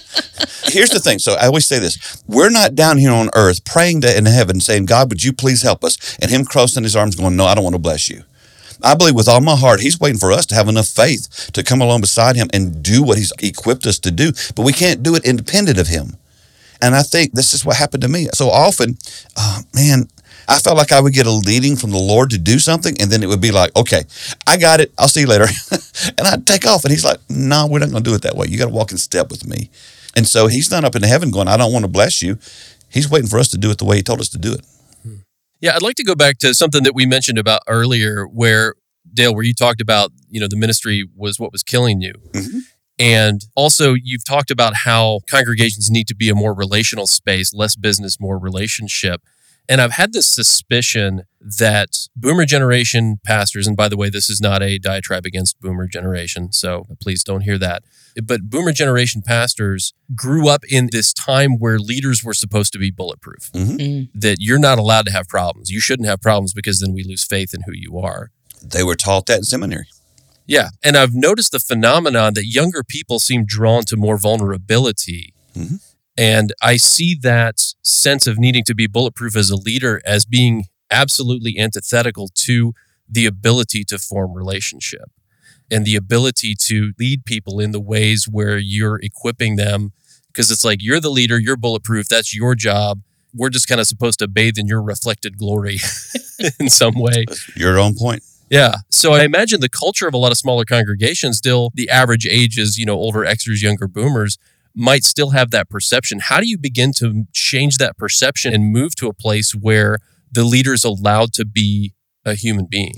Here's 0.65 0.91
the 0.91 1.01
thing. 1.01 1.19
So 1.19 1.35
I 1.35 1.47
always 1.47 1.67
say 1.67 1.79
this: 1.81 2.23
we're 2.27 2.51
not 2.51 2.75
down 2.77 2.99
here 2.99 3.11
on 3.11 3.31
earth 3.35 3.65
praying 3.65 4.03
to 4.03 4.17
in 4.17 4.27
heaven, 4.27 4.61
saying, 4.61 4.87
"God, 4.87 5.09
would 5.11 5.25
you 5.25 5.33
please 5.33 5.63
help 5.63 5.83
us?" 5.83 6.17
And 6.21 6.31
Him 6.31 6.45
crossing 6.45 6.85
His 6.85 6.95
arms, 6.95 7.17
going, 7.17 7.35
"No, 7.35 7.47
I 7.47 7.55
don't 7.55 7.65
want 7.65 7.75
to 7.75 7.81
bless 7.81 8.09
you." 8.09 8.23
I 8.83 8.95
believe 8.95 9.15
with 9.15 9.29
all 9.29 9.41
my 9.41 9.57
heart, 9.57 9.81
He's 9.81 10.01
waiting 10.01 10.19
for 10.19 10.33
us 10.33 10.47
to 10.47 10.55
have 10.55 10.69
enough 10.69 10.89
faith 10.89 11.51
to 11.53 11.63
come 11.63 11.81
along 11.81 12.01
beside 12.01 12.37
Him 12.37 12.49
and 12.53 12.83
do 12.83 13.03
what 13.03 13.19
He's 13.19 13.33
equipped 13.41 13.87
us 13.87 13.99
to 14.01 14.11
do. 14.11 14.33
But 14.55 14.65
we 14.65 14.73
can't 14.73 15.03
do 15.03 15.15
it 15.15 15.25
independent 15.25 15.79
of 15.79 15.89
Him. 15.89 16.17
And 16.83 16.95
I 16.95 17.03
think 17.03 17.33
this 17.33 17.53
is 17.53 17.65
what 17.65 17.77
happened 17.77 18.03
to 18.03 18.09
me. 18.09 18.29
So 18.33 18.49
often, 18.49 18.97
uh, 19.37 19.63
man, 19.75 20.09
I 20.49 20.59
felt 20.59 20.77
like 20.77 20.93
I 20.93 21.01
would 21.01 21.13
get 21.13 21.27
a 21.27 21.31
leading 21.31 21.77
from 21.77 21.91
the 21.91 21.99
Lord 21.99 22.31
to 22.31 22.39
do 22.39 22.59
something, 22.59 23.01
and 23.01 23.11
then 23.11 23.23
it 23.23 23.29
would 23.29 23.41
be 23.41 23.53
like, 23.53 23.75
okay, 23.77 24.03
I 24.47 24.57
got 24.57 24.81
it. 24.81 24.93
I'll 24.99 25.09
see 25.09 25.21
you 25.21 25.27
later. 25.27 25.45
and 26.19 26.27
I'd 26.27 26.47
take 26.47 26.67
off. 26.67 26.85
And 26.85 26.91
He's 26.91 27.05
like, 27.05 27.19
no, 27.29 27.67
we're 27.67 27.79
not 27.79 27.91
going 27.91 28.03
to 28.03 28.11
do 28.11 28.17
it 28.17 28.23
that 28.23 28.35
way. 28.35 28.47
You 28.49 28.59
got 28.59 28.67
to 28.67 28.75
walk 28.75 28.91
in 28.91 28.99
step 28.99 29.31
with 29.31 29.47
me. 29.47 29.71
And 30.17 30.27
so 30.27 30.47
He's 30.49 30.71
not 30.71 30.85
up 30.85 30.97
in 30.97 31.03
heaven 31.03 31.31
going, 31.31 31.49
I 31.49 31.57
don't 31.57 31.73
want 31.73 31.85
to 31.85 31.91
bless 31.91 32.23
you. 32.23 32.39
He's 32.89 33.09
waiting 33.09 33.29
for 33.29 33.39
us 33.39 33.49
to 33.49 33.59
do 33.59 33.71
it 33.71 33.79
the 33.79 33.85
way 33.85 33.97
He 33.97 34.03
told 34.03 34.21
us 34.21 34.29
to 34.31 34.39
do 34.39 34.53
it. 34.55 34.65
Yeah, 35.61 35.75
I'd 35.75 35.83
like 35.83 35.97
to 35.97 36.05
go 36.05 36.15
back 36.15 36.39
to 36.39 36.55
something 36.55 36.85
that 36.85 36.95
we 36.95 37.07
mentioned 37.07 37.39
about 37.39 37.61
earlier, 37.67 38.25
where 38.25 38.75
Dale, 39.13 39.35
where 39.35 39.45
you 39.45 39.55
talked 39.55 39.81
about 39.81 40.11
you 40.29 40.41
know 40.41 40.49
the 40.49 40.57
ministry 40.57 41.07
was 41.17 41.39
what 41.39 41.53
was 41.53 41.63
killing 41.63 42.01
you, 42.01 42.15
mm-hmm. 42.33 42.59
and 42.99 43.43
also 43.55 43.95
you've 43.95 44.25
talked 44.25 44.51
about 44.51 44.75
how 44.85 45.21
congregations 45.29 45.91
need 45.91 46.07
to 46.09 46.15
be 46.15 46.31
a 46.31 46.35
more 46.35 46.55
relational 46.55 47.07
space, 47.07 47.53
less 47.53 47.77
business, 47.77 48.19
more 48.19 48.39
relationship. 48.39 49.23
And 49.71 49.81
I've 49.81 49.93
had 49.93 50.13
this 50.13 50.27
suspicion 50.27 51.23
that 51.41 52.09
boomer 52.17 52.45
generation 52.45 53.21
pastors, 53.25 53.69
and 53.69 53.77
by 53.77 53.89
the 53.89 53.97
way, 53.97 54.11
this 54.11 54.29
is 54.29 54.41
not 54.41 54.65
a 54.65 54.79
diatribe 54.79 55.25
against 55.25 55.61
boomer 55.61 55.87
generation, 55.87 56.51
so 56.51 56.89
please 57.01 57.23
don't 57.23 57.43
hear 57.43 57.57
that. 57.59 57.85
But 58.21 58.51
boomer 58.51 58.73
generation 58.73 59.23
pastors 59.25 59.95
grew 60.13 60.49
up 60.49 60.65
in 60.69 60.89
this 60.91 61.13
time 61.13 61.53
where 61.53 61.79
leaders 61.79 62.25
were 62.25 62.35
supposed 62.35 62.73
to 62.73 62.81
be 62.81 62.91
bulletproof, 62.91 63.53
mm-hmm. 63.53 63.77
mm-hmm. 63.77 64.19
that 64.19 64.39
you're 64.41 64.59
not 64.59 64.81
allowed 64.81 65.07
to 65.07 65.13
have 65.13 65.29
problems. 65.29 65.71
You 65.71 65.81
shouldn't 65.81 66.09
have 66.09 66.21
problems 66.21 66.53
because 66.53 66.81
then 66.81 66.93
we 66.93 67.05
lose 67.05 67.25
faith 67.25 67.55
in 67.55 67.63
who 67.63 67.73
you 67.73 67.97
are. 67.97 68.33
They 68.61 68.83
were 68.83 68.97
taught 68.97 69.27
that 69.27 69.39
in 69.39 69.45
seminary. 69.45 69.87
Yeah. 70.49 70.71
And 70.83 70.97
I've 70.97 71.15
noticed 71.15 71.53
the 71.53 71.61
phenomenon 71.61 72.35
that 72.35 72.47
younger 72.47 72.83
people 72.83 73.21
seem 73.21 73.45
drawn 73.47 73.85
to 73.85 73.97
more 73.97 74.19
vulnerability. 74.19 75.33
Mm-hmm. 75.55 75.77
And 76.21 76.53
I 76.61 76.77
see 76.77 77.17
that 77.23 77.63
sense 77.83 78.27
of 78.27 78.39
needing 78.39 78.63
to 78.65 78.75
be 78.75 78.87
bulletproof 78.87 79.35
as 79.35 79.49
a 79.49 79.57
leader 79.57 80.03
as 80.05 80.27
being 80.27 80.67
absolutely 80.91 81.59
antithetical 81.59 82.29
to 82.35 82.75
the 83.09 83.25
ability 83.25 83.85
to 83.85 83.99
form 83.99 84.35
relationship 84.35 85.11
and 85.71 85.87
the 85.87 85.97
ability 85.97 86.55
to 86.67 86.93
lead 86.99 87.25
people 87.25 87.59
in 87.59 87.71
the 87.71 87.81
ways 87.81 88.29
where 88.31 88.59
you're 88.59 89.01
equipping 89.03 89.57
them 89.57 89.93
because 90.27 90.51
it's 90.51 90.63
like 90.63 90.83
you're 90.83 91.01
the 91.01 91.09
leader, 91.09 91.39
you're 91.39 91.57
bulletproof, 91.57 92.07
that's 92.07 92.37
your 92.37 92.55
job. 92.55 93.01
We're 93.35 93.49
just 93.49 93.67
kind 93.67 93.81
of 93.81 93.87
supposed 93.87 94.19
to 94.19 94.29
bathe 94.29 94.59
in 94.59 94.67
your 94.67 94.83
reflected 94.83 95.39
glory 95.39 95.79
in 96.61 96.69
some 96.69 96.97
way. 96.97 97.25
Your 97.57 97.79
own 97.79 97.95
point. 97.95 98.23
Yeah. 98.51 98.75
So 98.91 99.15
I 99.15 99.23
imagine 99.23 99.63
the 99.63 99.71
culture 99.71 100.07
of 100.07 100.13
a 100.13 100.19
lot 100.19 100.33
of 100.33 100.37
smaller 100.37 100.67
congregations 100.67 101.39
still 101.39 101.71
the 101.73 101.89
average 101.89 102.27
age 102.27 102.59
is, 102.59 102.77
you 102.77 102.85
know, 102.85 102.97
older 102.97 103.21
Xers, 103.21 103.63
younger 103.63 103.89
boomers 103.89 104.37
might 104.75 105.05
still 105.05 105.31
have 105.31 105.51
that 105.51 105.69
perception. 105.69 106.21
How 106.21 106.41
do 106.41 106.49
you 106.49 106.59
begin 106.59 106.93
to 106.95 107.25
change 107.33 107.79
that 107.79 107.97
perception 107.97 108.55
and 108.55 108.73
move 108.73 108.95
to 108.97 109.09
a 109.09 109.13
place 109.13 109.53
where 109.53 109.99
the 110.31 110.45
leader 110.45 110.73
is 110.73 110.85
allowed 110.85 111.33
to 111.35 111.45
be 111.45 111.95
a 112.25 112.35
human 112.35 112.67
being? 112.67 112.95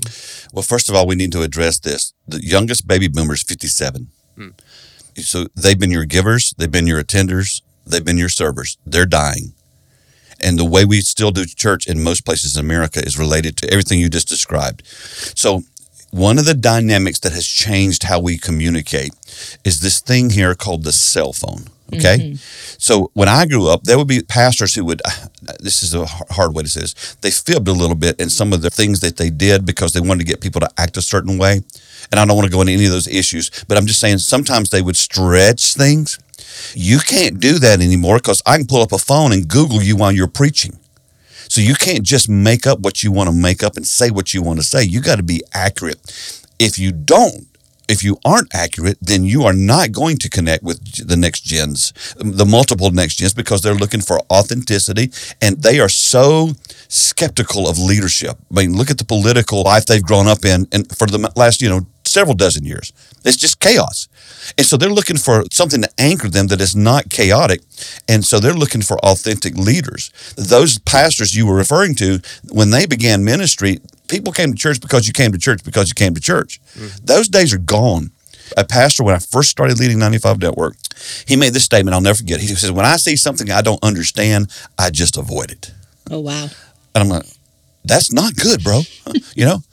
Well, 0.51 0.63
first 0.63 0.89
of 0.89 0.95
all, 0.95 1.07
we 1.07 1.15
need 1.15 1.31
to 1.31 1.41
address 1.41 1.79
this. 1.79 2.13
The 2.27 2.45
youngest 2.45 2.87
baby 2.87 3.07
boomer 3.07 3.33
is 3.33 3.43
57. 3.43 4.07
Hmm. 4.35 4.49
So 5.17 5.47
they've 5.55 5.79
been 5.79 5.91
your 5.91 6.05
givers, 6.05 6.53
they've 6.57 6.71
been 6.71 6.87
your 6.87 7.03
attenders, 7.03 7.61
they've 7.85 8.03
been 8.03 8.17
your 8.17 8.29
servers. 8.29 8.77
They're 8.85 9.05
dying. 9.05 9.53
And 10.41 10.59
the 10.59 10.65
way 10.65 10.83
we 10.83 11.01
still 11.01 11.31
do 11.31 11.45
church 11.45 11.87
in 11.87 12.03
most 12.03 12.25
places 12.25 12.57
in 12.57 12.65
America 12.65 12.99
is 12.99 13.17
related 13.17 13.55
to 13.57 13.71
everything 13.71 13.99
you 13.99 14.09
just 14.09 14.27
described. 14.27 14.85
So, 15.37 15.61
one 16.13 16.37
of 16.37 16.45
the 16.45 16.53
dynamics 16.53 17.19
that 17.21 17.33
has 17.33 17.47
changed 17.47 18.03
how 18.03 18.19
we 18.19 18.37
communicate 18.37 19.13
is 19.63 19.81
this 19.81 19.99
thing 19.99 20.29
here 20.29 20.53
called 20.53 20.83
the 20.83 20.91
cell 20.91 21.33
phone. 21.33 21.63
Okay. 21.91 22.17
Mm-hmm. 22.17 22.35
So 22.77 23.09
when 23.13 23.27
I 23.27 23.47
grew 23.47 23.67
up, 23.67 23.83
there 23.83 23.97
would 23.97 24.07
be 24.07 24.21
pastors 24.21 24.75
who 24.75 24.85
would, 24.85 25.01
uh, 25.05 25.11
this 25.59 25.81
is 25.81 25.95
a 25.95 26.05
hard 26.05 26.53
way 26.53 26.61
to 26.61 26.69
say 26.69 26.81
this, 26.81 27.15
they 27.21 27.31
fibbed 27.31 27.67
a 27.67 27.71
little 27.71 27.95
bit 27.95 28.19
in 28.19 28.29
some 28.29 28.53
of 28.53 28.61
the 28.61 28.69
things 28.69 28.99
that 28.99 29.17
they 29.17 29.31
did 29.31 29.65
because 29.65 29.93
they 29.93 30.01
wanted 30.01 30.19
to 30.19 30.25
get 30.31 30.39
people 30.39 30.61
to 30.61 30.69
act 30.77 30.97
a 30.97 31.01
certain 31.01 31.39
way. 31.39 31.61
And 32.11 32.19
I 32.19 32.25
don't 32.25 32.35
want 32.35 32.45
to 32.45 32.53
go 32.53 32.61
into 32.61 32.73
any 32.73 32.85
of 32.85 32.91
those 32.91 33.07
issues, 33.07 33.49
but 33.67 33.77
I'm 33.77 33.87
just 33.87 33.99
saying 33.99 34.19
sometimes 34.19 34.69
they 34.69 34.83
would 34.83 34.95
stretch 34.95 35.73
things. 35.73 36.19
You 36.75 36.99
can't 36.99 37.39
do 37.39 37.57
that 37.57 37.81
anymore 37.81 38.17
because 38.17 38.43
I 38.45 38.57
can 38.57 38.67
pull 38.67 38.83
up 38.83 38.91
a 38.91 38.99
phone 38.99 39.33
and 39.33 39.47
Google 39.47 39.81
you 39.81 39.95
while 39.95 40.11
you're 40.11 40.27
preaching. 40.27 40.77
So 41.53 41.61
you 41.61 41.75
can't 41.75 42.01
just 42.01 42.27
make 42.27 42.65
up 42.65 42.79
what 42.79 43.03
you 43.03 43.11
want 43.11 43.29
to 43.29 43.35
make 43.35 43.61
up 43.61 43.77
and 43.77 43.85
say 43.85 44.09
what 44.09 44.33
you 44.33 44.41
want 44.41 44.57
to 44.57 44.65
say. 44.65 44.81
You 44.81 45.01
got 45.01 45.17
to 45.17 45.23
be 45.23 45.43
accurate. 45.53 45.99
If 46.57 46.79
you 46.79 46.91
don't, 46.91 47.45
if 47.87 48.01
you 48.01 48.17
aren't 48.25 48.55
accurate, 48.55 48.97
then 48.99 49.23
you 49.23 49.43
are 49.43 49.53
not 49.53 49.91
going 49.91 50.17
to 50.17 50.29
connect 50.31 50.63
with 50.63 51.07
the 51.07 51.15
next 51.15 51.41
gens, 51.41 51.93
the 52.17 52.43
multiple 52.43 52.89
next 52.89 53.17
gens, 53.17 53.35
because 53.35 53.61
they're 53.61 53.75
looking 53.75 54.01
for 54.01 54.19
authenticity 54.31 55.11
and 55.43 55.61
they 55.61 55.79
are 55.79 55.89
so 55.89 56.53
skeptical 56.87 57.69
of 57.69 57.77
leadership. 57.77 58.35
I 58.49 58.61
mean, 58.61 58.75
look 58.75 58.89
at 58.89 58.97
the 58.97 59.05
political 59.05 59.61
life 59.61 59.85
they've 59.85 60.01
grown 60.01 60.27
up 60.27 60.45
in, 60.45 60.67
and 60.71 60.89
for 60.97 61.05
the 61.05 61.31
last, 61.35 61.61
you 61.61 61.69
know, 61.69 61.81
several 62.03 62.35
dozen 62.35 62.65
years, 62.65 62.91
it's 63.23 63.37
just 63.37 63.59
chaos. 63.59 64.07
And 64.57 64.65
so 64.65 64.77
they're 64.77 64.89
looking 64.89 65.17
for 65.17 65.43
something 65.51 65.81
to 65.81 65.89
anchor 65.97 66.29
them 66.29 66.47
that 66.47 66.61
is 66.61 66.75
not 66.75 67.09
chaotic. 67.09 67.61
And 68.07 68.25
so 68.25 68.39
they're 68.39 68.53
looking 68.53 68.81
for 68.81 68.97
authentic 68.99 69.55
leaders. 69.55 70.11
Those 70.35 70.79
pastors 70.79 71.35
you 71.35 71.45
were 71.45 71.55
referring 71.55 71.95
to, 71.95 72.19
when 72.49 72.69
they 72.69 72.85
began 72.85 73.23
ministry, 73.23 73.79
people 74.07 74.33
came 74.33 74.51
to 74.51 74.57
church 74.57 74.81
because 74.81 75.07
you 75.07 75.13
came 75.13 75.31
to 75.31 75.37
church 75.37 75.63
because 75.63 75.89
you 75.89 75.95
came 75.95 76.13
to 76.13 76.21
church. 76.21 76.61
Mm-hmm. 76.75 77.05
Those 77.05 77.27
days 77.27 77.53
are 77.53 77.59
gone. 77.59 78.11
A 78.57 78.65
pastor, 78.65 79.03
when 79.03 79.15
I 79.15 79.19
first 79.19 79.49
started 79.49 79.79
leading 79.79 79.97
95 79.99 80.39
Network, 80.39 80.75
he 81.25 81.35
made 81.35 81.53
this 81.53 81.63
statement 81.63 81.95
I'll 81.95 82.01
never 82.01 82.17
forget. 82.17 82.39
He 82.39 82.47
says, 82.47 82.71
When 82.71 82.85
I 82.85 82.97
see 82.97 83.15
something 83.15 83.49
I 83.49 83.61
don't 83.61 83.83
understand, 83.83 84.51
I 84.77 84.89
just 84.89 85.17
avoid 85.17 85.49
it. 85.51 85.71
Oh, 86.11 86.19
wow. 86.19 86.49
And 86.93 87.03
I'm 87.03 87.09
like, 87.09 87.25
That's 87.83 88.11
not 88.11 88.35
good, 88.35 88.63
bro. 88.63 88.81
you 89.35 89.45
know? 89.45 89.63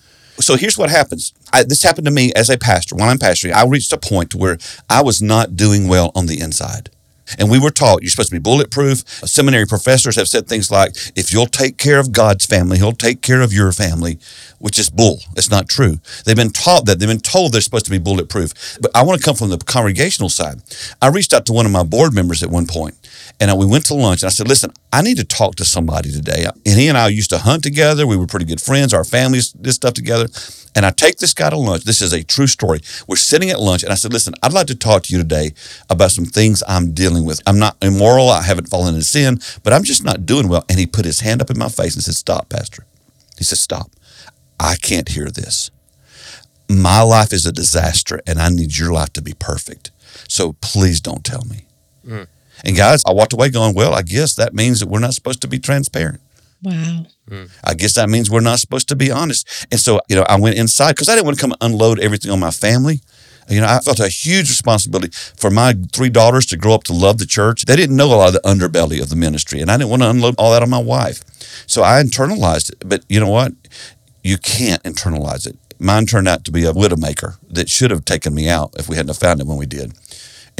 So 0.40 0.56
here's 0.56 0.78
what 0.78 0.90
happens. 0.90 1.32
I, 1.52 1.62
this 1.62 1.82
happened 1.82 2.06
to 2.06 2.10
me 2.10 2.32
as 2.34 2.50
a 2.50 2.58
pastor. 2.58 2.96
When 2.96 3.08
I'm 3.08 3.18
pastoring, 3.18 3.52
I 3.52 3.66
reached 3.66 3.92
a 3.92 3.98
point 3.98 4.34
where 4.34 4.58
I 4.88 5.02
was 5.02 5.20
not 5.20 5.56
doing 5.56 5.88
well 5.88 6.12
on 6.14 6.26
the 6.26 6.40
inside. 6.40 6.90
And 7.38 7.50
we 7.50 7.60
were 7.60 7.70
taught 7.70 8.02
you're 8.02 8.10
supposed 8.10 8.30
to 8.30 8.34
be 8.34 8.40
bulletproof. 8.40 9.22
Uh, 9.22 9.26
seminary 9.26 9.66
professors 9.66 10.16
have 10.16 10.28
said 10.28 10.48
things 10.48 10.70
like, 10.70 10.96
if 11.16 11.32
you'll 11.32 11.46
take 11.46 11.76
care 11.76 11.98
of 11.98 12.12
God's 12.12 12.46
family, 12.46 12.78
he'll 12.78 12.92
take 12.92 13.22
care 13.22 13.40
of 13.40 13.52
your 13.52 13.72
family, 13.72 14.18
which 14.58 14.78
is 14.78 14.90
bull. 14.90 15.20
It's 15.36 15.50
not 15.50 15.68
true. 15.68 15.98
They've 16.24 16.36
been 16.36 16.50
taught 16.50 16.86
that. 16.86 16.98
They've 16.98 17.08
been 17.08 17.20
told 17.20 17.52
they're 17.52 17.60
supposed 17.60 17.84
to 17.84 17.90
be 17.90 17.98
bulletproof. 17.98 18.78
But 18.80 18.90
I 18.94 19.04
want 19.04 19.20
to 19.20 19.24
come 19.24 19.36
from 19.36 19.50
the 19.50 19.58
congregational 19.58 20.28
side. 20.28 20.62
I 21.00 21.08
reached 21.08 21.32
out 21.32 21.46
to 21.46 21.52
one 21.52 21.66
of 21.66 21.72
my 21.72 21.84
board 21.84 22.14
members 22.14 22.42
at 22.42 22.50
one 22.50 22.66
point, 22.66 22.96
and 23.40 23.58
we 23.58 23.64
went 23.64 23.86
to 23.86 23.94
lunch, 23.94 24.22
and 24.22 24.28
I 24.28 24.30
said, 24.30 24.48
listen, 24.48 24.70
I 24.92 25.00
need 25.00 25.16
to 25.16 25.24
talk 25.24 25.54
to 25.56 25.64
somebody 25.64 26.12
today. 26.12 26.44
And 26.44 26.78
he 26.78 26.88
and 26.88 26.98
I 26.98 27.08
used 27.08 27.30
to 27.30 27.38
hunt 27.38 27.62
together. 27.62 28.06
We 28.06 28.18
were 28.18 28.26
pretty 28.26 28.44
good 28.44 28.60
friends. 28.60 28.92
Our 28.92 29.02
families 29.02 29.50
did 29.52 29.72
stuff 29.72 29.94
together. 29.94 30.26
And 30.74 30.84
I 30.84 30.90
take 30.90 31.16
this 31.16 31.32
guy 31.32 31.48
to 31.48 31.56
lunch. 31.56 31.84
This 31.84 32.02
is 32.02 32.12
a 32.12 32.22
true 32.22 32.46
story. 32.46 32.80
We're 33.08 33.16
sitting 33.16 33.48
at 33.48 33.58
lunch, 33.58 33.82
and 33.82 33.92
I 33.92 33.94
said, 33.94 34.12
Listen, 34.12 34.34
I'd 34.42 34.52
like 34.52 34.66
to 34.66 34.76
talk 34.76 35.04
to 35.04 35.12
you 35.12 35.18
today 35.18 35.52
about 35.88 36.10
some 36.10 36.26
things 36.26 36.62
I'm 36.68 36.92
dealing 36.92 37.24
with. 37.24 37.40
I'm 37.46 37.58
not 37.58 37.78
immoral. 37.80 38.28
I 38.28 38.42
haven't 38.42 38.68
fallen 38.68 38.94
into 38.94 39.06
sin, 39.06 39.40
but 39.64 39.72
I'm 39.72 39.84
just 39.84 40.04
not 40.04 40.26
doing 40.26 40.46
well. 40.46 40.64
And 40.68 40.78
he 40.78 40.86
put 40.86 41.06
his 41.06 41.20
hand 41.20 41.40
up 41.40 41.50
in 41.50 41.58
my 41.58 41.70
face 41.70 41.94
and 41.94 42.04
said, 42.04 42.14
Stop, 42.14 42.50
Pastor. 42.50 42.84
He 43.38 43.44
said, 43.44 43.58
Stop. 43.58 43.90
I 44.60 44.76
can't 44.76 45.08
hear 45.08 45.30
this. 45.30 45.70
My 46.68 47.00
life 47.00 47.32
is 47.32 47.46
a 47.46 47.52
disaster, 47.52 48.20
and 48.26 48.38
I 48.38 48.50
need 48.50 48.76
your 48.76 48.92
life 48.92 49.14
to 49.14 49.22
be 49.22 49.32
perfect. 49.32 49.90
So 50.28 50.56
please 50.60 51.00
don't 51.00 51.24
tell 51.24 51.44
me. 51.46 51.64
Mm. 52.06 52.26
And 52.64 52.76
guys, 52.76 53.02
I 53.06 53.12
walked 53.12 53.32
away 53.32 53.50
going, 53.50 53.74
Well, 53.74 53.94
I 53.94 54.02
guess 54.02 54.34
that 54.34 54.54
means 54.54 54.80
that 54.80 54.88
we're 54.88 55.00
not 55.00 55.14
supposed 55.14 55.42
to 55.42 55.48
be 55.48 55.58
transparent. 55.58 56.20
Wow. 56.62 57.06
Hmm. 57.28 57.44
I 57.64 57.74
guess 57.74 57.94
that 57.94 58.10
means 58.10 58.30
we're 58.30 58.40
not 58.40 58.58
supposed 58.58 58.88
to 58.88 58.96
be 58.96 59.10
honest. 59.10 59.66
And 59.70 59.80
so, 59.80 60.00
you 60.08 60.16
know, 60.16 60.26
I 60.28 60.38
went 60.38 60.56
inside 60.56 60.92
because 60.92 61.08
I 61.08 61.14
didn't 61.14 61.26
want 61.26 61.38
to 61.38 61.40
come 61.40 61.54
unload 61.60 62.00
everything 62.00 62.30
on 62.30 62.40
my 62.40 62.50
family. 62.50 63.00
You 63.48 63.60
know, 63.60 63.66
I 63.66 63.80
felt 63.80 63.98
a 63.98 64.08
huge 64.08 64.48
responsibility 64.48 65.12
for 65.36 65.50
my 65.50 65.74
three 65.92 66.10
daughters 66.10 66.46
to 66.46 66.56
grow 66.56 66.74
up 66.74 66.84
to 66.84 66.92
love 66.92 67.18
the 67.18 67.26
church. 67.26 67.64
They 67.64 67.74
didn't 67.74 67.96
know 67.96 68.06
a 68.06 68.14
lot 68.14 68.28
of 68.28 68.34
the 68.34 68.40
underbelly 68.40 69.02
of 69.02 69.08
the 69.08 69.16
ministry, 69.16 69.60
and 69.60 69.70
I 69.70 69.76
didn't 69.76 69.90
want 69.90 70.02
to 70.02 70.10
unload 70.10 70.36
all 70.38 70.52
that 70.52 70.62
on 70.62 70.70
my 70.70 70.78
wife. 70.78 71.24
So 71.66 71.82
I 71.82 72.00
internalized 72.00 72.72
it. 72.72 72.88
But 72.88 73.04
you 73.08 73.18
know 73.18 73.28
what? 73.28 73.52
You 74.22 74.38
can't 74.38 74.82
internalize 74.84 75.48
it. 75.48 75.58
Mine 75.80 76.06
turned 76.06 76.28
out 76.28 76.44
to 76.44 76.52
be 76.52 76.64
a 76.64 76.72
widowmaker 76.72 77.38
that 77.48 77.70
should 77.70 77.90
have 77.90 78.04
taken 78.04 78.34
me 78.34 78.48
out 78.48 78.74
if 78.78 78.88
we 78.88 78.96
hadn't 78.96 79.16
found 79.16 79.40
it 79.40 79.46
when 79.46 79.56
we 79.56 79.66
did. 79.66 79.94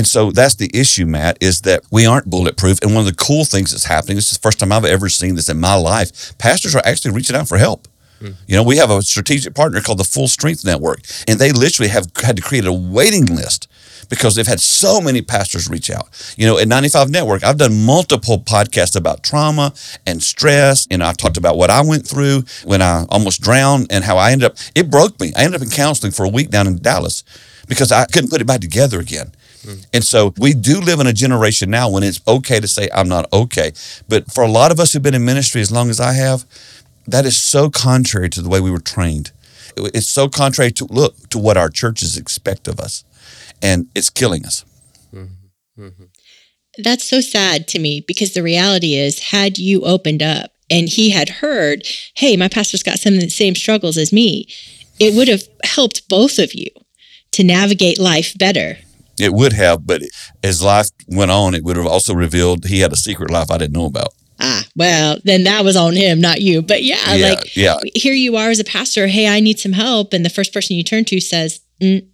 And 0.00 0.06
so 0.06 0.30
that's 0.30 0.54
the 0.54 0.70
issue, 0.72 1.04
Matt, 1.04 1.36
is 1.42 1.60
that 1.60 1.82
we 1.90 2.06
aren't 2.06 2.30
bulletproof. 2.30 2.80
And 2.80 2.94
one 2.94 3.06
of 3.06 3.06
the 3.06 3.22
cool 3.22 3.44
things 3.44 3.72
that's 3.72 3.84
happening, 3.84 4.16
this 4.16 4.32
is 4.32 4.38
the 4.38 4.42
first 4.42 4.58
time 4.58 4.72
I've 4.72 4.86
ever 4.86 5.10
seen 5.10 5.34
this 5.34 5.50
in 5.50 5.60
my 5.60 5.74
life, 5.74 6.38
pastors 6.38 6.74
are 6.74 6.80
actually 6.86 7.10
reaching 7.10 7.36
out 7.36 7.48
for 7.48 7.58
help. 7.58 7.86
Hmm. 8.18 8.30
You 8.46 8.56
know, 8.56 8.62
we 8.62 8.78
have 8.78 8.88
a 8.90 9.02
strategic 9.02 9.54
partner 9.54 9.82
called 9.82 9.98
the 9.98 10.04
Full 10.04 10.26
Strength 10.26 10.64
Network, 10.64 11.00
and 11.28 11.38
they 11.38 11.52
literally 11.52 11.90
have 11.90 12.06
had 12.16 12.36
to 12.36 12.40
create 12.40 12.64
a 12.64 12.72
waiting 12.72 13.26
list 13.26 13.68
because 14.08 14.34
they've 14.34 14.46
had 14.46 14.60
so 14.60 15.02
many 15.02 15.20
pastors 15.20 15.68
reach 15.68 15.90
out. 15.90 16.08
You 16.38 16.46
know, 16.46 16.56
at 16.56 16.66
95 16.66 17.10
Network, 17.10 17.44
I've 17.44 17.58
done 17.58 17.84
multiple 17.84 18.38
podcasts 18.38 18.96
about 18.96 19.22
trauma 19.22 19.74
and 20.06 20.22
stress, 20.22 20.88
and 20.90 21.02
I 21.02 21.12
talked 21.12 21.36
about 21.36 21.58
what 21.58 21.68
I 21.68 21.82
went 21.82 22.08
through 22.08 22.44
when 22.64 22.80
I 22.80 23.04
almost 23.10 23.42
drowned 23.42 23.88
and 23.90 24.02
how 24.02 24.16
I 24.16 24.32
ended 24.32 24.50
up, 24.50 24.56
it 24.74 24.90
broke 24.90 25.20
me. 25.20 25.30
I 25.36 25.44
ended 25.44 25.60
up 25.60 25.62
in 25.66 25.70
counseling 25.70 26.12
for 26.12 26.24
a 26.24 26.30
week 26.30 26.48
down 26.48 26.66
in 26.66 26.80
Dallas 26.80 27.22
because 27.68 27.92
I 27.92 28.06
couldn't 28.06 28.30
put 28.30 28.40
it 28.40 28.46
back 28.46 28.62
together 28.62 28.98
again. 28.98 29.32
Mm. 29.62 29.86
And 29.92 30.04
so 30.04 30.34
we 30.38 30.54
do 30.54 30.80
live 30.80 31.00
in 31.00 31.06
a 31.06 31.12
generation 31.12 31.70
now 31.70 31.90
when 31.90 32.02
it's 32.02 32.20
okay 32.26 32.60
to 32.60 32.68
say, 32.68 32.88
I'm 32.94 33.08
not 33.08 33.30
okay. 33.32 33.72
But 34.08 34.32
for 34.32 34.42
a 34.42 34.48
lot 34.48 34.72
of 34.72 34.80
us 34.80 34.92
who've 34.92 35.02
been 35.02 35.14
in 35.14 35.24
ministry 35.24 35.60
as 35.60 35.70
long 35.70 35.90
as 35.90 36.00
I 36.00 36.14
have, 36.14 36.44
that 37.06 37.26
is 37.26 37.36
so 37.36 37.70
contrary 37.70 38.28
to 38.30 38.42
the 38.42 38.48
way 38.48 38.60
we 38.60 38.70
were 38.70 38.80
trained. 38.80 39.32
It's 39.76 40.08
so 40.08 40.28
contrary 40.28 40.70
to 40.72 40.84
look 40.86 41.28
to 41.30 41.38
what 41.38 41.56
our 41.56 41.68
churches 41.68 42.16
expect 42.16 42.68
of 42.68 42.80
us, 42.80 43.04
and 43.62 43.88
it's 43.94 44.10
killing 44.10 44.44
us. 44.44 44.64
Mm-hmm. 45.14 45.82
Mm-hmm. 45.82 46.04
That's 46.78 47.04
so 47.04 47.20
sad 47.20 47.68
to 47.68 47.78
me 47.78 48.02
because 48.06 48.34
the 48.34 48.42
reality 48.42 48.94
is, 48.94 49.30
had 49.30 49.58
you 49.58 49.82
opened 49.82 50.22
up 50.22 50.52
and 50.70 50.88
he 50.88 51.10
had 51.10 51.28
heard, 51.28 51.86
hey, 52.14 52.36
my 52.36 52.48
pastor's 52.48 52.82
got 52.82 52.98
some 52.98 53.14
of 53.14 53.20
the 53.20 53.28
same 53.28 53.54
struggles 53.54 53.96
as 53.96 54.12
me, 54.12 54.46
it 54.98 55.14
would 55.14 55.28
have 55.28 55.42
helped 55.64 56.08
both 56.08 56.38
of 56.38 56.54
you 56.54 56.68
to 57.32 57.44
navigate 57.44 57.98
life 57.98 58.36
better 58.38 58.78
it 59.20 59.32
would 59.32 59.52
have, 59.52 59.86
but 59.86 60.02
as 60.42 60.62
life 60.62 60.90
went 61.08 61.30
on, 61.30 61.54
it 61.54 61.64
would 61.64 61.76
have 61.76 61.86
also 61.86 62.14
revealed 62.14 62.64
he 62.64 62.80
had 62.80 62.92
a 62.92 62.96
secret 62.96 63.30
life 63.30 63.50
I 63.50 63.58
didn't 63.58 63.74
know 63.74 63.86
about. 63.86 64.14
Ah, 64.40 64.64
well, 64.74 65.18
then 65.24 65.44
that 65.44 65.64
was 65.64 65.76
on 65.76 65.94
him, 65.94 66.20
not 66.20 66.40
you. 66.40 66.62
But 66.62 66.82
yeah, 66.82 67.14
yeah 67.14 67.28
like 67.28 67.56
yeah. 67.56 67.76
here 67.94 68.14
you 68.14 68.36
are 68.36 68.48
as 68.48 68.58
a 68.58 68.64
pastor. 68.64 69.06
Hey, 69.06 69.28
I 69.28 69.40
need 69.40 69.58
some 69.58 69.72
help, 69.72 70.12
and 70.14 70.24
the 70.24 70.30
first 70.30 70.54
person 70.54 70.76
you 70.76 70.82
turn 70.82 71.04
to 71.06 71.20
says, 71.20 71.60
mm, 71.80 72.06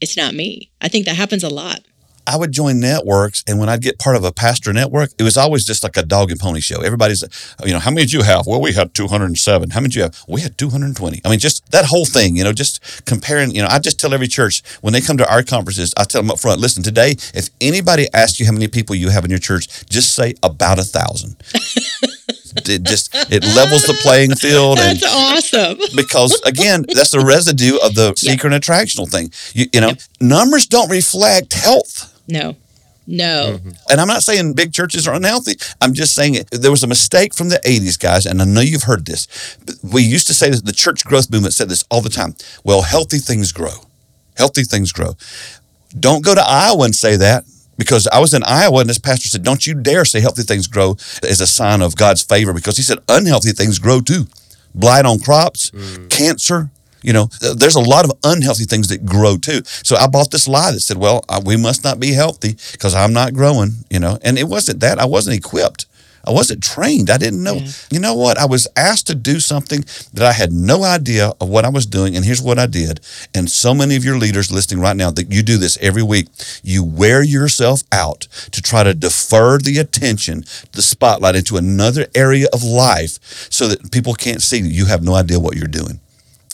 "It's 0.00 0.16
not 0.16 0.34
me." 0.34 0.70
I 0.80 0.88
think 0.88 1.06
that 1.06 1.16
happens 1.16 1.42
a 1.42 1.48
lot. 1.48 1.80
I 2.26 2.36
would 2.36 2.52
join 2.52 2.80
networks, 2.80 3.42
and 3.46 3.58
when 3.58 3.68
I'd 3.68 3.82
get 3.82 3.98
part 3.98 4.16
of 4.16 4.24
a 4.24 4.32
pastor 4.32 4.72
network, 4.72 5.10
it 5.18 5.22
was 5.22 5.36
always 5.36 5.64
just 5.64 5.82
like 5.82 5.96
a 5.96 6.02
dog 6.02 6.30
and 6.30 6.38
pony 6.38 6.60
show. 6.60 6.80
Everybody's, 6.80 7.24
you 7.64 7.72
know, 7.72 7.78
how 7.78 7.90
many 7.90 8.02
did 8.02 8.12
you 8.12 8.22
have? 8.22 8.46
Well, 8.46 8.60
we 8.60 8.72
had 8.72 8.94
207. 8.94 9.70
How 9.70 9.80
many 9.80 9.88
did 9.88 9.96
you 9.96 10.02
have? 10.02 10.24
We 10.28 10.40
had 10.40 10.56
220. 10.56 11.20
I 11.24 11.28
mean, 11.28 11.38
just 11.38 11.70
that 11.72 11.86
whole 11.86 12.04
thing, 12.04 12.36
you 12.36 12.44
know, 12.44 12.52
just 12.52 13.04
comparing, 13.06 13.54
you 13.54 13.62
know, 13.62 13.68
I 13.70 13.78
just 13.78 13.98
tell 13.98 14.14
every 14.14 14.28
church 14.28 14.62
when 14.80 14.92
they 14.92 15.00
come 15.00 15.16
to 15.18 15.30
our 15.30 15.42
conferences, 15.42 15.92
I 15.96 16.04
tell 16.04 16.22
them 16.22 16.30
up 16.30 16.38
front, 16.38 16.60
listen, 16.60 16.82
today, 16.82 17.16
if 17.34 17.48
anybody 17.60 18.06
asks 18.14 18.38
you 18.40 18.46
how 18.46 18.52
many 18.52 18.68
people 18.68 18.94
you 18.94 19.10
have 19.10 19.24
in 19.24 19.30
your 19.30 19.40
church, 19.40 19.86
just 19.88 20.14
say 20.14 20.34
about 20.42 20.78
a 20.78 20.84
thousand. 20.84 21.36
it 22.56 22.82
just 22.82 23.10
it 23.32 23.44
levels 23.56 23.82
the 23.82 23.94
playing 24.02 24.34
field. 24.34 24.78
That's 24.78 25.04
awesome. 25.04 25.78
because 25.96 26.40
again, 26.44 26.84
that's 26.94 27.10
the 27.10 27.20
residue 27.20 27.76
of 27.82 27.94
the 27.94 28.14
seeker 28.16 28.48
yep. 28.48 28.54
and 28.54 28.62
attractional 28.62 29.10
thing. 29.10 29.32
You, 29.54 29.66
you 29.72 29.80
know, 29.80 29.88
yep. 29.88 30.00
numbers 30.20 30.66
don't 30.66 30.90
reflect 30.90 31.52
health. 31.54 32.11
No. 32.32 32.56
No. 33.06 33.58
Mm-hmm. 33.58 33.70
And 33.90 34.00
I'm 34.00 34.06
not 34.06 34.22
saying 34.22 34.54
big 34.54 34.72
churches 34.72 35.08
are 35.08 35.14
unhealthy. 35.14 35.54
I'm 35.80 35.92
just 35.92 36.14
saying 36.14 36.34
it, 36.36 36.50
there 36.50 36.70
was 36.70 36.82
a 36.82 36.86
mistake 36.86 37.34
from 37.34 37.48
the 37.48 37.60
80s, 37.64 37.98
guys, 37.98 38.26
and 38.26 38.40
I 38.40 38.44
know 38.44 38.60
you've 38.60 38.84
heard 38.84 39.06
this. 39.06 39.26
We 39.82 40.02
used 40.02 40.26
to 40.28 40.34
say 40.34 40.50
that 40.50 40.64
the 40.64 40.72
church 40.72 41.04
growth 41.04 41.30
movement 41.30 41.54
said 41.54 41.68
this 41.68 41.84
all 41.90 42.00
the 42.00 42.08
time. 42.08 42.34
Well, 42.64 42.82
healthy 42.82 43.18
things 43.18 43.52
grow. 43.52 43.74
Healthy 44.36 44.64
things 44.64 44.92
grow. 44.92 45.16
Don't 45.98 46.24
go 46.24 46.34
to 46.34 46.44
Iowa 46.46 46.84
and 46.84 46.94
say 46.94 47.16
that. 47.16 47.44
because 47.78 48.06
I 48.08 48.20
was 48.20 48.32
in 48.34 48.42
Iowa 48.44 48.80
and 48.80 48.88
this 48.88 48.98
pastor 48.98 49.28
said, 49.28 49.42
Don't 49.42 49.66
you 49.66 49.74
dare 49.74 50.04
say 50.04 50.20
healthy 50.20 50.42
things 50.42 50.68
grow 50.68 50.96
as 51.22 51.40
a 51.40 51.46
sign 51.46 51.82
of 51.82 51.96
God's 51.96 52.22
favor 52.22 52.52
because 52.52 52.76
he 52.76 52.82
said 52.82 52.98
unhealthy 53.08 53.50
things 53.52 53.78
grow 53.78 54.00
too. 54.00 54.26
Blight 54.74 55.04
on 55.04 55.18
crops, 55.18 55.70
mm. 55.70 56.08
cancer. 56.08 56.70
You 57.02 57.12
know, 57.12 57.26
there's 57.56 57.76
a 57.76 57.80
lot 57.80 58.04
of 58.04 58.12
unhealthy 58.24 58.64
things 58.64 58.88
that 58.88 59.04
grow 59.04 59.36
too. 59.36 59.62
So 59.64 59.96
I 59.96 60.06
bought 60.06 60.30
this 60.30 60.48
lie 60.48 60.72
that 60.72 60.80
said, 60.80 60.96
well, 60.96 61.24
we 61.44 61.56
must 61.56 61.84
not 61.84 62.00
be 62.00 62.12
healthy 62.12 62.56
because 62.72 62.94
I'm 62.94 63.12
not 63.12 63.34
growing, 63.34 63.72
you 63.90 63.98
know, 63.98 64.18
and 64.22 64.38
it 64.38 64.48
wasn't 64.48 64.80
that. 64.80 64.98
I 64.98 65.06
wasn't 65.06 65.36
equipped. 65.36 65.86
I 66.24 66.30
wasn't 66.30 66.62
trained. 66.62 67.10
I 67.10 67.18
didn't 67.18 67.42
know. 67.42 67.54
Yeah. 67.54 67.70
You 67.90 67.98
know 67.98 68.14
what? 68.14 68.38
I 68.38 68.46
was 68.46 68.68
asked 68.76 69.08
to 69.08 69.14
do 69.16 69.40
something 69.40 69.84
that 70.14 70.24
I 70.24 70.32
had 70.32 70.52
no 70.52 70.84
idea 70.84 71.32
of 71.40 71.48
what 71.48 71.64
I 71.64 71.68
was 71.68 71.84
doing. 71.84 72.14
And 72.14 72.24
here's 72.24 72.40
what 72.40 72.60
I 72.60 72.66
did. 72.66 73.00
And 73.34 73.50
so 73.50 73.74
many 73.74 73.96
of 73.96 74.04
your 74.04 74.16
leaders 74.18 74.52
listening 74.52 74.80
right 74.80 74.96
now 74.96 75.10
that 75.10 75.32
you 75.32 75.42
do 75.42 75.58
this 75.58 75.76
every 75.80 76.04
week. 76.04 76.28
You 76.62 76.84
wear 76.84 77.24
yourself 77.24 77.82
out 77.90 78.28
to 78.52 78.62
try 78.62 78.84
to 78.84 78.94
defer 78.94 79.58
the 79.58 79.78
attention, 79.78 80.44
the 80.70 80.82
spotlight 80.82 81.34
into 81.34 81.56
another 81.56 82.06
area 82.14 82.46
of 82.52 82.62
life 82.62 83.18
so 83.50 83.66
that 83.66 83.90
people 83.90 84.14
can't 84.14 84.42
see 84.42 84.60
that 84.60 84.68
you 84.68 84.86
have 84.86 85.02
no 85.02 85.14
idea 85.14 85.40
what 85.40 85.56
you're 85.56 85.66
doing. 85.66 85.98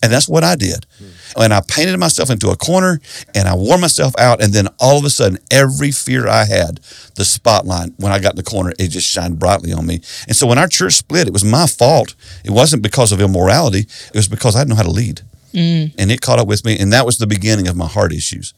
And 0.03 0.13
that's 0.13 0.29
what 0.29 0.45
I 0.45 0.55
did. 0.55 0.87
Mm. 1.03 1.45
And 1.45 1.55
I 1.55 1.61
painted 1.67 1.99
myself 1.99 2.31
into 2.31 2.51
a 2.51 2.57
corner 2.57 3.01
and 3.35 3.49
I 3.49 3.55
wore 3.55 3.79
myself 3.79 4.15
out. 4.19 4.43
And 4.43 4.53
then 4.53 4.69
all 4.79 4.99
of 4.99 5.05
a 5.05 5.11
sudden, 5.11 5.39
every 5.51 5.91
fear 5.91 6.29
I 6.29 6.45
had, 6.45 6.81
the 7.17 7.25
spotlight, 7.25 7.91
when 7.97 8.13
I 8.13 8.19
got 8.19 8.33
in 8.33 8.37
the 8.37 8.43
corner, 8.43 8.73
it 8.79 8.89
just 8.89 9.09
shined 9.09 9.39
brightly 9.39 9.73
on 9.73 9.87
me. 9.87 10.01
And 10.27 10.37
so 10.37 10.47
when 10.47 10.59
our 10.59 10.69
church 10.69 10.95
split, 10.95 11.27
it 11.27 11.33
was 11.33 11.45
my 11.45 11.67
fault. 11.67 12.15
It 12.45 12.51
wasn't 12.51 12.83
because 12.83 13.13
of 13.13 13.21
immorality, 13.21 13.81
it 13.81 14.15
was 14.15 14.29
because 14.29 14.55
I 14.55 14.61
didn't 14.61 14.71
know 14.71 14.77
how 14.77 14.83
to 14.83 14.91
lead. 14.91 15.23
Mm. 15.53 15.95
And 15.99 16.13
it 16.13 16.21
caught 16.21 16.39
up 16.39 16.47
with 16.47 16.65
me. 16.65 16.79
And 16.79 16.93
that 16.93 17.07
was 17.07 17.19
the 17.19 17.27
beginning 17.27 17.69
of 17.69 17.77
my 17.77 17.87
heart 17.87 18.13
issues. 18.13 18.55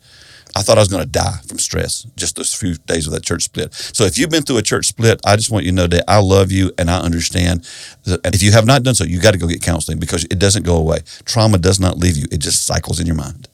I 0.56 0.62
thought 0.62 0.78
I 0.78 0.80
was 0.80 0.88
going 0.88 1.02
to 1.02 1.08
die 1.08 1.38
from 1.46 1.58
stress 1.58 2.06
just 2.16 2.36
those 2.36 2.54
few 2.54 2.74
days 2.74 3.06
of 3.06 3.12
that 3.12 3.22
church 3.22 3.44
split. 3.44 3.72
So 3.74 4.04
if 4.04 4.18
you've 4.18 4.30
been 4.30 4.42
through 4.42 4.58
a 4.58 4.62
church 4.62 4.86
split, 4.86 5.20
I 5.24 5.36
just 5.36 5.50
want 5.50 5.64
you 5.64 5.70
to 5.70 5.76
know 5.76 5.86
that 5.86 6.04
I 6.08 6.20
love 6.20 6.50
you 6.50 6.72
and 6.78 6.90
I 6.90 6.98
understand. 6.98 7.68
And 8.06 8.34
if 8.34 8.42
you 8.42 8.52
have 8.52 8.66
not 8.66 8.82
done 8.82 8.94
so, 8.94 9.04
you 9.04 9.20
got 9.20 9.32
to 9.32 9.38
go 9.38 9.46
get 9.46 9.62
counseling 9.62 9.98
because 9.98 10.24
it 10.24 10.38
doesn't 10.38 10.64
go 10.64 10.76
away. 10.76 11.00
Trauma 11.24 11.58
does 11.58 11.78
not 11.78 11.98
leave 11.98 12.16
you; 12.16 12.26
it 12.30 12.38
just 12.38 12.66
cycles 12.66 13.00
in 13.00 13.06
your 13.06 13.16
mind. 13.16 13.48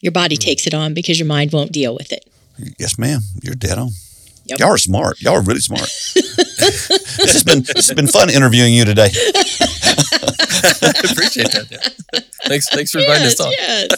Your 0.00 0.12
body 0.12 0.36
takes 0.36 0.66
it 0.66 0.74
on 0.74 0.94
because 0.94 1.18
your 1.18 1.26
mind 1.26 1.52
won't 1.52 1.72
deal 1.72 1.94
with 1.94 2.12
it. 2.12 2.24
Yes, 2.78 2.98
ma'am. 2.98 3.20
You're 3.42 3.54
dead 3.54 3.78
on. 3.78 3.90
Yep. 4.46 4.60
Y'all 4.60 4.70
are 4.70 4.78
smart. 4.78 5.20
Y'all 5.20 5.34
are 5.34 5.42
really 5.42 5.60
smart. 5.60 5.80
this 6.14 7.32
has 7.32 7.44
been 7.44 7.62
this 7.62 7.88
has 7.88 7.94
been 7.94 8.06
fun 8.06 8.30
interviewing 8.30 8.72
you 8.72 8.84
today. 8.84 9.08
I 10.64 10.90
appreciate 11.10 11.52
that. 11.52 11.68
Yeah. 11.70 12.20
Thanks, 12.46 12.68
thanks 12.68 12.90
for 12.90 12.98
inviting 12.98 13.24
yes, 13.24 13.40
us 13.40 13.46
on. 13.46 13.52
Yes. 13.52 13.88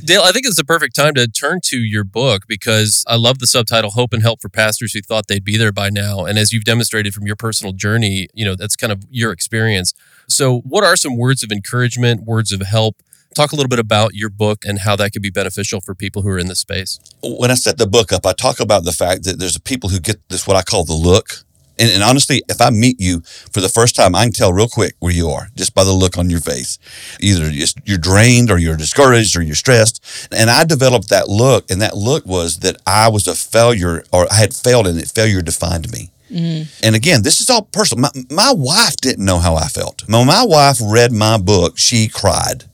Dale, 0.04 0.22
I 0.22 0.32
think 0.32 0.46
it's 0.46 0.56
the 0.56 0.64
perfect 0.64 0.94
time 0.94 1.14
to 1.14 1.26
turn 1.26 1.60
to 1.64 1.78
your 1.78 2.04
book 2.04 2.44
because 2.46 3.04
I 3.08 3.16
love 3.16 3.38
the 3.38 3.46
subtitle 3.46 3.90
"Hope 3.90 4.12
and 4.12 4.22
Help 4.22 4.40
for 4.40 4.48
Pastors 4.48 4.92
Who 4.92 5.00
Thought 5.00 5.26
They'd 5.28 5.44
Be 5.44 5.56
There 5.56 5.72
by 5.72 5.90
Now." 5.90 6.24
And 6.24 6.38
as 6.38 6.52
you've 6.52 6.64
demonstrated 6.64 7.14
from 7.14 7.26
your 7.26 7.36
personal 7.36 7.72
journey, 7.72 8.28
you 8.34 8.44
know 8.44 8.54
that's 8.54 8.76
kind 8.76 8.92
of 8.92 9.04
your 9.10 9.32
experience. 9.32 9.94
So, 10.28 10.60
what 10.60 10.84
are 10.84 10.96
some 10.96 11.16
words 11.16 11.42
of 11.42 11.50
encouragement, 11.50 12.24
words 12.24 12.52
of 12.52 12.60
help? 12.62 13.02
Talk 13.34 13.52
a 13.52 13.56
little 13.56 13.68
bit 13.68 13.78
about 13.78 14.14
your 14.14 14.28
book 14.28 14.64
and 14.66 14.80
how 14.80 14.94
that 14.96 15.12
could 15.12 15.22
be 15.22 15.30
beneficial 15.30 15.80
for 15.80 15.94
people 15.94 16.20
who 16.20 16.28
are 16.28 16.38
in 16.38 16.48
this 16.48 16.58
space. 16.58 17.00
When 17.22 17.50
I 17.50 17.54
set 17.54 17.78
the 17.78 17.86
book 17.86 18.12
up, 18.12 18.26
I 18.26 18.34
talk 18.34 18.60
about 18.60 18.84
the 18.84 18.92
fact 18.92 19.24
that 19.24 19.38
there's 19.38 19.56
people 19.58 19.88
who 19.88 20.00
get 20.00 20.28
this, 20.28 20.46
what 20.46 20.56
I 20.56 20.62
call 20.62 20.84
the 20.84 20.92
look. 20.92 21.44
And, 21.78 21.90
and, 21.90 22.02
honestly, 22.02 22.42
if 22.48 22.60
I 22.60 22.70
meet 22.70 23.00
you 23.00 23.20
for 23.20 23.60
the 23.60 23.68
first 23.68 23.96
time, 23.96 24.14
I 24.14 24.24
can 24.24 24.32
tell 24.32 24.52
real 24.52 24.68
quick 24.68 24.94
where 24.98 25.12
you 25.12 25.28
are 25.30 25.48
just 25.54 25.74
by 25.74 25.84
the 25.84 25.92
look 25.92 26.18
on 26.18 26.30
your 26.30 26.40
face. 26.40 26.78
Either 27.20 27.50
you're 27.50 27.98
drained 27.98 28.50
or 28.50 28.58
you're 28.58 28.76
discouraged 28.76 29.36
or 29.36 29.42
you're 29.42 29.54
stressed. 29.54 30.28
And 30.30 30.50
I 30.50 30.64
developed 30.64 31.08
that 31.08 31.28
look, 31.28 31.70
and 31.70 31.80
that 31.80 31.96
look 31.96 32.26
was 32.26 32.58
that 32.58 32.76
I 32.86 33.08
was 33.08 33.26
a 33.26 33.34
failure 33.34 34.04
or 34.12 34.26
I 34.30 34.36
had 34.36 34.54
failed 34.54 34.86
and 34.86 34.98
that 34.98 35.08
failure 35.08 35.42
defined 35.42 35.90
me. 35.90 36.10
Mm-hmm. 36.30 36.86
And 36.86 36.96
again, 36.96 37.22
this 37.22 37.40
is 37.40 37.50
all 37.50 37.62
personal. 37.62 38.02
My, 38.02 38.22
my 38.30 38.52
wife 38.54 38.96
didn't 38.96 39.24
know 39.24 39.38
how 39.38 39.54
I 39.54 39.66
felt. 39.66 40.08
When 40.08 40.26
my 40.26 40.44
wife 40.44 40.78
read 40.82 41.12
my 41.12 41.38
book, 41.38 41.78
she 41.78 42.08
cried 42.08 42.64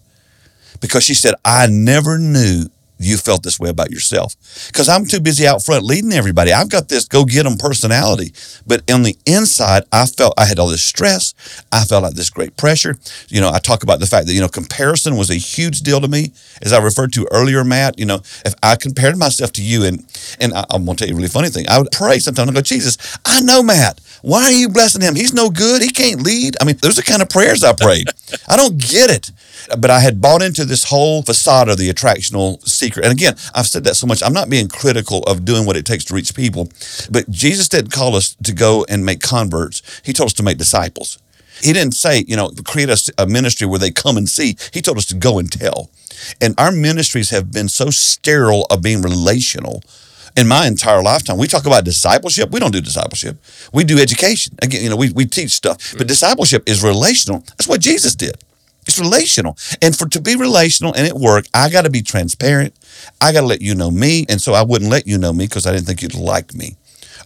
because 0.81 1.03
she 1.03 1.15
said, 1.15 1.35
I 1.45 1.67
never 1.67 2.19
knew 2.19 2.67
you 2.99 3.17
felt 3.17 3.43
this 3.43 3.59
way 3.61 3.71
about 3.71 3.91
yourself. 3.91 4.35
Because 4.67 4.89
I'm 4.89 5.07
too 5.07 5.21
busy 5.21 5.47
out 5.47 5.63
front 5.63 5.85
leading 5.85 6.13
everybody. 6.13 6.53
I've 6.53 6.69
got 6.69 6.89
this 6.89 7.05
go 7.05 7.25
get 7.25 7.45
them 7.45 7.57
personality. 7.57 8.33
But 8.67 8.91
on 8.91 9.03
the 9.03 9.17
inside, 9.27 9.85
I 9.93 10.07
felt 10.07 10.35
I 10.37 10.45
had 10.45 10.59
all 10.59 10.69
this 10.69 10.83
stress. 10.83 11.35
I 11.73 11.85
felt 11.85 12.03
like 12.03 12.15
this 12.15 12.31
great 12.31 12.57
pressure. 12.57 12.97
You 13.29 13.41
know, 13.41 13.51
I 13.51 13.59
talk 13.59 13.83
about 13.83 14.01
the 14.01 14.07
fact 14.07 14.27
that, 14.27 14.35
you 14.35 14.41
know, 14.41 14.49
comparison 14.49 15.17
was 15.17 15.31
a 15.31 15.37
huge 15.37 15.81
deal 15.81 16.01
to 16.01 16.09
me. 16.09 16.33
As 16.63 16.73
I 16.73 16.83
referred 16.83 17.13
to 17.15 17.27
earlier, 17.31 17.65
Matt, 17.65 17.99
you 17.99 18.07
know, 18.07 18.21
if 18.45 18.55
I 18.63 18.77
compared 18.77 19.17
myself 19.17 19.53
to 19.53 19.63
you 19.63 19.85
and 19.85 20.05
and 20.41 20.53
I, 20.55 20.65
am 20.71 20.85
gonna 20.85 20.97
tell 20.97 21.09
you 21.09 21.15
a 21.15 21.17
really 21.17 21.29
funny 21.29 21.49
thing. 21.49 21.67
I 21.69 21.79
would 21.79 21.93
pray 21.93 22.19
sometimes 22.19 22.49
and 22.49 22.57
go, 22.57 22.63
Jesus, 22.63 22.97
I 23.25 23.41
know 23.41 23.63
Matt. 23.63 24.01
Why 24.23 24.45
are 24.45 24.53
you 24.53 24.69
blessing 24.69 25.03
him? 25.03 25.15
He's 25.15 25.33
no 25.33 25.51
good. 25.51 25.83
He 25.83 25.91
can't 25.91 26.23
lead. 26.23 26.57
I 26.61 26.65
mean, 26.65 26.77
those 26.83 26.99
are 26.99 27.03
the 27.03 27.11
kind 27.11 27.23
of 27.23 27.29
prayers 27.29 27.63
I 27.63 27.73
prayed. 27.73 28.09
I 28.49 28.57
don't 28.57 28.79
get 28.79 29.11
it. 29.11 29.31
But 29.79 29.91
I 29.91 30.01
had 30.01 30.21
bought 30.21 30.43
into 30.43 30.65
this 30.65 30.85
whole 30.85 31.23
facade 31.23 31.69
of 31.69 31.79
the 31.79 31.93
attractional 31.93 32.67
secret. 32.67 33.05
And 33.05 33.13
again, 33.13 33.35
I've 33.55 33.67
said 33.67 33.85
that 33.85 33.97
so 33.97 34.07
much. 34.07 34.23
I'm 34.23 34.33
not 34.33 34.51
being 34.51 34.69
critical 34.69 35.23
of 35.25 35.45
doing 35.45 35.67
what 35.67 35.77
it 35.77 35.87
takes 35.87 36.05
to 36.07 36.15
reach 36.15 36.35
people, 36.35 36.71
but 37.11 37.29
Jesus 37.31 37.69
didn't 37.69 37.93
call 37.93 38.17
us 38.17 38.35
to 38.45 38.53
go 38.53 38.85
and 38.89 39.05
make 39.05 39.21
converts. 39.21 39.83
He 40.05 40.13
told 40.13 40.29
us 40.29 40.35
to 40.35 40.43
make 40.43 40.59
disciples. 40.59 41.19
He 41.61 41.73
didn't 41.73 41.95
say, 41.95 42.25
you 42.29 42.37
know, 42.37 42.51
create 42.65 42.89
a, 42.89 43.13
a 43.19 43.27
ministry 43.27 43.67
where 43.67 43.79
they 43.79 43.91
come 43.91 44.17
and 44.17 44.29
see. 44.29 44.57
He 44.73 44.81
told 44.81 44.97
us 44.97 45.07
to 45.07 45.15
go 45.17 45.39
and 45.39 45.51
tell. 45.51 45.91
And 46.41 46.55
our 46.59 46.73
ministries 46.73 47.31
have 47.31 47.53
been 47.53 47.69
so 47.69 47.91
sterile 47.91 48.67
of 48.71 48.83
being 48.83 49.03
relational 49.03 49.83
in 50.39 50.47
my 50.47 50.67
entire 50.67 51.03
lifetime. 51.03 51.37
We 51.37 51.49
talk 51.49 51.67
about 51.67 51.85
discipleship. 51.85 52.51
We 52.51 52.61
don't 52.61 52.73
do 52.73 52.81
discipleship. 52.81 53.39
We 53.73 53.83
do 53.83 53.99
education. 53.99 54.57
Again, 54.63 54.85
you 54.85 54.89
know, 54.89 54.97
we, 54.97 55.11
we 55.11 55.27
teach 55.27 55.51
stuff. 55.51 55.77
But 55.77 56.03
mm-hmm. 56.03 56.07
discipleship 56.07 56.63
is 56.69 56.83
relational. 56.83 57.41
That's 57.41 57.67
what 57.67 57.81
Jesus 57.81 58.15
did. 58.15 58.37
It's 58.87 59.01
relational. 59.01 59.59
And 59.83 59.97
for 59.97 60.09
to 60.09 60.21
be 60.21 60.37
relational 60.37 60.95
and 60.95 61.07
it 61.07 61.15
work, 61.15 61.47
I 61.53 61.69
got 61.69 61.83
to 61.83 61.91
be 61.91 62.03
transparent. 62.03 62.75
I 63.21 63.33
got 63.33 63.41
to 63.41 63.47
let 63.47 63.61
you 63.61 63.75
know 63.75 63.91
me. 63.91 64.27
And 64.29 64.41
so 64.41 64.55
I 64.55 64.63
wouldn't 64.63 64.91
let 64.91 65.07
you 65.07 65.19
know 65.19 65.33
me 65.33 65.47
because 65.47 65.67
I 65.67 65.73
didn't 65.73 65.87
think 65.87 66.03
you'd 66.03 66.15
like 66.15 66.55
me 66.55 66.77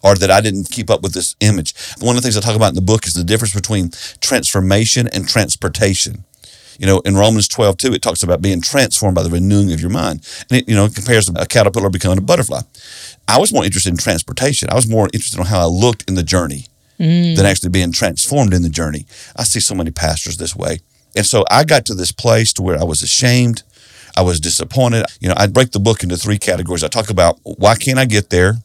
or 0.02 0.14
that 0.16 0.30
I 0.30 0.40
didn't 0.40 0.70
keep 0.70 0.90
up 0.90 1.02
with 1.02 1.12
this 1.12 1.36
image. 1.40 1.74
One 2.00 2.16
of 2.16 2.22
the 2.22 2.26
things 2.26 2.36
I 2.36 2.40
talk 2.40 2.56
about 2.56 2.70
in 2.70 2.74
the 2.74 2.80
book 2.80 3.06
is 3.06 3.14
the 3.14 3.24
difference 3.24 3.54
between 3.54 3.90
transformation 4.20 5.06
and 5.06 5.28
transportation. 5.28 6.24
You 6.78 6.86
know, 6.86 7.00
in 7.00 7.16
Romans 7.16 7.48
12, 7.48 7.76
2, 7.76 7.92
it 7.92 8.02
talks 8.02 8.22
about 8.22 8.42
being 8.42 8.60
transformed 8.60 9.14
by 9.14 9.22
the 9.22 9.30
renewing 9.30 9.72
of 9.72 9.80
your 9.80 9.90
mind. 9.90 10.26
And 10.50 10.60
it, 10.60 10.68
you 10.68 10.74
know, 10.74 10.86
it 10.86 10.94
compares 10.94 11.28
a 11.28 11.46
caterpillar 11.46 11.90
becoming 11.90 12.18
a 12.18 12.22
butterfly. 12.22 12.60
I 13.28 13.38
was 13.38 13.52
more 13.52 13.64
interested 13.64 13.90
in 13.90 13.98
transportation. 13.98 14.68
I 14.70 14.74
was 14.74 14.88
more 14.88 15.08
interested 15.12 15.38
in 15.38 15.46
how 15.46 15.60
I 15.60 15.66
looked 15.66 16.08
in 16.08 16.14
the 16.14 16.22
journey 16.22 16.66
mm. 16.98 17.36
than 17.36 17.46
actually 17.46 17.70
being 17.70 17.92
transformed 17.92 18.52
in 18.54 18.62
the 18.62 18.68
journey. 18.68 19.06
I 19.36 19.44
see 19.44 19.60
so 19.60 19.74
many 19.74 19.90
pastors 19.90 20.36
this 20.36 20.56
way. 20.56 20.80
And 21.14 21.26
so 21.26 21.44
I 21.50 21.64
got 21.64 21.84
to 21.86 21.94
this 21.94 22.12
place 22.12 22.52
to 22.54 22.62
where 22.62 22.78
I 22.78 22.84
was 22.84 23.02
ashamed. 23.02 23.62
I 24.16 24.22
was 24.22 24.40
disappointed. 24.40 25.04
You 25.20 25.28
know, 25.28 25.34
I 25.36 25.46
break 25.46 25.72
the 25.72 25.80
book 25.80 26.02
into 26.02 26.16
three 26.16 26.38
categories. 26.38 26.84
I 26.84 26.88
talk 26.88 27.10
about 27.10 27.38
why 27.42 27.76
can't 27.76 27.98
I 27.98 28.04
get 28.04 28.30
there? 28.30 28.56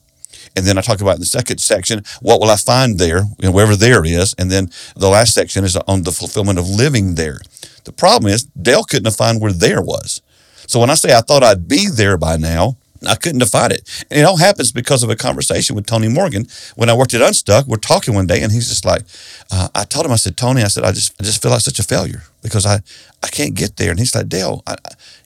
And 0.55 0.65
then 0.65 0.77
I 0.77 0.81
talk 0.81 1.01
about 1.01 1.15
in 1.15 1.19
the 1.19 1.25
second 1.25 1.59
section, 1.59 2.03
what 2.21 2.39
will 2.39 2.49
I 2.49 2.55
find 2.55 2.97
there, 2.97 3.19
you 3.19 3.47
know, 3.47 3.51
wherever 3.51 3.75
there 3.75 4.03
is. 4.05 4.33
And 4.37 4.49
then 4.49 4.71
the 4.95 5.09
last 5.09 5.33
section 5.33 5.63
is 5.63 5.75
on 5.75 6.03
the 6.03 6.11
fulfillment 6.11 6.57
of 6.57 6.69
living 6.69 7.15
there. 7.15 7.39
The 7.87 7.93
problem 7.93 8.29
is 8.29 8.43
Dale 8.43 8.83
couldn't 8.83 9.09
found 9.13 9.39
where 9.39 9.53
there 9.53 9.81
was. 9.81 10.21
So 10.67 10.81
when 10.81 10.89
I 10.89 10.95
say 10.95 11.15
I 11.15 11.21
thought 11.21 11.41
I'd 11.41 11.69
be 11.69 11.87
there 11.87 12.17
by 12.17 12.35
now, 12.35 12.75
I 13.07 13.15
couldn't 13.15 13.39
define 13.39 13.71
it. 13.71 14.05
And 14.11 14.19
it 14.19 14.23
all 14.23 14.35
happens 14.35 14.73
because 14.73 15.03
of 15.03 15.09
a 15.09 15.15
conversation 15.15 15.73
with 15.73 15.85
Tony 15.85 16.09
Morgan. 16.09 16.47
When 16.75 16.89
I 16.89 16.93
worked 16.93 17.13
at 17.13 17.21
Unstuck, 17.21 17.65
we're 17.65 17.77
talking 17.77 18.13
one 18.13 18.27
day, 18.27 18.41
and 18.41 18.51
he's 18.51 18.67
just 18.67 18.83
like, 18.83 19.03
uh, 19.51 19.69
I 19.73 19.85
told 19.85 20.05
him, 20.05 20.11
I 20.11 20.17
said, 20.17 20.35
Tony, 20.35 20.63
I 20.63 20.67
said, 20.67 20.83
I 20.83 20.91
just, 20.91 21.13
I 21.17 21.23
just 21.23 21.41
feel 21.41 21.51
like 21.51 21.61
such 21.61 21.79
a 21.79 21.83
failure 21.83 22.23
because 22.41 22.65
I, 22.65 22.81
I 23.23 23.27
can't 23.27 23.53
get 23.53 23.77
there. 23.77 23.91
And 23.91 23.99
he's 23.99 24.13
like, 24.13 24.27
Dale, 24.27 24.63
I, 24.67 24.75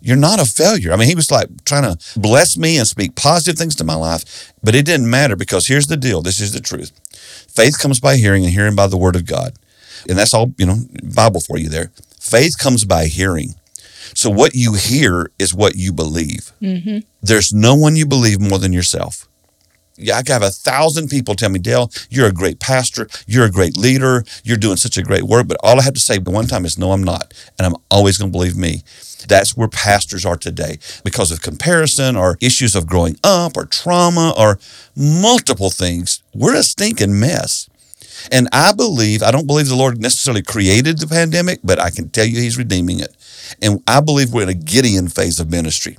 you're 0.02 0.18
not 0.18 0.40
a 0.40 0.46
failure. 0.46 0.94
I 0.94 0.98
mean, 0.98 1.08
he 1.08 1.16
was 1.16 1.32
like 1.32 1.50
trying 1.66 1.84
to 1.84 2.20
bless 2.20 2.58
me 2.58 2.78
and 2.78 2.88
speak 2.88 3.16
positive 3.16 3.58
things 3.58 3.76
to 3.78 3.84
my 3.84 3.96
life, 3.96 4.54
but 4.62 4.76
it 4.76 4.86
didn't 4.86 5.10
matter 5.10 5.36
because 5.36 5.66
here's 5.66 5.88
the 5.88 5.98
deal. 5.98 6.22
This 6.22 6.40
is 6.40 6.52
the 6.52 6.62
truth. 6.62 6.92
Faith 7.50 7.80
comes 7.80 8.00
by 8.00 8.18
hearing, 8.18 8.44
and 8.44 8.54
hearing 8.54 8.76
by 8.76 8.86
the 8.86 8.98
word 8.98 9.16
of 9.16 9.26
God. 9.26 9.54
And 10.08 10.18
that's 10.18 10.34
all, 10.34 10.54
you 10.58 10.68
know, 10.68 10.78
Bible 11.16 11.42
for 11.42 11.58
you 11.58 11.70
there. 11.70 11.92
Faith 12.22 12.60
comes 12.60 12.86
by 12.86 13.08
hearing. 13.08 13.56
So 14.14 14.30
what 14.30 14.54
you 14.54 14.76
hear 14.76 15.32
is 15.40 15.56
what 15.56 15.76
you 15.76 15.92
believe. 15.92 16.54
Mm-hmm. 16.62 17.00
There's 17.20 17.52
no 17.52 17.74
one 17.74 17.96
you 17.96 18.06
believe 18.06 18.40
more 18.40 18.60
than 18.60 18.72
yourself. 18.72 19.28
Yeah, 19.98 20.22
I 20.26 20.32
have 20.32 20.44
a 20.44 20.52
thousand 20.52 21.10
people 21.10 21.34
tell 21.34 21.50
me, 21.50 21.58
Dale, 21.58 21.92
you're 22.12 22.28
a 22.28 22.32
great 22.32 22.60
pastor, 22.60 23.10
you're 23.26 23.46
a 23.46 23.52
great 23.52 23.76
leader, 23.76 24.24
you're 24.44 24.56
doing 24.56 24.78
such 24.78 24.98
a 24.98 25.04
great 25.04 25.24
work. 25.24 25.48
But 25.48 25.58
all 25.64 25.80
I 25.80 25.84
have 25.84 25.96
to 25.96 26.00
say 26.00 26.20
one 26.20 26.46
time 26.46 26.64
is, 26.64 26.78
no, 26.78 26.92
I'm 26.92 27.04
not. 27.04 27.34
And 27.58 27.66
I'm 27.66 27.76
always 27.90 28.20
going 28.20 28.32
to 28.32 28.38
believe 28.38 28.56
me. 28.56 28.84
That's 29.28 29.58
where 29.58 29.68
pastors 29.68 30.24
are 30.24 30.38
today 30.38 30.78
because 31.04 31.32
of 31.32 31.42
comparison 31.42 32.16
or 32.16 32.38
issues 32.40 32.76
of 32.76 32.86
growing 32.86 33.18
up 33.24 33.58
or 33.58 33.66
trauma 33.66 34.34
or 34.38 34.60
multiple 34.96 35.72
things. 35.72 36.22
We're 36.36 36.56
a 36.56 36.64
stinking 36.64 37.20
mess. 37.20 37.68
And 38.32 38.48
I 38.52 38.74
believe, 38.74 39.24
I 39.24 39.32
don't 39.32 39.48
believe 39.48 39.68
the 39.68 39.76
Lord 39.76 40.02
necessarily 40.02 40.42
created 40.42 41.00
the 41.00 41.08
pandemic, 41.08 41.60
but 41.64 41.80
I 41.80 41.90
can 41.90 42.10
tell 42.10 42.26
you 42.26 42.42
He's 42.42 42.58
redeeming 42.58 43.00
it. 43.00 43.16
And 43.62 43.82
I 43.88 44.02
believe 44.02 44.34
we're 44.34 44.44
in 44.44 44.50
a 44.50 44.54
Gideon 44.54 45.08
phase 45.08 45.40
of 45.40 45.50
ministry. 45.50 45.98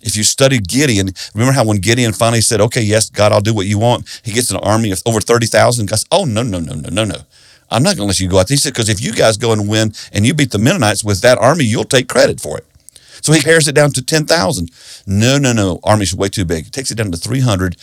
If 0.00 0.16
you 0.16 0.22
study 0.22 0.58
Gideon, 0.58 1.10
remember 1.34 1.52
how 1.52 1.64
when 1.64 1.78
Gideon 1.78 2.12
finally 2.12 2.40
said, 2.40 2.60
Okay, 2.60 2.82
yes, 2.82 3.10
God, 3.10 3.32
I'll 3.32 3.40
do 3.40 3.54
what 3.54 3.66
you 3.66 3.78
want, 3.78 4.20
he 4.24 4.32
gets 4.32 4.50
an 4.50 4.58
army 4.58 4.90
of 4.92 5.02
over 5.06 5.20
30,000. 5.20 5.86
God 5.86 5.96
says, 5.96 6.06
Oh, 6.10 6.24
no, 6.24 6.42
no, 6.42 6.60
no, 6.60 6.74
no, 6.74 6.88
no, 6.88 7.04
no. 7.04 7.18
I'm 7.70 7.82
not 7.82 7.96
going 7.96 8.06
to 8.06 8.08
let 8.08 8.20
you 8.20 8.28
go 8.28 8.38
out. 8.38 8.48
He 8.48 8.56
said, 8.56 8.72
Because 8.72 8.88
if 8.88 9.02
you 9.02 9.12
guys 9.12 9.36
go 9.36 9.52
and 9.52 9.68
win 9.68 9.92
and 10.12 10.24
you 10.24 10.34
beat 10.34 10.52
the 10.52 10.58
Mennonites 10.58 11.04
with 11.04 11.20
that 11.22 11.38
army, 11.38 11.64
you'll 11.64 11.84
take 11.84 12.08
credit 12.08 12.40
for 12.40 12.56
it. 12.58 12.64
So 13.22 13.32
he 13.32 13.40
pares 13.40 13.66
it 13.66 13.74
down 13.74 13.90
to 13.92 14.02
10,000. 14.02 14.70
No, 15.06 15.38
no, 15.38 15.52
no. 15.52 15.80
Army's 15.82 16.14
way 16.14 16.28
too 16.28 16.44
big. 16.44 16.64
He 16.66 16.70
takes 16.70 16.90
it 16.90 16.94
down 16.94 17.10
to 17.10 17.18
300. 17.18 17.76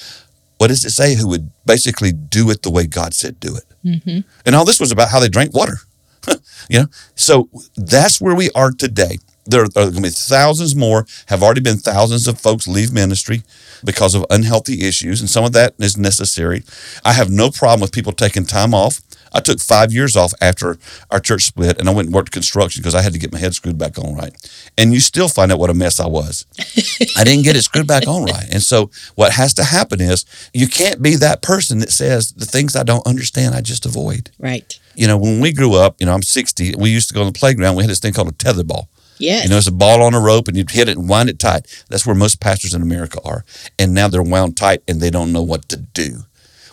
What 0.57 0.67
does 0.67 0.85
it 0.85 0.91
say? 0.91 1.15
Who 1.15 1.27
would 1.27 1.51
basically 1.65 2.11
do 2.11 2.49
it 2.49 2.61
the 2.61 2.71
way 2.71 2.87
God 2.87 3.13
said 3.13 3.39
do 3.39 3.55
it. 3.55 3.63
Mm-hmm. 3.83 4.19
And 4.45 4.55
all 4.55 4.65
this 4.65 4.79
was 4.79 4.91
about 4.91 5.09
how 5.09 5.19
they 5.19 5.29
drank 5.29 5.53
water. 5.53 5.77
you 6.69 6.79
know, 6.79 6.87
so 7.15 7.49
that's 7.75 8.21
where 8.21 8.35
we 8.35 8.49
are 8.51 8.71
today. 8.71 9.19
There 9.47 9.61
are 9.61 9.67
going 9.67 9.93
to 9.93 10.01
be 10.01 10.09
thousands 10.09 10.75
more, 10.75 11.05
have 11.27 11.43
already 11.43 11.61
been 11.61 11.77
thousands 11.77 12.27
of 12.27 12.41
folks 12.41 12.67
leave 12.67 12.91
ministry 12.91 13.43
because 13.83 14.15
of 14.15 14.25
unhealthy 14.31 14.87
issues, 14.87 15.21
and 15.21 15.29
some 15.29 15.45
of 15.45 15.53
that 15.53 15.75
is 15.77 15.97
necessary. 15.97 16.63
I 17.03 17.13
have 17.13 17.29
no 17.29 17.51
problem 17.51 17.81
with 17.81 17.91
people 17.91 18.11
taking 18.11 18.45
time 18.45 18.73
off. 18.73 19.01
I 19.36 19.41
took 19.41 19.59
five 19.59 19.91
years 19.91 20.15
off 20.15 20.33
after 20.41 20.77
our 21.11 21.19
church 21.19 21.43
split, 21.43 21.77
and 21.77 21.89
I 21.89 21.93
went 21.93 22.07
and 22.07 22.15
worked 22.15 22.31
construction 22.31 22.81
because 22.81 22.95
I 22.95 23.01
had 23.01 23.13
to 23.13 23.19
get 23.19 23.33
my 23.33 23.39
head 23.39 23.53
screwed 23.53 23.77
back 23.77 23.99
on 23.99 24.15
right. 24.15 24.33
And 24.77 24.93
you 24.93 25.01
still 25.01 25.27
find 25.27 25.51
out 25.51 25.59
what 25.59 25.69
a 25.69 25.73
mess 25.73 25.99
I 25.99 26.07
was. 26.07 26.45
I 27.17 27.23
didn't 27.23 27.43
get 27.43 27.55
it 27.55 27.63
screwed 27.63 27.88
back 27.88 28.07
on 28.07 28.23
right. 28.23 28.47
And 28.51 28.63
so, 28.63 28.89
what 29.15 29.33
has 29.33 29.53
to 29.55 29.63
happen 29.65 29.99
is 29.99 30.25
you 30.53 30.67
can't 30.67 31.01
be 31.01 31.15
that 31.17 31.41
person 31.41 31.79
that 31.79 31.91
says 31.91 32.31
the 32.31 32.45
things 32.45 32.75
I 32.75 32.83
don't 32.83 33.05
understand, 33.05 33.53
I 33.53 33.61
just 33.61 33.86
avoid. 33.86 34.31
Right. 34.39 34.79
You 34.95 35.07
know, 35.07 35.17
when 35.17 35.41
we 35.41 35.51
grew 35.51 35.75
up, 35.75 35.97
you 35.99 36.05
know, 36.05 36.13
I'm 36.13 36.23
60, 36.23 36.75
we 36.77 36.89
used 36.89 37.09
to 37.09 37.13
go 37.13 37.21
on 37.21 37.27
the 37.27 37.38
playground, 37.38 37.75
we 37.75 37.83
had 37.83 37.89
this 37.89 37.99
thing 37.99 38.13
called 38.13 38.29
a 38.29 38.31
tether 38.31 38.63
ball. 38.63 38.89
Yes. 39.17 39.43
You 39.43 39.49
know, 39.49 39.57
it's 39.57 39.67
a 39.67 39.71
ball 39.71 40.01
on 40.01 40.13
a 40.13 40.19
rope 40.19 40.47
and 40.47 40.57
you 40.57 40.65
hit 40.69 40.89
it 40.89 40.97
and 40.97 41.09
wind 41.09 41.29
it 41.29 41.39
tight. 41.39 41.67
That's 41.89 42.05
where 42.05 42.15
most 42.15 42.39
pastors 42.39 42.73
in 42.73 42.81
America 42.81 43.19
are. 43.23 43.45
And 43.79 43.93
now 43.93 44.07
they're 44.07 44.23
wound 44.23 44.57
tight 44.57 44.81
and 44.88 44.99
they 44.99 45.09
don't 45.09 45.31
know 45.31 45.43
what 45.43 45.69
to 45.69 45.77
do. 45.77 46.23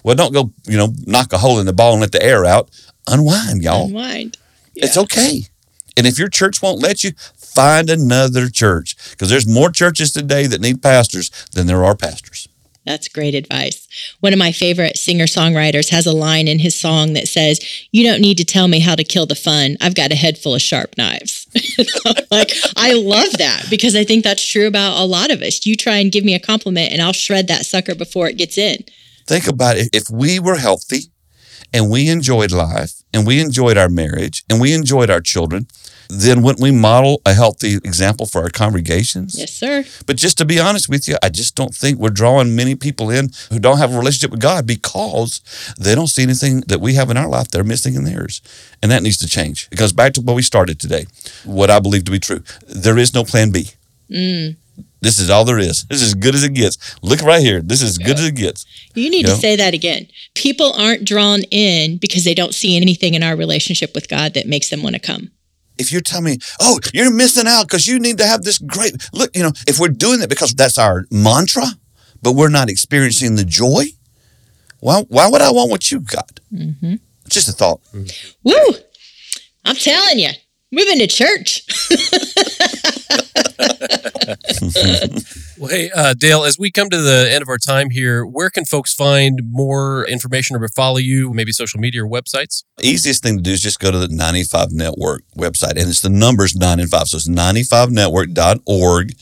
Well, 0.02 0.16
don't 0.16 0.32
go, 0.32 0.52
you 0.64 0.76
know, 0.76 0.92
knock 1.06 1.32
a 1.32 1.38
hole 1.38 1.60
in 1.60 1.66
the 1.66 1.72
ball 1.72 1.92
and 1.92 2.00
let 2.00 2.12
the 2.12 2.22
air 2.22 2.44
out. 2.44 2.70
Unwind, 3.06 3.62
y'all. 3.62 3.86
Unwind. 3.86 4.38
Yeah. 4.74 4.86
It's 4.86 4.96
okay. 4.96 5.42
And 5.96 6.06
if 6.06 6.18
your 6.18 6.28
church 6.28 6.62
won't 6.62 6.80
let 6.80 7.04
you, 7.04 7.12
find 7.36 7.90
another 7.90 8.48
church 8.48 8.96
because 9.10 9.28
there's 9.28 9.46
more 9.46 9.70
churches 9.70 10.12
today 10.12 10.46
that 10.46 10.60
need 10.60 10.82
pastors 10.82 11.30
than 11.52 11.66
there 11.66 11.84
are 11.84 11.94
pastors. 11.94 12.48
That's 12.84 13.06
great 13.06 13.34
advice. 13.34 13.86
One 14.20 14.32
of 14.32 14.40
my 14.40 14.50
favorite 14.50 14.96
singer 14.96 15.26
songwriters 15.26 15.90
has 15.90 16.04
a 16.04 16.12
line 16.12 16.48
in 16.48 16.58
his 16.58 16.78
song 16.78 17.12
that 17.12 17.28
says, 17.28 17.60
You 17.92 18.04
don't 18.04 18.20
need 18.20 18.38
to 18.38 18.44
tell 18.44 18.66
me 18.66 18.80
how 18.80 18.96
to 18.96 19.04
kill 19.04 19.24
the 19.24 19.36
fun. 19.36 19.76
I've 19.80 19.94
got 19.94 20.10
a 20.10 20.16
head 20.16 20.36
full 20.36 20.56
of 20.56 20.62
sharp 20.62 20.96
knives. 20.98 21.46
like, 22.30 22.50
I 22.76 22.94
love 22.94 23.38
that 23.38 23.66
because 23.70 23.94
I 23.94 24.02
think 24.02 24.24
that's 24.24 24.44
true 24.44 24.66
about 24.66 24.98
a 24.98 25.04
lot 25.04 25.30
of 25.30 25.42
us. 25.42 25.64
You 25.64 25.76
try 25.76 25.98
and 25.98 26.10
give 26.10 26.24
me 26.24 26.34
a 26.34 26.40
compliment 26.40 26.92
and 26.92 27.00
I'll 27.00 27.12
shred 27.12 27.46
that 27.48 27.66
sucker 27.66 27.94
before 27.94 28.28
it 28.28 28.36
gets 28.36 28.58
in. 28.58 28.84
Think 29.26 29.46
about 29.48 29.76
it. 29.76 29.88
If 29.92 30.10
we 30.10 30.38
were 30.38 30.56
healthy 30.56 31.10
and 31.72 31.90
we 31.90 32.08
enjoyed 32.08 32.52
life 32.52 33.02
and 33.12 33.26
we 33.26 33.40
enjoyed 33.40 33.76
our 33.76 33.88
marriage 33.88 34.44
and 34.50 34.60
we 34.60 34.72
enjoyed 34.74 35.10
our 35.10 35.20
children, 35.20 35.66
then 36.08 36.42
wouldn't 36.42 36.62
we 36.62 36.70
model 36.70 37.22
a 37.24 37.32
healthy 37.32 37.76
example 37.76 38.26
for 38.26 38.42
our 38.42 38.50
congregations? 38.50 39.38
Yes, 39.38 39.52
sir. 39.52 39.84
But 40.06 40.16
just 40.16 40.36
to 40.38 40.44
be 40.44 40.60
honest 40.60 40.88
with 40.88 41.08
you, 41.08 41.16
I 41.22 41.30
just 41.30 41.54
don't 41.54 41.74
think 41.74 41.98
we're 41.98 42.10
drawing 42.10 42.54
many 42.54 42.74
people 42.74 43.08
in 43.10 43.30
who 43.50 43.58
don't 43.58 43.78
have 43.78 43.94
a 43.94 43.98
relationship 43.98 44.30
with 44.30 44.40
God 44.40 44.66
because 44.66 45.40
they 45.78 45.94
don't 45.94 46.08
see 46.08 46.22
anything 46.22 46.60
that 46.66 46.80
we 46.80 46.94
have 46.94 47.10
in 47.10 47.16
our 47.16 47.28
life 47.28 47.48
they're 47.48 47.64
missing 47.64 47.94
in 47.94 48.04
theirs. 48.04 48.42
And 48.82 48.90
that 48.92 49.02
needs 49.02 49.16
to 49.18 49.26
change. 49.26 49.68
It 49.72 49.78
goes 49.78 49.92
back 49.92 50.12
to 50.14 50.20
what 50.20 50.36
we 50.36 50.42
started 50.42 50.78
today, 50.78 51.06
what 51.44 51.70
I 51.70 51.80
believe 51.80 52.04
to 52.04 52.10
be 52.12 52.20
true. 52.20 52.42
There 52.66 52.98
is 52.98 53.14
no 53.14 53.24
plan 53.24 53.50
B. 53.50 53.68
Mm. 54.10 54.56
This 55.02 55.18
is 55.18 55.28
all 55.30 55.44
there 55.44 55.58
is. 55.58 55.84
This 55.90 56.00
is 56.00 56.08
as 56.08 56.14
good 56.14 56.34
as 56.34 56.44
it 56.44 56.54
gets. 56.54 56.78
Look 57.02 57.20
right 57.22 57.42
here. 57.42 57.60
This 57.60 57.82
is 57.82 57.90
as 57.90 57.98
good 57.98 58.18
as 58.18 58.24
it 58.26 58.36
gets. 58.36 58.64
You 58.94 59.10
need 59.10 59.26
You 59.26 59.34
to 59.34 59.36
say 59.36 59.56
that 59.56 59.74
again. 59.74 60.06
People 60.34 60.72
aren't 60.72 61.04
drawn 61.04 61.40
in 61.50 61.98
because 61.98 62.24
they 62.24 62.34
don't 62.34 62.54
see 62.54 62.76
anything 62.76 63.14
in 63.14 63.22
our 63.22 63.36
relationship 63.36 63.94
with 63.94 64.08
God 64.08 64.32
that 64.34 64.46
makes 64.46 64.68
them 64.70 64.82
want 64.82 64.94
to 64.94 65.00
come. 65.00 65.30
if 65.78 65.90
you 65.90 66.00
tell 66.00 66.20
me, 66.20 66.38
oh, 66.60 66.78
you're 66.94 67.12
missing 67.12 67.48
out 67.48 67.64
because 67.66 67.88
you 67.88 67.98
need 67.98 68.16
to 68.18 68.26
have 68.26 68.42
this 68.44 68.58
great 68.58 68.94
look, 69.12 69.34
you 69.36 69.42
know, 69.42 69.52
if 69.66 69.78
we're 69.80 69.88
doing 69.88 70.22
it 70.22 70.28
because 70.28 70.54
that's 70.54 70.78
our 70.78 71.06
mantra, 71.10 71.64
but 72.22 72.32
we're 72.32 72.48
not 72.60 72.68
experiencing 72.70 73.34
the 73.34 73.44
joy, 73.44 73.84
why, 74.78 75.02
why 75.08 75.28
would 75.28 75.42
I 75.42 75.50
want 75.50 75.70
what 75.70 75.90
you 75.90 75.98
got? 76.00 76.38
Mm-hmm. 76.54 76.94
Just 77.28 77.48
a 77.48 77.52
thought. 77.52 77.80
Woo! 78.44 78.54
I'm 79.64 79.74
telling 79.76 80.18
you, 80.20 80.30
moving 80.70 80.98
to 80.98 81.06
church. 81.08 81.62
Well, 85.58 85.70
hey, 85.70 85.90
uh, 85.94 86.14
Dale, 86.14 86.42
as 86.42 86.58
we 86.58 86.72
come 86.72 86.90
to 86.90 87.00
the 87.00 87.28
end 87.30 87.42
of 87.42 87.48
our 87.48 87.58
time 87.58 87.90
here, 87.90 88.26
where 88.26 88.50
can 88.50 88.64
folks 88.64 88.92
find 88.92 89.40
more 89.48 90.04
information 90.08 90.56
or 90.56 90.68
follow 90.68 90.96
you, 90.96 91.32
maybe 91.32 91.52
social 91.52 91.78
media 91.78 92.04
or 92.04 92.08
websites? 92.08 92.64
Easiest 92.80 93.22
thing 93.22 93.36
to 93.36 93.42
do 93.42 93.52
is 93.52 93.60
just 93.60 93.78
go 93.78 93.92
to 93.92 93.98
the 93.98 94.08
95 94.08 94.72
Network 94.72 95.22
website, 95.36 95.72
and 95.72 95.88
it's 95.88 96.00
the 96.00 96.10
numbers 96.10 96.56
9 96.56 96.80
and 96.80 96.90
5. 96.90 97.08
So 97.08 97.16
it's 97.16 97.28
95network.org. 97.28 99.12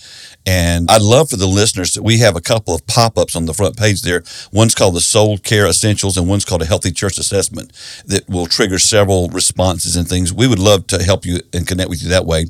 And 0.47 0.91
I'd 0.91 1.03
love 1.03 1.30
for 1.30 1.36
the 1.36 1.47
listeners, 1.47 1.93
that 1.95 2.03
we 2.03 2.18
have 2.18 2.34
a 2.34 2.41
couple 2.41 2.74
of 2.74 2.86
pop 2.86 3.18
ups 3.18 3.36
on 3.36 3.45
the 3.45 3.53
front 3.53 3.76
page 3.76 4.03
there. 4.03 4.22
One's 4.53 4.74
called 4.74 4.95
the 4.95 5.01
Soul 5.01 5.36
Care 5.36 5.66
Essentials, 5.66 6.16
and 6.16 6.26
one's 6.26 6.47
called 6.47 6.62
a 6.62 6.66
Healthy 6.66 6.93
Church 6.93 7.18
Assessment 7.18 7.72
that 8.07 8.28
will 8.28 8.47
trigger 8.47 8.78
several 8.78 9.28
responses 9.28 9.97
and 9.97 10.09
things. 10.09 10.32
We 10.32 10.49
would 10.49 10.59
love 10.59 10.86
to 10.88 11.03
help 11.03 11.26
you 11.26 11.41
and 11.53 11.66
connect 11.66 11.91
with 11.91 12.03
you 12.03 12.09
that 12.09 12.24
way. 12.24 12.47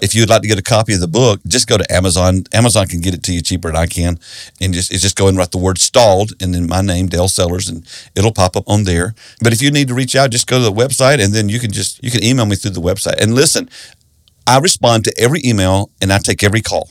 If 0.00 0.14
you'd 0.14 0.30
like 0.30 0.42
to 0.42 0.48
get 0.48 0.58
a 0.58 0.62
copy 0.62 0.94
of 0.94 1.00
the 1.00 1.08
book, 1.08 1.40
just 1.46 1.68
go 1.68 1.76
to 1.76 1.92
Amazon. 1.92 2.44
Amazon 2.54 2.86
can 2.86 3.00
get 3.00 3.12
it 3.12 3.22
to 3.24 3.32
you 3.32 3.42
cheaper 3.42 3.68
than 3.68 3.76
I 3.76 3.86
can. 3.86 4.18
And 4.60 4.72
just 4.72 4.90
just 4.90 5.16
go 5.16 5.28
and 5.28 5.36
write 5.36 5.50
the 5.50 5.58
word 5.58 5.78
stalled 5.78 6.32
and 6.40 6.54
then 6.54 6.66
my 6.66 6.80
name, 6.80 7.08
Dale 7.08 7.28
Sellers, 7.28 7.68
and 7.68 7.86
it'll 8.16 8.32
pop 8.32 8.56
up 8.56 8.64
on 8.66 8.84
there. 8.84 9.14
But 9.42 9.52
if 9.52 9.60
you 9.60 9.70
need 9.70 9.88
to 9.88 9.94
reach 9.94 10.16
out, 10.16 10.30
just 10.30 10.46
go 10.46 10.58
to 10.58 10.64
the 10.64 10.72
website 10.72 11.22
and 11.22 11.34
then 11.34 11.48
you 11.48 11.60
can 11.60 11.72
just 11.72 12.02
you 12.02 12.10
can 12.10 12.24
email 12.24 12.46
me 12.46 12.56
through 12.56 12.70
the 12.72 12.80
website. 12.80 13.20
And 13.20 13.34
listen, 13.34 13.68
I 14.46 14.58
respond 14.58 15.04
to 15.04 15.14
every 15.18 15.40
email 15.44 15.90
and 16.00 16.12
I 16.12 16.18
take 16.18 16.42
every 16.42 16.62
call 16.62 16.88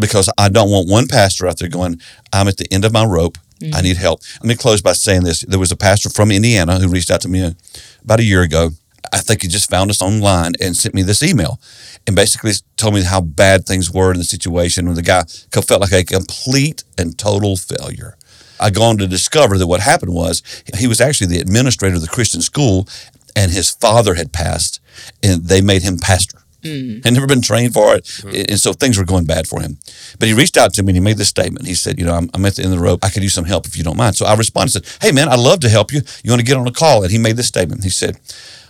because 0.00 0.30
I 0.38 0.48
don't 0.48 0.70
want 0.70 0.88
one 0.88 1.06
pastor 1.06 1.46
out 1.46 1.58
there 1.58 1.68
going, 1.68 2.00
I'm 2.32 2.48
at 2.48 2.56
the 2.56 2.66
end 2.72 2.84
of 2.84 2.92
my 2.92 3.04
rope. 3.04 3.38
I 3.60 3.64
mm-hmm. 3.64 3.82
need 3.82 3.96
help. 3.98 4.22
Let 4.40 4.48
me 4.48 4.54
close 4.54 4.80
by 4.80 4.94
saying 4.94 5.24
this. 5.24 5.40
There 5.42 5.58
was 5.58 5.70
a 5.70 5.76
pastor 5.76 6.08
from 6.08 6.30
Indiana 6.30 6.78
who 6.78 6.88
reached 6.88 7.10
out 7.10 7.20
to 7.22 7.28
me 7.28 7.54
about 8.02 8.20
a 8.20 8.24
year 8.24 8.40
ago. 8.40 8.70
I 9.12 9.18
think 9.18 9.42
he 9.42 9.48
just 9.48 9.68
found 9.68 9.90
us 9.90 10.00
online 10.00 10.52
and 10.60 10.76
sent 10.76 10.94
me 10.94 11.02
this 11.02 11.22
email 11.22 11.60
and 12.06 12.16
basically 12.16 12.52
told 12.76 12.94
me 12.94 13.02
how 13.02 13.20
bad 13.20 13.66
things 13.66 13.90
were 13.90 14.12
in 14.12 14.18
the 14.18 14.24
situation. 14.24 14.88
And 14.88 14.96
the 14.96 15.02
guy 15.02 15.24
felt 15.24 15.80
like 15.80 15.92
a 15.92 16.04
complete 16.04 16.84
and 16.96 17.18
total 17.18 17.56
failure. 17.56 18.16
I 18.58 18.70
go 18.70 18.82
on 18.82 18.98
to 18.98 19.06
discover 19.06 19.58
that 19.58 19.66
what 19.66 19.80
happened 19.80 20.14
was 20.14 20.42
he 20.76 20.86
was 20.86 21.00
actually 21.00 21.28
the 21.28 21.40
administrator 21.40 21.96
of 21.96 22.02
the 22.02 22.08
Christian 22.08 22.42
school 22.42 22.88
and 23.34 23.50
his 23.50 23.70
father 23.70 24.14
had 24.14 24.32
passed 24.32 24.80
and 25.22 25.44
they 25.44 25.60
made 25.60 25.82
him 25.82 25.98
pastor. 25.98 26.39
Mm-hmm. 26.62 27.02
Had 27.02 27.14
never 27.14 27.26
been 27.26 27.42
trained 27.42 27.74
for 27.74 27.94
it. 27.94 28.04
Mm-hmm. 28.04 28.50
And 28.50 28.58
so 28.58 28.72
things 28.72 28.98
were 28.98 29.04
going 29.04 29.24
bad 29.24 29.46
for 29.46 29.60
him. 29.60 29.78
But 30.18 30.28
he 30.28 30.34
reached 30.34 30.56
out 30.56 30.74
to 30.74 30.82
me 30.82 30.90
and 30.90 30.96
he 30.96 31.00
made 31.00 31.16
this 31.16 31.28
statement. 31.28 31.66
He 31.66 31.74
said, 31.74 31.98
You 31.98 32.04
know, 32.04 32.14
I'm, 32.14 32.30
I'm 32.34 32.44
at 32.44 32.56
the 32.56 32.62
end 32.62 32.72
of 32.72 32.78
the 32.78 32.84
rope. 32.84 33.04
I 33.04 33.10
could 33.10 33.22
use 33.22 33.34
some 33.34 33.44
help 33.44 33.66
if 33.66 33.76
you 33.76 33.84
don't 33.84 33.96
mind. 33.96 34.16
So 34.16 34.26
I 34.26 34.34
responded 34.34 34.76
and 34.76 34.84
said, 34.84 34.98
Hey, 35.02 35.12
man, 35.12 35.28
I'd 35.28 35.38
love 35.38 35.60
to 35.60 35.68
help 35.68 35.92
you. 35.92 36.00
You 36.22 36.30
want 36.30 36.40
to 36.40 36.46
get 36.46 36.56
on 36.56 36.66
a 36.66 36.72
call? 36.72 37.02
And 37.02 37.12
he 37.12 37.18
made 37.18 37.36
this 37.36 37.48
statement. 37.48 37.84
He 37.84 37.90
said, 37.90 38.18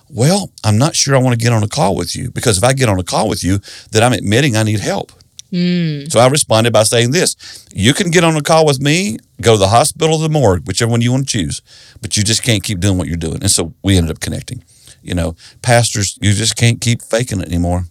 Well, 0.09 0.51
I'm 0.65 0.79
not 0.79 0.95
sure 0.95 1.17
I 1.17 1.19
want 1.19 1.39
to 1.39 1.45
get 1.45 1.53
on 1.53 1.63
a 1.63 1.69
call 1.69 1.97
with 1.97 2.15
you 2.15 2.31
because 2.31 2.59
if 2.59 2.65
I 2.65 2.73
get 2.73 2.89
on 2.89 2.99
a 2.99 3.05
call 3.05 3.29
with 3.29 3.43
you, 3.43 3.61
then 3.93 4.03
I'm 4.03 4.13
admitting 4.13 4.57
I 4.57 4.63
need 4.63 4.81
help. 4.81 5.13
Mm. 5.53 6.11
So 6.11 6.21
I 6.21 6.29
responded 6.29 6.73
by 6.73 6.85
saying 6.85 7.11
this 7.11 7.67
You 7.73 7.93
can 7.93 8.11
get 8.11 8.25
on 8.25 8.37
a 8.37 8.43
call 8.43 8.65
with 8.65 8.81
me, 8.81 9.19
go 9.41 9.55
to 9.55 9.59
the 9.59 9.69
hospital 9.69 10.17
or 10.17 10.21
the 10.21 10.29
morgue, 10.29 10.67
whichever 10.67 10.91
one 10.91 11.01
you 11.01 11.13
want 11.13 11.29
to 11.29 11.39
choose, 11.39 11.63
but 12.01 12.17
you 12.17 12.23
just 12.23 12.43
can't 12.43 12.63
keep 12.63 12.81
doing 12.81 12.99
what 12.99 13.09
you're 13.09 13.17
doing. 13.17 13.41
And 13.41 13.51
so 13.51 13.75
we 13.83 13.97
ended 13.97 14.13
up 14.13 14.21
connecting. 14.21 14.63
You 15.03 15.15
know, 15.15 15.37
pastors, 15.63 16.19
you 16.21 16.33
just 16.33 16.57
can't 16.57 16.81
keep 16.81 17.03
faking 17.03 17.41
it 17.41 17.49
anymore. 17.49 17.85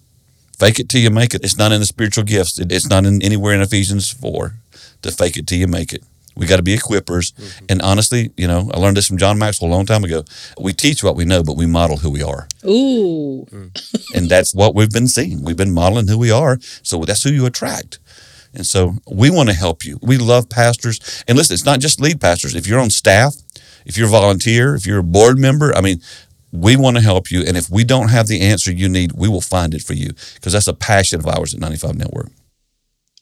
Fake 0.58 0.78
it 0.78 0.88
till 0.88 1.00
you 1.00 1.10
make 1.10 1.34
it. 1.34 1.42
It's 1.44 1.56
not 1.56 1.72
in 1.72 1.80
the 1.80 1.86
spiritual 1.86 2.24
gifts, 2.24 2.58
It- 2.58 2.70
it's 2.72 2.88
not 2.88 3.04
in 3.06 3.22
anywhere 3.22 3.54
in 3.54 3.62
Ephesians 3.62 4.08
4 4.10 4.54
to 5.02 5.10
fake 5.10 5.36
it 5.38 5.46
till 5.46 5.58
you 5.58 5.66
make 5.66 5.92
it. 5.92 6.02
We 6.36 6.46
got 6.46 6.56
to 6.56 6.62
be 6.62 6.76
equippers. 6.76 7.32
Mm-hmm. 7.32 7.64
And 7.70 7.82
honestly, 7.82 8.30
you 8.36 8.46
know, 8.46 8.70
I 8.72 8.78
learned 8.78 8.96
this 8.96 9.06
from 9.06 9.18
John 9.18 9.38
Maxwell 9.38 9.70
a 9.70 9.74
long 9.74 9.84
time 9.86 10.04
ago. 10.04 10.24
We 10.58 10.72
teach 10.72 11.02
what 11.02 11.16
we 11.16 11.24
know, 11.24 11.42
but 11.42 11.56
we 11.56 11.66
model 11.66 11.98
who 11.98 12.10
we 12.10 12.22
are. 12.22 12.46
Ooh. 12.64 13.46
Mm. 13.50 13.70
And 14.14 14.28
that's 14.28 14.54
what 14.54 14.74
we've 14.74 14.90
been 14.90 15.08
seeing. 15.08 15.42
We've 15.42 15.56
been 15.56 15.72
modeling 15.74 16.08
who 16.08 16.18
we 16.18 16.30
are. 16.30 16.58
So 16.82 17.04
that's 17.04 17.22
who 17.22 17.30
you 17.30 17.46
attract. 17.46 17.98
And 18.54 18.66
so 18.66 18.96
we 19.10 19.30
want 19.30 19.48
to 19.48 19.54
help 19.54 19.84
you. 19.84 19.98
We 20.02 20.18
love 20.18 20.48
pastors. 20.48 21.22
And 21.28 21.36
listen, 21.38 21.54
it's 21.54 21.64
not 21.64 21.80
just 21.80 22.00
lead 22.00 22.20
pastors. 22.20 22.54
If 22.54 22.66
you're 22.66 22.80
on 22.80 22.90
staff, 22.90 23.34
if 23.86 23.96
you're 23.96 24.08
a 24.08 24.10
volunteer, 24.10 24.74
if 24.74 24.86
you're 24.86 24.98
a 24.98 25.04
board 25.04 25.38
member, 25.38 25.74
I 25.76 25.80
mean, 25.80 26.00
we 26.52 26.76
want 26.76 26.96
to 26.96 27.02
help 27.02 27.30
you. 27.30 27.42
And 27.42 27.56
if 27.56 27.70
we 27.70 27.84
don't 27.84 28.08
have 28.08 28.26
the 28.26 28.40
answer 28.40 28.72
you 28.72 28.88
need, 28.88 29.12
we 29.12 29.28
will 29.28 29.40
find 29.40 29.74
it 29.74 29.82
for 29.82 29.94
you 29.94 30.10
because 30.34 30.52
that's 30.52 30.68
a 30.68 30.74
passion 30.74 31.20
of 31.20 31.26
ours 31.26 31.54
at 31.54 31.60
95 31.60 31.96
Network. 31.96 32.28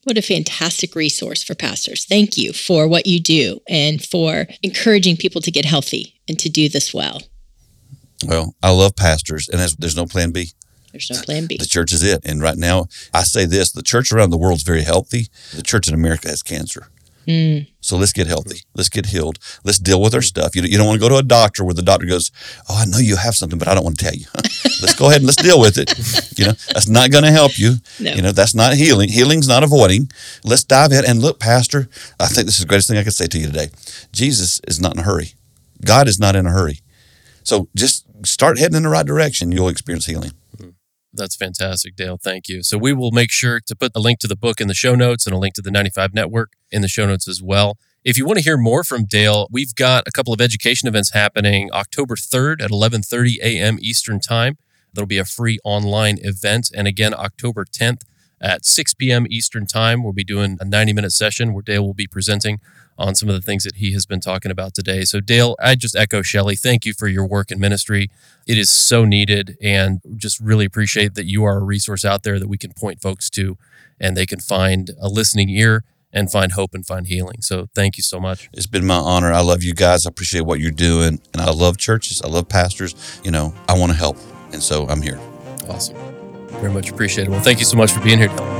What 0.04 0.16
a 0.16 0.22
fantastic 0.22 0.94
resource 0.94 1.42
for 1.42 1.54
pastors. 1.54 2.06
Thank 2.06 2.38
you 2.38 2.52
for 2.52 2.88
what 2.88 3.06
you 3.06 3.20
do 3.20 3.60
and 3.68 4.02
for 4.02 4.46
encouraging 4.62 5.16
people 5.16 5.42
to 5.42 5.50
get 5.50 5.66
healthy 5.66 6.14
and 6.28 6.38
to 6.38 6.48
do 6.48 6.68
this 6.68 6.94
well. 6.94 7.20
Well, 8.26 8.54
I 8.62 8.70
love 8.70 8.96
pastors, 8.96 9.48
and 9.48 9.60
there's, 9.60 9.76
there's 9.76 9.96
no 9.96 10.06
plan 10.06 10.30
B. 10.30 10.48
There's 10.92 11.10
no 11.10 11.20
plan 11.20 11.46
B. 11.46 11.58
The 11.58 11.66
church 11.66 11.92
is 11.92 12.02
it. 12.02 12.24
And 12.24 12.40
right 12.40 12.56
now, 12.56 12.86
I 13.12 13.22
say 13.22 13.44
this 13.44 13.70
the 13.72 13.82
church 13.82 14.10
around 14.10 14.30
the 14.30 14.38
world 14.38 14.56
is 14.56 14.62
very 14.62 14.82
healthy. 14.82 15.26
The 15.54 15.62
church 15.62 15.88
in 15.88 15.94
America 15.94 16.28
has 16.28 16.42
cancer. 16.42 16.88
Mm. 17.28 17.68
So 17.80 17.98
let's 17.98 18.12
get 18.14 18.26
healthy. 18.26 18.60
Let's 18.74 18.88
get 18.88 19.06
healed. 19.06 19.38
Let's 19.62 19.78
deal 19.78 20.00
with 20.00 20.14
our 20.14 20.22
stuff. 20.22 20.56
You, 20.56 20.62
you 20.62 20.78
don't 20.78 20.86
want 20.86 20.98
to 20.98 21.06
go 21.06 21.10
to 21.10 21.18
a 21.18 21.22
doctor 21.22 21.62
where 21.62 21.74
the 21.74 21.82
doctor 21.82 22.06
goes, 22.06 22.30
Oh, 22.70 22.78
I 22.78 22.86
know 22.86 22.98
you 22.98 23.16
have 23.16 23.34
something, 23.34 23.58
but 23.58 23.68
I 23.68 23.74
don't 23.74 23.84
want 23.84 23.98
to 23.98 24.04
tell 24.04 24.14
you. 24.14 24.24
let's 24.34 24.94
go 24.94 25.08
ahead 25.08 25.20
and 25.20 25.26
let's 25.26 25.42
deal 25.42 25.60
with 25.60 25.76
it. 25.76 25.92
You 26.38 26.46
know, 26.46 26.52
that's 26.72 26.88
not 26.88 27.10
going 27.10 27.24
to 27.24 27.30
help 27.30 27.58
you. 27.58 27.74
No. 28.00 28.12
You 28.12 28.22
know, 28.22 28.32
that's 28.32 28.54
not 28.54 28.74
healing. 28.74 29.10
Healing's 29.10 29.46
not 29.46 29.62
avoiding. 29.62 30.10
Let's 30.42 30.64
dive 30.64 30.92
in. 30.92 31.04
And 31.04 31.20
look, 31.20 31.38
Pastor, 31.38 31.88
I 32.18 32.28
think 32.28 32.46
this 32.46 32.54
is 32.54 32.60
the 32.60 32.68
greatest 32.68 32.88
thing 32.88 32.96
I 32.96 33.04
could 33.04 33.12
say 33.12 33.26
to 33.26 33.38
you 33.38 33.46
today. 33.46 33.68
Jesus 34.10 34.60
is 34.66 34.80
not 34.80 34.94
in 34.94 35.00
a 35.00 35.04
hurry, 35.04 35.34
God 35.84 36.08
is 36.08 36.18
not 36.18 36.34
in 36.34 36.46
a 36.46 36.50
hurry. 36.50 36.80
So 37.42 37.68
just 37.76 38.06
start 38.24 38.58
heading 38.58 38.76
in 38.76 38.82
the 38.84 38.88
right 38.88 39.06
direction. 39.06 39.52
You'll 39.52 39.68
experience 39.68 40.06
healing. 40.06 40.32
That's 41.12 41.36
fantastic, 41.36 41.96
Dale. 41.96 42.18
Thank 42.22 42.48
you. 42.48 42.62
So 42.62 42.78
we 42.78 42.92
will 42.92 43.10
make 43.10 43.30
sure 43.30 43.60
to 43.66 43.74
put 43.74 43.92
a 43.94 44.00
link 44.00 44.18
to 44.20 44.28
the 44.28 44.36
book 44.36 44.60
in 44.60 44.68
the 44.68 44.74
show 44.74 44.94
notes 44.94 45.26
and 45.26 45.34
a 45.34 45.38
link 45.38 45.54
to 45.54 45.62
the 45.62 45.70
95 45.70 46.14
Network 46.14 46.52
in 46.70 46.82
the 46.82 46.88
show 46.88 47.06
notes 47.06 47.28
as 47.28 47.42
well. 47.42 47.78
If 48.04 48.16
you 48.16 48.24
want 48.24 48.38
to 48.38 48.44
hear 48.44 48.56
more 48.56 48.84
from 48.84 49.04
Dale, 49.04 49.48
we've 49.50 49.74
got 49.74 50.06
a 50.06 50.10
couple 50.10 50.32
of 50.32 50.40
education 50.40 50.88
events 50.88 51.12
happening 51.12 51.70
October 51.72 52.16
3rd 52.16 52.62
at 52.62 52.70
11:30 52.70 53.38
a.m. 53.42 53.78
Eastern 53.80 54.20
Time. 54.20 54.56
There'll 54.92 55.06
be 55.06 55.18
a 55.18 55.24
free 55.24 55.58
online 55.64 56.18
event 56.22 56.70
and 56.74 56.86
again 56.86 57.12
October 57.14 57.64
10th 57.64 58.02
at 58.40 58.64
6 58.64 58.94
p.m. 58.94 59.26
Eastern 59.28 59.66
Time, 59.66 60.02
we'll 60.02 60.12
be 60.12 60.24
doing 60.24 60.58
a 60.60 60.64
90-minute 60.64 61.12
session 61.12 61.52
where 61.52 61.62
Dale 61.62 61.84
will 61.84 61.94
be 61.94 62.06
presenting 62.06 62.60
on 62.96 63.14
some 63.14 63.28
of 63.28 63.34
the 63.34 63.40
things 63.42 63.64
that 63.64 63.76
he 63.76 63.92
has 63.92 64.06
been 64.06 64.20
talking 64.20 64.50
about 64.50 64.74
today. 64.74 65.04
So, 65.04 65.20
Dale, 65.20 65.54
I 65.60 65.74
just 65.76 65.94
echo 65.94 66.22
Shellie. 66.22 66.58
Thank 66.58 66.84
you 66.84 66.92
for 66.92 67.06
your 67.06 67.26
work 67.26 67.50
in 67.50 67.60
ministry. 67.60 68.10
It 68.46 68.58
is 68.58 68.70
so 68.70 69.04
needed, 69.04 69.56
and 69.62 70.00
just 70.16 70.40
really 70.40 70.64
appreciate 70.64 71.14
that 71.14 71.26
you 71.26 71.44
are 71.44 71.58
a 71.58 71.64
resource 71.64 72.04
out 72.04 72.22
there 72.22 72.38
that 72.38 72.48
we 72.48 72.58
can 72.58 72.72
point 72.72 73.00
folks 73.00 73.30
to 73.30 73.56
and 74.00 74.16
they 74.16 74.26
can 74.26 74.40
find 74.40 74.90
a 75.00 75.08
listening 75.08 75.48
ear 75.48 75.84
and 76.12 76.30
find 76.30 76.52
hope 76.52 76.74
and 76.74 76.86
find 76.86 77.06
healing. 77.06 77.42
So, 77.42 77.68
thank 77.74 77.96
you 77.96 78.02
so 78.02 78.18
much. 78.20 78.48
It's 78.52 78.66
been 78.66 78.86
my 78.86 78.96
honor. 78.96 79.32
I 79.32 79.40
love 79.40 79.62
you 79.62 79.74
guys. 79.74 80.06
I 80.06 80.08
appreciate 80.08 80.42
what 80.42 80.60
you're 80.60 80.70
doing. 80.70 81.20
And 81.32 81.42
I 81.42 81.50
love 81.50 81.76
churches. 81.78 82.22
I 82.22 82.28
love 82.28 82.48
pastors. 82.48 83.20
You 83.24 83.30
know, 83.30 83.54
I 83.68 83.78
want 83.78 83.92
to 83.92 83.98
help. 83.98 84.16
And 84.52 84.62
so 84.62 84.86
I'm 84.88 85.02
here. 85.02 85.20
Awesome. 85.68 85.96
Very 86.48 86.72
much 86.72 86.90
appreciated. 86.90 87.30
Well, 87.30 87.40
thank 87.40 87.58
you 87.58 87.64
so 87.64 87.76
much 87.76 87.92
for 87.92 88.00
being 88.00 88.18
here, 88.18 88.28
Dale. 88.28 88.58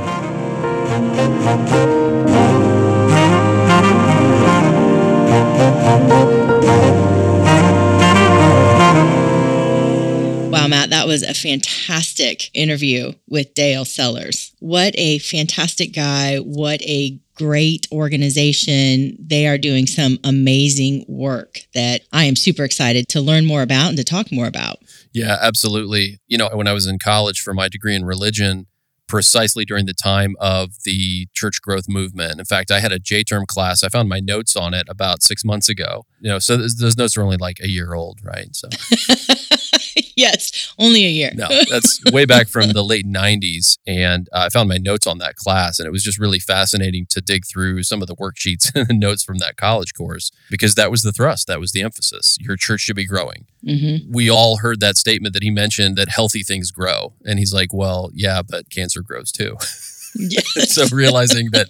Wow, 10.59 10.65
mm-hmm. 10.65 10.71
Matt, 10.71 10.89
that 10.89 11.07
was 11.07 11.23
a 11.23 11.33
fantastic 11.33 12.53
interview 12.53 13.13
with 13.29 13.53
Dale 13.53 13.85
Sellers. 13.85 14.53
What 14.59 14.93
a 14.97 15.19
fantastic 15.19 15.93
guy. 15.95 16.37
What 16.39 16.81
a 16.81 17.17
great 17.33 17.87
organization. 17.93 19.15
They 19.25 19.47
are 19.47 19.57
doing 19.57 19.87
some 19.87 20.17
amazing 20.25 21.05
work 21.07 21.59
that 21.73 22.01
I 22.11 22.25
am 22.25 22.35
super 22.35 22.65
excited 22.65 23.07
to 23.09 23.21
learn 23.21 23.45
more 23.45 23.61
about 23.61 23.87
and 23.87 23.97
to 23.97 24.03
talk 24.03 24.33
more 24.33 24.47
about. 24.47 24.79
Yeah, 25.13 25.37
absolutely. 25.41 26.19
You 26.27 26.37
know, 26.37 26.49
when 26.51 26.67
I 26.67 26.73
was 26.73 26.87
in 26.87 26.99
college 26.99 27.39
for 27.39 27.53
my 27.53 27.69
degree 27.69 27.95
in 27.95 28.03
religion, 28.03 28.67
precisely 29.07 29.65
during 29.65 29.85
the 29.87 29.93
time 29.93 30.35
of 30.39 30.69
the 30.83 31.27
church 31.33 31.61
growth 31.61 31.89
movement. 31.89 32.39
In 32.39 32.45
fact, 32.45 32.69
I 32.69 32.79
had 32.79 32.91
a 32.91 32.99
J 32.99 33.23
term 33.23 33.45
class. 33.47 33.83
I 33.83 33.89
found 33.89 34.07
my 34.07 34.19
notes 34.19 34.55
on 34.55 34.73
it 34.73 34.87
about 34.87 35.23
six 35.23 35.43
months 35.43 35.67
ago. 35.67 36.05
You 36.19 36.29
know, 36.29 36.39
so 36.39 36.57
those, 36.57 36.75
those 36.75 36.95
notes 36.95 37.17
are 37.17 37.23
only 37.23 37.37
like 37.37 37.59
a 37.59 37.67
year 37.67 37.95
old, 37.95 38.19
right? 38.23 38.55
So 38.55 38.69
yes, 40.15 40.73
only 40.77 41.05
a 41.05 41.09
year. 41.09 41.31
no, 41.35 41.47
that's 41.69 42.01
way 42.11 42.25
back 42.25 42.47
from 42.47 42.71
the 42.71 42.83
late 42.83 43.05
90s. 43.05 43.77
And 43.87 44.27
uh, 44.31 44.43
I 44.45 44.49
found 44.49 44.69
my 44.69 44.77
notes 44.77 45.07
on 45.07 45.17
that 45.19 45.35
class, 45.35 45.79
and 45.79 45.87
it 45.87 45.91
was 45.91 46.03
just 46.03 46.19
really 46.19 46.39
fascinating 46.39 47.05
to 47.09 47.21
dig 47.21 47.45
through 47.45 47.83
some 47.83 48.01
of 48.01 48.07
the 48.07 48.15
worksheets 48.15 48.71
and 48.89 48.99
notes 48.99 49.23
from 49.23 49.37
that 49.39 49.57
college 49.57 49.93
course 49.93 50.31
because 50.49 50.75
that 50.75 50.91
was 50.91 51.01
the 51.01 51.11
thrust, 51.11 51.47
that 51.47 51.59
was 51.59 51.71
the 51.71 51.81
emphasis. 51.81 52.37
Your 52.39 52.55
church 52.55 52.81
should 52.81 52.95
be 52.95 53.05
growing. 53.07 53.45
Mm-hmm. 53.65 54.11
We 54.11 54.29
all 54.29 54.57
heard 54.57 54.79
that 54.79 54.97
statement 54.97 55.33
that 55.33 55.43
he 55.43 55.51
mentioned 55.51 55.97
that 55.97 56.09
healthy 56.09 56.43
things 56.43 56.71
grow. 56.71 57.13
And 57.25 57.39
he's 57.39 57.53
like, 57.53 57.73
well, 57.73 58.09
yeah, 58.13 58.41
but 58.41 58.69
cancer 58.69 59.01
grows 59.01 59.31
too. 59.31 59.57
Yes. 60.15 60.73
so 60.73 60.85
realizing 60.91 61.49
that 61.51 61.67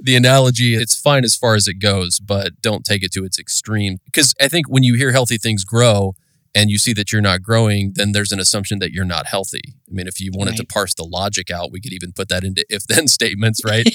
the 0.00 0.16
analogy 0.16 0.74
it's 0.74 1.00
fine 1.00 1.22
as 1.22 1.36
far 1.36 1.54
as 1.54 1.68
it 1.68 1.74
goes 1.74 2.18
but 2.18 2.60
don't 2.60 2.84
take 2.84 3.04
it 3.04 3.12
to 3.12 3.24
its 3.24 3.38
extreme 3.38 3.98
because 4.04 4.34
i 4.40 4.48
think 4.48 4.68
when 4.68 4.82
you 4.82 4.94
hear 4.96 5.12
healthy 5.12 5.38
things 5.38 5.64
grow 5.64 6.16
and 6.56 6.70
you 6.70 6.78
see 6.78 6.92
that 6.94 7.12
you're 7.12 7.22
not 7.30 7.40
growing 7.42 7.92
then 7.94 8.10
there's 8.12 8.32
an 8.32 8.40
assumption 8.40 8.78
that 8.80 8.90
you're 8.92 9.04
not 9.16 9.26
healthy. 9.26 9.62
I 9.88 9.92
mean 9.96 10.08
if 10.08 10.20
you 10.20 10.30
wanted 10.34 10.56
to 10.56 10.64
parse 10.64 10.94
the 10.94 11.04
logic 11.04 11.50
out 11.50 11.70
we 11.70 11.80
could 11.80 11.92
even 11.92 12.12
put 12.12 12.28
that 12.30 12.42
into 12.42 12.64
if 12.68 12.82
then 12.88 13.06
statements 13.18 13.60
right? 13.64 13.86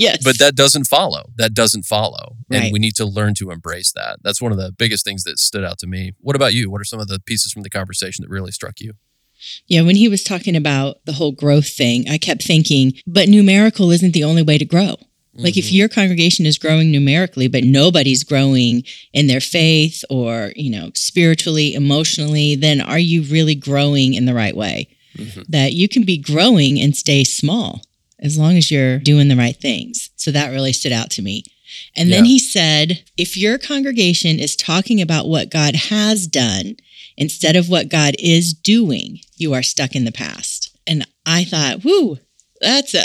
Yes. 0.00 0.18
but 0.24 0.38
that 0.38 0.54
doesn't 0.54 0.84
follow. 0.84 1.24
That 1.36 1.54
doesn't 1.54 1.84
follow. 1.84 2.36
And 2.50 2.62
Right. 2.64 2.72
we 2.72 2.78
need 2.78 2.94
to 2.96 3.04
learn 3.04 3.34
to 3.34 3.50
embrace 3.50 3.90
that. 3.92 4.18
That's 4.22 4.40
one 4.40 4.52
of 4.52 4.58
the 4.58 4.70
biggest 4.72 5.04
things 5.04 5.24
that 5.24 5.38
stood 5.40 5.64
out 5.64 5.78
to 5.80 5.86
me. 5.88 6.12
What 6.20 6.36
about 6.36 6.54
you? 6.54 6.70
What 6.70 6.80
are 6.80 6.84
some 6.84 7.00
of 7.00 7.08
the 7.08 7.18
pieces 7.20 7.52
from 7.52 7.62
the 7.64 7.70
conversation 7.70 8.22
that 8.22 8.30
really 8.30 8.52
struck 8.52 8.80
you? 8.80 8.92
Yeah, 9.66 9.82
when 9.82 9.96
he 9.96 10.08
was 10.08 10.22
talking 10.24 10.54
about 10.56 10.96
the 11.04 11.12
whole 11.14 11.32
growth 11.32 11.68
thing, 11.68 12.08
I 12.08 12.16
kept 12.18 12.42
thinking, 12.44 12.92
but 13.06 13.28
numerical 13.28 13.90
isn't 13.90 14.12
the 14.14 14.24
only 14.24 14.42
way 14.42 14.56
to 14.58 14.64
grow. 14.64 14.96
Like 15.38 15.56
if 15.56 15.66
Mhm. 15.66 15.72
your 15.72 15.88
congregation 15.88 16.46
is 16.46 16.58
growing 16.58 16.90
numerically, 16.90 17.46
but 17.48 17.64
nobody's 17.64 18.24
growing 18.24 18.82
in 19.12 19.28
their 19.28 19.40
faith 19.40 20.04
or, 20.10 20.52
you 20.56 20.70
know, 20.70 20.90
spiritually, 20.94 21.74
emotionally, 21.74 22.54
then 22.56 22.80
are 22.80 22.98
you 22.98 23.22
really 23.22 23.54
growing 23.54 24.14
in 24.14 24.24
the 24.26 24.34
right 24.34 24.56
way? 24.56 24.88
Mhm. 25.16 25.44
That 25.48 25.72
you 25.74 25.88
can 25.88 26.02
be 26.02 26.16
growing 26.16 26.80
and 26.80 26.96
stay 26.96 27.24
small 27.24 27.82
as 28.20 28.36
long 28.36 28.56
as 28.56 28.70
you're 28.70 28.98
doing 28.98 29.28
the 29.28 29.36
right 29.36 29.56
things. 29.60 30.10
So 30.16 30.30
that 30.32 30.50
really 30.50 30.72
stood 30.72 30.92
out 30.92 31.10
to 31.12 31.22
me. 31.22 31.44
And 31.94 32.10
then 32.12 32.24
Yeah. 32.24 32.32
he 32.32 32.38
said, 32.38 33.02
if 33.16 33.36
your 33.36 33.58
congregation 33.58 34.40
is 34.40 34.56
talking 34.56 35.00
about 35.00 35.28
what 35.28 35.50
God 35.50 35.76
has 35.76 36.26
done 36.26 36.76
instead 37.16 37.56
of 37.56 37.68
what 37.68 37.88
God 37.88 38.16
is 38.18 38.52
doing, 38.54 39.20
you 39.36 39.52
are 39.54 39.62
stuck 39.62 39.94
in 39.94 40.04
the 40.04 40.12
past. 40.12 40.70
And 40.86 41.06
I 41.26 41.44
thought, 41.44 41.84
whoo, 41.84 42.18
that's 42.60 42.94
a 42.94 43.04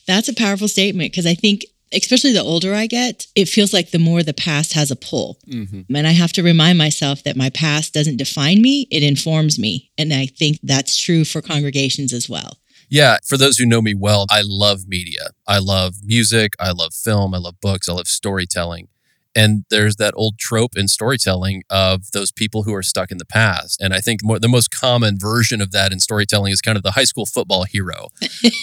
that's 0.06 0.28
a 0.28 0.34
powerful 0.34 0.68
statement 0.68 1.12
because 1.12 1.26
I 1.26 1.34
think 1.34 1.64
especially 1.92 2.32
the 2.32 2.42
older 2.42 2.74
I 2.74 2.86
get, 2.86 3.26
it 3.34 3.48
feels 3.48 3.72
like 3.72 3.90
the 3.90 3.98
more 3.98 4.22
the 4.22 4.32
past 4.32 4.74
has 4.74 4.90
a 4.90 4.96
pull. 4.96 5.38
mm-hmm. 5.46 5.94
And 5.94 6.06
I 6.06 6.12
have 6.12 6.32
to 6.34 6.42
remind 6.42 6.78
myself 6.78 7.24
that 7.24 7.36
my 7.36 7.50
past 7.50 7.94
doesn't 7.94 8.16
define 8.16 8.62
me, 8.62 8.86
it 8.90 9.02
informs 9.02 9.58
me. 9.58 9.90
And 9.98 10.12
I 10.12 10.26
think 10.26 10.58
that's 10.62 10.96
true 10.96 11.24
for 11.24 11.42
congregations 11.42 12.12
as 12.12 12.28
well. 12.28 12.58
Yeah, 12.88 13.18
for 13.24 13.36
those 13.36 13.56
who 13.56 13.66
know 13.66 13.80
me 13.80 13.94
well, 13.94 14.26
I 14.30 14.42
love 14.44 14.88
media. 14.88 15.30
I 15.46 15.58
love 15.58 15.94
music, 16.04 16.54
I 16.58 16.72
love 16.72 16.92
film, 16.92 17.34
I 17.34 17.38
love 17.38 17.60
books, 17.60 17.88
I 17.88 17.92
love 17.92 18.08
storytelling. 18.08 18.88
And 19.34 19.64
there's 19.70 19.96
that 19.96 20.12
old 20.16 20.38
trope 20.38 20.76
in 20.76 20.88
storytelling 20.88 21.62
of 21.70 22.10
those 22.12 22.32
people 22.32 22.64
who 22.64 22.74
are 22.74 22.82
stuck 22.82 23.10
in 23.10 23.18
the 23.18 23.24
past. 23.24 23.80
And 23.80 23.94
I 23.94 24.00
think 24.00 24.20
more, 24.24 24.38
the 24.38 24.48
most 24.48 24.70
common 24.70 25.18
version 25.18 25.60
of 25.60 25.70
that 25.72 25.92
in 25.92 26.00
storytelling 26.00 26.52
is 26.52 26.60
kind 26.60 26.76
of 26.76 26.82
the 26.82 26.92
high 26.92 27.04
school 27.04 27.26
football 27.26 27.64
hero 27.64 28.08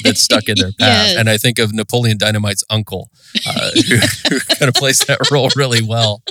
that's 0.04 0.22
stuck 0.22 0.50
in 0.50 0.58
their 0.58 0.72
past. 0.80 1.10
Yes. 1.12 1.18
And 1.18 1.30
I 1.30 1.38
think 1.38 1.60
of 1.60 1.74
Napoleon 1.74 2.18
Dynamite's 2.18 2.64
uncle, 2.70 3.10
uh, 3.48 3.72
who, 3.76 3.98
who 4.30 4.40
kind 4.56 4.70
of 4.70 4.76
plays 4.76 5.00
that 5.00 5.32
role 5.32 5.50
really 5.56 5.82
well. 5.82 6.22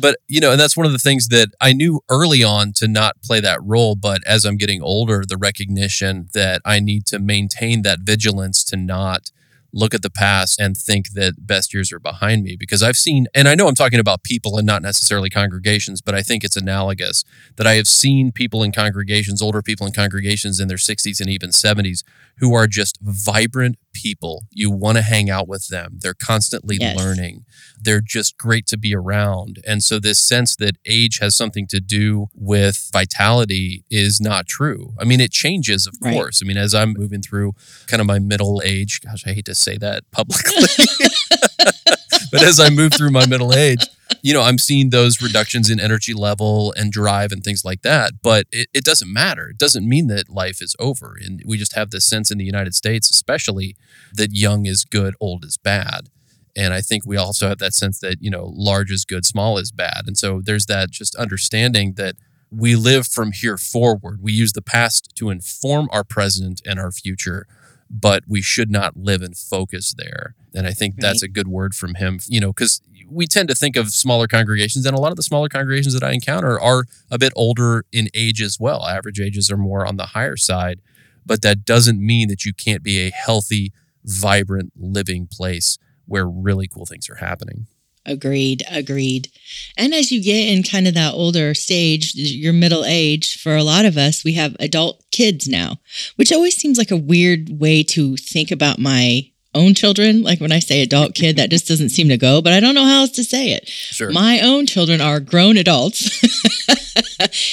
But, 0.00 0.18
you 0.26 0.40
know, 0.40 0.50
and 0.50 0.60
that's 0.60 0.76
one 0.76 0.86
of 0.86 0.92
the 0.92 0.98
things 0.98 1.28
that 1.28 1.48
I 1.60 1.72
knew 1.72 2.00
early 2.08 2.42
on 2.42 2.72
to 2.76 2.88
not 2.88 3.22
play 3.22 3.40
that 3.40 3.60
role. 3.62 3.94
But 3.94 4.22
as 4.26 4.44
I'm 4.44 4.56
getting 4.56 4.82
older, 4.82 5.24
the 5.26 5.36
recognition 5.36 6.28
that 6.34 6.62
I 6.64 6.80
need 6.80 7.06
to 7.06 7.18
maintain 7.18 7.82
that 7.82 8.00
vigilance 8.00 8.64
to 8.64 8.76
not 8.76 9.30
look 9.72 9.94
at 9.94 10.02
the 10.02 10.10
past 10.10 10.60
and 10.60 10.76
think 10.76 11.10
that 11.10 11.46
best 11.46 11.74
years 11.74 11.92
are 11.92 12.00
behind 12.00 12.42
me 12.42 12.56
because 12.58 12.82
I've 12.82 12.96
seen, 12.96 13.26
and 13.34 13.48
I 13.48 13.54
know 13.54 13.68
I'm 13.68 13.74
talking 13.74 14.00
about 14.00 14.22
people 14.22 14.56
and 14.56 14.66
not 14.66 14.82
necessarily 14.82 15.28
congregations, 15.30 16.00
but 16.00 16.14
I 16.14 16.22
think 16.22 16.44
it's 16.44 16.56
analogous 16.56 17.24
that 17.56 17.66
I 17.66 17.74
have 17.74 17.86
seen 17.86 18.32
people 18.32 18.62
in 18.62 18.72
congregations, 18.72 19.42
older 19.42 19.62
people 19.62 19.86
in 19.86 19.92
congregations 19.92 20.60
in 20.60 20.68
their 20.68 20.78
60s 20.78 21.20
and 21.20 21.28
even 21.28 21.50
70s, 21.50 22.02
who 22.38 22.54
are 22.54 22.66
just 22.66 22.98
vibrant 23.02 23.76
people. 24.00 24.44
You 24.52 24.70
want 24.70 24.96
to 24.98 25.02
hang 25.02 25.28
out 25.30 25.48
with 25.48 25.68
them. 25.68 25.98
They're 26.00 26.14
constantly 26.14 26.76
Yes. 26.80 26.96
learning. 26.96 27.44
They're 27.80 28.00
just 28.00 28.38
great 28.38 28.66
to 28.68 28.76
be 28.76 28.94
around. 28.94 29.58
And 29.66 29.82
so, 29.82 29.98
this 29.98 30.18
sense 30.18 30.56
that 30.56 30.76
age 30.86 31.18
has 31.18 31.36
something 31.36 31.66
to 31.68 31.80
do 31.80 32.28
with 32.34 32.88
vitality 32.92 33.84
is 33.90 34.20
not 34.20 34.46
true. 34.46 34.94
I 35.00 35.04
mean, 35.04 35.20
it 35.20 35.30
changes, 35.32 35.86
of 35.86 35.94
Right. 36.00 36.12
course. 36.14 36.40
I 36.42 36.46
mean, 36.46 36.56
as 36.56 36.74
I'm 36.74 36.92
moving 36.92 37.22
through 37.22 37.54
kind 37.86 38.00
of 38.00 38.06
my 38.06 38.18
middle 38.18 38.62
age, 38.64 39.00
gosh, 39.00 39.24
I 39.26 39.32
hate 39.32 39.46
to 39.46 39.54
say 39.54 39.76
that 39.78 40.04
publicly, 40.12 40.66
but 42.32 42.42
as 42.42 42.60
I 42.60 42.70
move 42.70 42.92
through 42.92 43.10
my 43.10 43.26
middle 43.26 43.52
age, 43.54 43.86
you 44.22 44.32
know, 44.32 44.42
I'm 44.42 44.58
seeing 44.58 44.90
those 44.90 45.22
reductions 45.22 45.70
in 45.70 45.80
energy 45.80 46.14
level 46.14 46.72
and 46.76 46.92
drive 46.92 47.32
and 47.32 47.42
things 47.42 47.64
like 47.64 47.82
that. 47.82 48.14
But 48.22 48.46
it, 48.52 48.68
it 48.72 48.84
doesn't 48.84 49.12
matter. 49.12 49.48
It 49.50 49.58
doesn't 49.58 49.88
mean 49.88 50.08
that 50.08 50.28
life 50.28 50.60
is 50.60 50.74
over. 50.78 51.16
And 51.22 51.42
we 51.46 51.56
just 51.56 51.74
have 51.74 51.90
this 51.90 52.06
sense 52.06 52.30
in 52.30 52.38
the 52.38 52.44
United 52.44 52.74
States, 52.74 53.10
especially, 53.10 53.76
that 54.12 54.32
young 54.32 54.66
is 54.66 54.84
good, 54.84 55.14
old 55.20 55.44
is 55.44 55.56
bad. 55.56 56.08
And 56.56 56.74
I 56.74 56.80
think 56.80 57.06
we 57.06 57.16
also 57.16 57.48
have 57.48 57.58
that 57.58 57.74
sense 57.74 58.00
that, 58.00 58.16
you 58.20 58.30
know, 58.30 58.50
large 58.52 58.90
is 58.90 59.04
good, 59.04 59.24
small 59.24 59.58
is 59.58 59.70
bad. 59.70 60.04
And 60.06 60.18
so 60.18 60.40
there's 60.42 60.66
that 60.66 60.90
just 60.90 61.14
understanding 61.14 61.94
that 61.94 62.16
we 62.50 62.74
live 62.74 63.06
from 63.06 63.32
here 63.32 63.56
forward. 63.56 64.20
We 64.22 64.32
use 64.32 64.54
the 64.54 64.62
past 64.62 65.14
to 65.16 65.30
inform 65.30 65.88
our 65.92 66.02
present 66.02 66.60
and 66.64 66.80
our 66.80 66.90
future, 66.90 67.46
but 67.90 68.24
we 68.26 68.42
should 68.42 68.70
not 68.70 68.96
live 68.96 69.22
and 69.22 69.36
focus 69.36 69.94
there. 69.96 70.34
And 70.54 70.66
I 70.66 70.72
think 70.72 70.96
that's 70.96 71.22
a 71.22 71.28
good 71.28 71.48
word 71.48 71.74
from 71.74 71.96
him, 71.96 72.20
you 72.26 72.40
know, 72.40 72.48
because 72.48 72.80
we 73.10 73.26
tend 73.26 73.48
to 73.48 73.54
think 73.54 73.76
of 73.76 73.90
smaller 73.90 74.26
congregations, 74.26 74.86
and 74.86 74.96
a 74.96 75.00
lot 75.00 75.10
of 75.10 75.16
the 75.16 75.22
smaller 75.22 75.48
congregations 75.48 75.94
that 75.94 76.02
I 76.02 76.12
encounter 76.12 76.60
are 76.60 76.84
a 77.10 77.18
bit 77.18 77.32
older 77.36 77.84
in 77.92 78.08
age 78.14 78.42
as 78.42 78.58
well. 78.60 78.86
Average 78.86 79.20
ages 79.20 79.50
are 79.50 79.56
more 79.56 79.86
on 79.86 79.96
the 79.96 80.06
higher 80.06 80.36
side, 80.36 80.80
but 81.24 81.42
that 81.42 81.64
doesn't 81.64 82.04
mean 82.04 82.28
that 82.28 82.44
you 82.44 82.52
can't 82.52 82.82
be 82.82 82.98
a 82.98 83.10
healthy, 83.10 83.72
vibrant, 84.04 84.72
living 84.76 85.28
place 85.30 85.78
where 86.06 86.26
really 86.26 86.66
cool 86.66 86.86
things 86.86 87.08
are 87.10 87.16
happening. 87.16 87.66
Agreed, 88.06 88.64
agreed. 88.70 89.30
And 89.76 89.92
as 89.92 90.10
you 90.10 90.22
get 90.22 90.48
in 90.48 90.62
kind 90.62 90.88
of 90.88 90.94
that 90.94 91.12
older 91.12 91.52
stage, 91.52 92.14
your 92.14 92.54
middle 92.54 92.84
age, 92.86 93.38
for 93.40 93.54
a 93.54 93.62
lot 93.62 93.84
of 93.84 93.98
us, 93.98 94.24
we 94.24 94.32
have 94.32 94.56
adult 94.58 95.04
kids 95.10 95.46
now, 95.46 95.76
which 96.16 96.32
always 96.32 96.56
seems 96.56 96.78
like 96.78 96.90
a 96.90 96.96
weird 96.96 97.60
way 97.60 97.82
to 97.82 98.16
think 98.16 98.50
about 98.50 98.78
my 98.78 99.30
own 99.54 99.74
children. 99.74 100.22
Like 100.22 100.40
when 100.40 100.52
I 100.52 100.58
say 100.58 100.82
adult 100.82 101.14
kid, 101.14 101.36
that 101.36 101.50
just 101.50 101.68
doesn't 101.68 101.90
seem 101.90 102.08
to 102.08 102.16
go, 102.18 102.42
but 102.42 102.52
I 102.52 102.60
don't 102.60 102.74
know 102.74 102.84
how 102.84 103.00
else 103.00 103.12
to 103.12 103.24
say 103.24 103.52
it. 103.52 103.68
Sure. 103.68 104.10
My 104.10 104.40
own 104.40 104.66
children 104.66 105.00
are 105.00 105.20
grown 105.20 105.56
adults. 105.56 106.10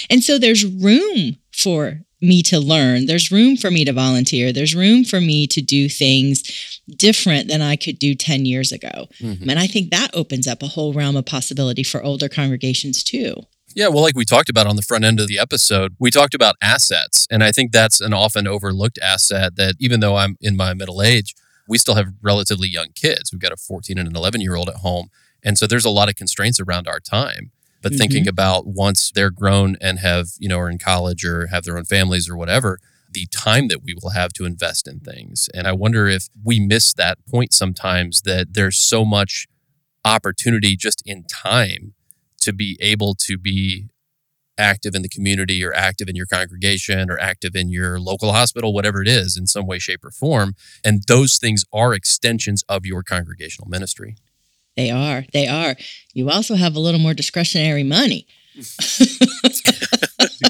and 0.10 0.24
so 0.24 0.38
there's 0.38 0.66
room 0.66 1.38
for 1.52 2.02
me 2.22 2.42
to 2.44 2.60
learn. 2.60 3.06
There's 3.06 3.32
room 3.32 3.58
for 3.58 3.70
me 3.70 3.86
to 3.86 3.94
volunteer. 3.94 4.52
There's 4.52 4.76
room 4.76 5.04
for 5.04 5.22
me 5.22 5.48
to 5.48 5.62
do 5.62 5.90
things 5.90 6.82
different 6.98 7.48
than 7.48 7.62
I 7.62 7.76
could 7.76 8.00
do 8.00 8.16
10 8.16 8.46
years 8.46 8.72
ago. 8.72 9.08
Mm-hmm. 9.20 9.50
And 9.50 9.60
I 9.60 9.68
think 9.68 9.92
that 9.92 10.10
opens 10.14 10.48
up 10.48 10.64
a 10.64 10.68
whole 10.68 10.94
realm 10.94 11.16
of 11.16 11.26
possibility 11.26 11.84
for 11.84 12.04
older 12.04 12.30
congregations 12.30 13.04
too. 13.04 13.36
Yeah, 13.76 13.90
well, 13.90 14.04
like 14.04 14.16
we 14.16 14.24
talked 14.24 14.50
about 14.50 14.68
on 14.68 14.78
the 14.78 14.82
front 14.82 15.04
end 15.04 15.20
of 15.20 15.28
the 15.28 15.38
episode, 15.38 15.96
we 16.00 16.10
talked 16.10 16.34
about 16.34 16.56
assets. 16.62 17.28
And 17.30 17.44
I 17.44 17.52
think 17.52 17.74
that's 17.74 18.00
an 18.00 18.14
often 18.14 18.48
overlooked 18.48 18.98
asset 19.00 19.58
that 19.58 19.76
even 19.80 20.00
though 20.00 20.16
I'm 20.16 20.38
in 20.40 20.56
my 20.56 20.74
middle 20.74 21.02
age, 21.02 21.36
we 21.68 21.78
still 21.78 21.96
have 21.96 22.14
relatively 22.22 22.68
young 22.68 22.90
kids. 22.96 23.32
We've 23.32 23.42
got 23.42 23.52
a 23.52 23.58
14 23.58 23.98
and 23.98 24.08
an 24.08 24.16
11 24.16 24.42
year 24.42 24.56
old 24.56 24.70
at 24.70 24.78
home. 24.78 25.10
And 25.44 25.58
so 25.58 25.68
there's 25.68 25.86
a 25.86 25.90
lot 25.90 26.10
of 26.10 26.16
constraints 26.16 26.60
around 26.60 26.88
our 26.88 27.00
time. 27.00 27.52
But 27.82 27.92
mm-hmm. 27.92 28.00
thinking 28.00 28.28
about 28.28 28.66
once 28.66 29.12
they're 29.14 29.30
grown 29.30 29.76
and 29.80 30.00
have, 30.00 30.30
you 30.40 30.50
know, 30.50 30.58
are 30.58 30.70
in 30.70 30.80
college 30.80 31.24
or 31.24 31.48
have 31.48 31.64
their 31.64 31.78
own 31.78 31.86
families 31.86 32.28
or 32.28 32.36
whatever, 32.36 32.80
the 33.12 33.28
time 33.28 33.68
that 33.68 33.84
we 33.84 33.94
will 34.02 34.12
have 34.12 34.34
to 34.34 34.46
invest 34.46 34.88
in 34.88 35.00
things. 35.00 35.50
And 35.54 35.68
I 35.68 35.72
wonder 35.72 36.08
if 36.08 36.28
we 36.44 36.60
miss 36.60 36.94
that 36.94 37.20
point 37.30 37.54
sometimes 37.54 38.22
that 38.24 38.54
there's 38.54 38.78
so 38.78 39.06
much 39.06 39.48
opportunity 40.04 40.76
just 40.76 41.02
in 41.06 41.26
time 41.26 41.94
to 42.42 42.54
be 42.54 42.78
able 42.82 43.16
to 43.16 43.38
be 43.38 43.88
active 44.58 44.96
in 44.96 45.02
the 45.02 45.10
community 45.10 45.64
or 45.64 45.74
active 45.74 46.08
in 46.08 46.16
your 46.16 46.26
congregation 46.26 47.10
or 47.10 47.20
active 47.20 47.56
in 47.56 47.70
your 47.70 48.00
local 48.00 48.32
hospital, 48.32 48.74
whatever 48.74 49.02
it 49.02 49.08
is, 49.08 49.38
in 49.38 49.48
some 49.48 49.68
way, 49.68 49.80
shape, 49.80 50.04
or 50.04 50.12
form. 50.12 50.56
And 50.84 51.04
those 51.08 51.38
things 51.38 51.66
are 51.74 51.94
extensions 51.94 52.64
of 52.70 52.86
your 52.86 53.04
congregational 53.04 53.70
ministry. 53.70 54.16
They 54.76 54.92
are. 54.92 55.26
They 55.32 55.48
are. 55.48 55.76
You 56.14 56.30
also 56.30 56.56
have 56.56 56.76
a 56.76 56.80
little 56.80 57.00
more 57.00 57.14
discretionary 57.14 57.84
money. 57.84 58.28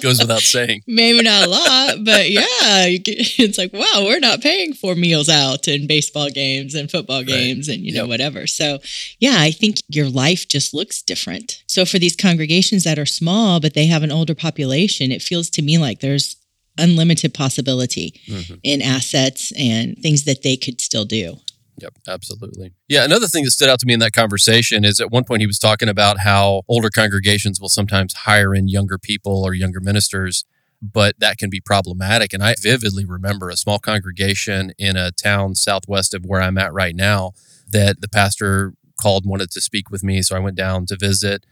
goes 0.05 0.19
without 0.19 0.39
saying. 0.55 0.81
Maybe 0.87 1.21
not 1.21 1.47
a 1.47 1.49
lot, 1.49 2.05
but 2.05 2.29
yeah, 2.29 2.43
it's 2.87 3.57
like, 3.57 3.73
wow, 3.73 4.03
we're 4.05 4.19
not 4.19 4.41
paying 4.41 4.73
for 4.73 4.95
meals 4.95 5.29
out 5.29 5.67
and 5.67 5.87
baseball 5.87 6.29
games 6.29 6.75
and 6.75 6.89
football 6.89 7.23
games 7.23 7.67
right. 7.67 7.75
and, 7.75 7.85
you 7.85 7.93
know, 7.93 8.03
yep. 8.03 8.09
whatever. 8.09 8.47
So, 8.47 8.79
yeah, 9.19 9.35
I 9.37 9.51
think 9.51 9.77
your 9.89 10.09
life 10.09 10.47
just 10.47 10.73
looks 10.73 11.01
different. 11.01 11.63
So, 11.67 11.85
for 11.85 11.99
these 11.99 12.15
congregations 12.15 12.83
that 12.83 12.99
are 12.99 13.05
small, 13.05 13.59
but 13.59 13.73
they 13.73 13.87
have 13.87 14.03
an 14.03 14.11
older 14.11 14.35
population, 14.35 15.11
it 15.11 15.21
feels 15.21 15.49
to 15.51 15.61
me 15.61 15.77
like 15.77 15.99
there's 15.99 16.37
unlimited 16.77 17.33
possibility 17.33 18.19
mm-hmm. 18.27 18.55
in 18.63 18.81
assets 18.81 19.51
and 19.57 19.97
things 19.97 20.25
that 20.25 20.43
they 20.43 20.57
could 20.57 20.81
still 20.81 21.05
do. 21.05 21.37
Yep, 21.77 21.93
absolutely. 22.07 22.73
Yeah, 22.87 23.03
another 23.03 23.27
thing 23.27 23.43
that 23.43 23.51
stood 23.51 23.69
out 23.69 23.79
to 23.79 23.85
me 23.85 23.93
in 23.93 23.99
that 23.99 24.13
conversation 24.13 24.85
is 24.85 25.01
at 25.01 25.11
one 25.11 25.25
point 25.25 25.41
he 25.41 25.47
was 25.47 25.59
talking 25.59 25.89
about 25.89 26.19
how 26.19 26.61
older 26.69 26.89
congregations 26.89 27.59
will 27.59 27.69
sometimes 27.69 28.13
hire 28.13 28.55
in 28.55 28.67
younger 28.67 28.97
people 28.97 29.43
or 29.43 29.53
younger 29.53 29.81
ministers, 29.81 30.45
but 30.81 31.19
that 31.19 31.37
can 31.37 31.49
be 31.49 31.59
problematic. 31.59 32.31
And 32.33 32.41
I 32.41 32.55
vividly 32.61 33.05
remember 33.05 33.49
a 33.49 33.57
small 33.57 33.79
congregation 33.79 34.71
in 34.77 34.95
a 34.95 35.11
town 35.11 35.55
southwest 35.55 36.13
of 36.13 36.25
where 36.25 36.41
I'm 36.41 36.57
at 36.57 36.71
right 36.71 36.95
now 36.95 37.33
that 37.67 37.99
the 37.99 38.07
pastor 38.07 38.73
called, 38.99 39.25
wanted 39.25 39.51
to 39.51 39.61
speak 39.61 39.89
with 39.89 40.03
me. 40.03 40.21
So 40.21 40.35
I 40.35 40.39
went 40.39 40.55
down 40.55 40.85
to 40.87 40.97
visit. 40.97 41.45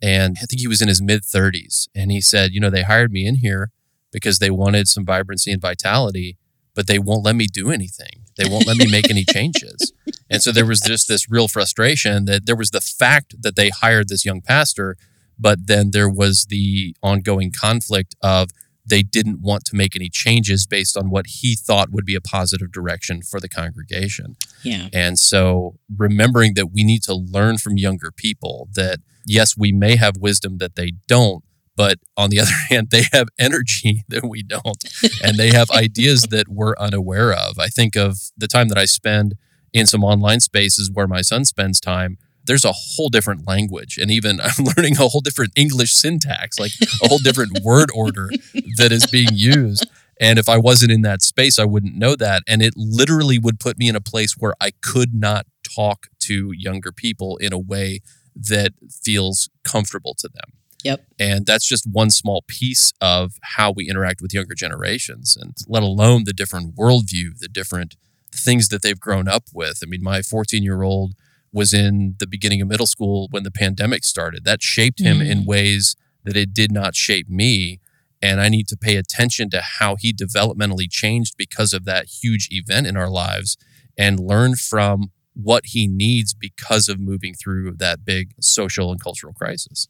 And 0.00 0.36
I 0.40 0.44
think 0.44 0.60
he 0.60 0.68
was 0.68 0.80
in 0.82 0.88
his 0.88 1.02
mid 1.02 1.22
30s. 1.22 1.88
And 1.94 2.10
he 2.10 2.20
said, 2.20 2.52
You 2.52 2.60
know, 2.60 2.70
they 2.70 2.82
hired 2.82 3.12
me 3.12 3.26
in 3.26 3.36
here 3.36 3.70
because 4.12 4.38
they 4.38 4.50
wanted 4.50 4.88
some 4.88 5.04
vibrancy 5.04 5.52
and 5.52 5.60
vitality, 5.60 6.36
but 6.74 6.86
they 6.86 6.98
won't 6.98 7.24
let 7.24 7.36
me 7.36 7.46
do 7.46 7.70
anything. 7.70 8.22
They 8.38 8.48
won't 8.48 8.66
let 8.66 8.78
me 8.78 8.90
make 8.90 9.10
any 9.10 9.24
changes. 9.24 9.92
And 10.30 10.42
so 10.42 10.52
there 10.52 10.64
was 10.64 10.80
just 10.80 11.08
this 11.08 11.30
real 11.30 11.48
frustration 11.48 12.24
that 12.24 12.46
there 12.46 12.56
was 12.56 12.70
the 12.70 12.80
fact 12.80 13.34
that 13.42 13.56
they 13.56 13.68
hired 13.68 14.08
this 14.08 14.24
young 14.24 14.40
pastor, 14.40 14.96
but 15.38 15.66
then 15.66 15.90
there 15.92 16.08
was 16.08 16.46
the 16.46 16.96
ongoing 17.02 17.52
conflict 17.52 18.14
of 18.22 18.48
they 18.86 19.02
didn't 19.02 19.40
want 19.42 19.64
to 19.66 19.76
make 19.76 19.94
any 19.94 20.08
changes 20.08 20.66
based 20.66 20.96
on 20.96 21.10
what 21.10 21.26
he 21.26 21.54
thought 21.54 21.90
would 21.90 22.06
be 22.06 22.14
a 22.14 22.20
positive 22.22 22.72
direction 22.72 23.20
for 23.20 23.38
the 23.38 23.48
congregation. 23.48 24.36
Yeah. 24.62 24.88
And 24.94 25.18
so 25.18 25.74
remembering 25.94 26.54
that 26.54 26.68
we 26.72 26.84
need 26.84 27.02
to 27.02 27.14
learn 27.14 27.58
from 27.58 27.76
younger 27.76 28.10
people 28.10 28.68
that 28.74 29.00
yes, 29.26 29.56
we 29.56 29.72
may 29.72 29.96
have 29.96 30.16
wisdom 30.16 30.56
that 30.58 30.74
they 30.74 30.92
don't, 31.06 31.44
but 31.78 31.98
on 32.16 32.28
the 32.28 32.40
other 32.44 32.50
hand, 32.68 32.88
they 32.90 33.04
have 33.12 33.28
energy 33.38 34.02
that 34.08 34.28
we 34.28 34.42
don't, 34.42 34.84
and 35.22 35.38
they 35.38 35.50
have 35.50 35.70
ideas 35.70 36.24
that 36.24 36.48
we're 36.48 36.74
unaware 36.78 37.32
of. 37.32 37.58
I 37.58 37.68
think 37.68 37.96
of 37.96 38.18
the 38.36 38.48
time 38.48 38.68
that 38.68 38.76
I 38.76 38.84
spend 38.84 39.36
in 39.72 39.86
some 39.86 40.02
online 40.04 40.40
spaces 40.40 40.90
where 40.92 41.06
my 41.06 41.22
son 41.22 41.46
spends 41.46 41.80
time. 41.80 42.18
There's 42.44 42.64
a 42.64 42.72
whole 42.72 43.08
different 43.10 43.46
language, 43.46 43.96
and 43.96 44.10
even 44.10 44.40
I'm 44.42 44.66
learning 44.76 44.96
a 44.96 45.08
whole 45.08 45.20
different 45.20 45.52
English 45.56 45.92
syntax, 45.92 46.58
like 46.58 46.72
a 47.02 47.08
whole 47.08 47.18
different 47.18 47.60
word 47.62 47.90
order 47.94 48.28
that 48.76 48.90
is 48.90 49.06
being 49.06 49.30
used. 49.32 49.88
And 50.20 50.36
if 50.36 50.48
I 50.48 50.58
wasn't 50.58 50.90
in 50.90 51.02
that 51.02 51.22
space, 51.22 51.60
I 51.60 51.64
wouldn't 51.64 51.94
know 51.94 52.16
that. 52.16 52.42
And 52.48 52.60
it 52.60 52.74
literally 52.76 53.38
would 53.38 53.60
put 53.60 53.78
me 53.78 53.88
in 53.88 53.94
a 53.94 54.00
place 54.00 54.34
where 54.36 54.54
I 54.60 54.72
could 54.82 55.14
not 55.14 55.46
talk 55.62 56.08
to 56.22 56.50
younger 56.52 56.90
people 56.90 57.36
in 57.36 57.52
a 57.52 57.58
way 57.58 58.00
that 58.34 58.72
feels 58.90 59.48
comfortable 59.62 60.14
to 60.18 60.28
them. 60.28 60.57
Yep. 60.84 61.04
And 61.18 61.44
that's 61.44 61.66
just 61.66 61.86
one 61.90 62.10
small 62.10 62.44
piece 62.46 62.92
of 63.00 63.32
how 63.42 63.72
we 63.72 63.88
interact 63.88 64.20
with 64.20 64.32
younger 64.32 64.54
generations, 64.54 65.36
and 65.36 65.56
let 65.66 65.82
alone 65.82 66.24
the 66.24 66.32
different 66.32 66.76
worldview, 66.76 67.38
the 67.38 67.48
different 67.50 67.96
things 68.32 68.68
that 68.68 68.82
they've 68.82 69.00
grown 69.00 69.28
up 69.28 69.44
with. 69.52 69.80
I 69.82 69.86
mean, 69.86 70.02
my 70.02 70.22
14 70.22 70.62
year 70.62 70.82
old 70.82 71.14
was 71.52 71.72
in 71.72 72.14
the 72.18 72.26
beginning 72.26 72.60
of 72.60 72.68
middle 72.68 72.86
school 72.86 73.28
when 73.30 73.42
the 73.42 73.50
pandemic 73.50 74.04
started. 74.04 74.44
That 74.44 74.62
shaped 74.62 75.00
him 75.00 75.18
mm. 75.18 75.30
in 75.30 75.44
ways 75.44 75.96
that 76.24 76.36
it 76.36 76.52
did 76.52 76.70
not 76.70 76.94
shape 76.94 77.28
me. 77.28 77.80
And 78.20 78.40
I 78.40 78.48
need 78.48 78.68
to 78.68 78.76
pay 78.76 78.96
attention 78.96 79.48
to 79.50 79.60
how 79.60 79.96
he 79.96 80.12
developmentally 80.12 80.90
changed 80.90 81.36
because 81.36 81.72
of 81.72 81.84
that 81.84 82.06
huge 82.22 82.48
event 82.50 82.86
in 82.86 82.96
our 82.96 83.08
lives 83.08 83.56
and 83.96 84.20
learn 84.20 84.56
from 84.56 85.12
what 85.34 85.66
he 85.66 85.86
needs 85.86 86.34
because 86.34 86.88
of 86.88 86.98
moving 86.98 87.32
through 87.32 87.76
that 87.76 88.04
big 88.04 88.32
social 88.40 88.90
and 88.90 89.00
cultural 89.00 89.32
crisis. 89.32 89.88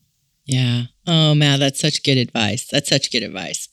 Yeah. 0.49 0.85
Oh 1.07 1.35
man, 1.35 1.61
that's 1.61 1.79
such 1.79 2.03
good 2.03 2.17
advice. 2.17 2.67
That's 2.67 2.89
such 2.89 3.13
good 3.13 3.23
advice. 3.23 3.69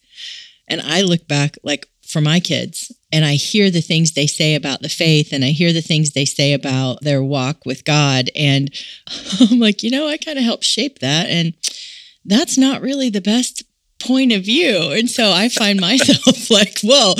And 0.68 0.82
I 0.82 1.02
look 1.02 1.28
back 1.28 1.58
like 1.64 1.88
for 2.06 2.20
my 2.20 2.40
kids 2.40 2.92
and 3.12 3.24
I 3.24 3.36
hear 3.36 3.72
the 3.72 3.82
things 3.82 4.12
they 4.12 4.28
say 4.28 4.56
about 4.56 4.82
the 4.82 4.90
faith 4.90 5.32
and 5.32 5.46
I 5.46 5.50
hear 5.50 5.72
the 5.72 5.82
things 5.82 6.12
they 6.12 6.26
say 6.26 6.52
about 6.54 7.02
their 7.02 7.24
walk 7.24 7.66
with 7.66 7.86
God. 7.86 8.30
And 8.36 8.74
I'm 9.40 9.60
like, 9.60 9.84
you 9.84 9.90
know, 9.90 10.08
I 10.08 10.18
kind 10.18 10.38
of 10.38 10.44
helped 10.44 10.66
shape 10.66 11.00
that. 11.00 11.28
And 11.30 11.54
that's 12.26 12.58
not 12.58 12.82
really 12.82 13.10
the 13.10 13.22
best 13.22 13.64
point 14.00 14.34
of 14.34 14.44
view. 14.44 14.92
And 14.92 15.10
so 15.10 15.32
I 15.32 15.48
find 15.48 15.80
myself 15.80 16.50
like, 16.52 16.80
whoa, 16.84 17.14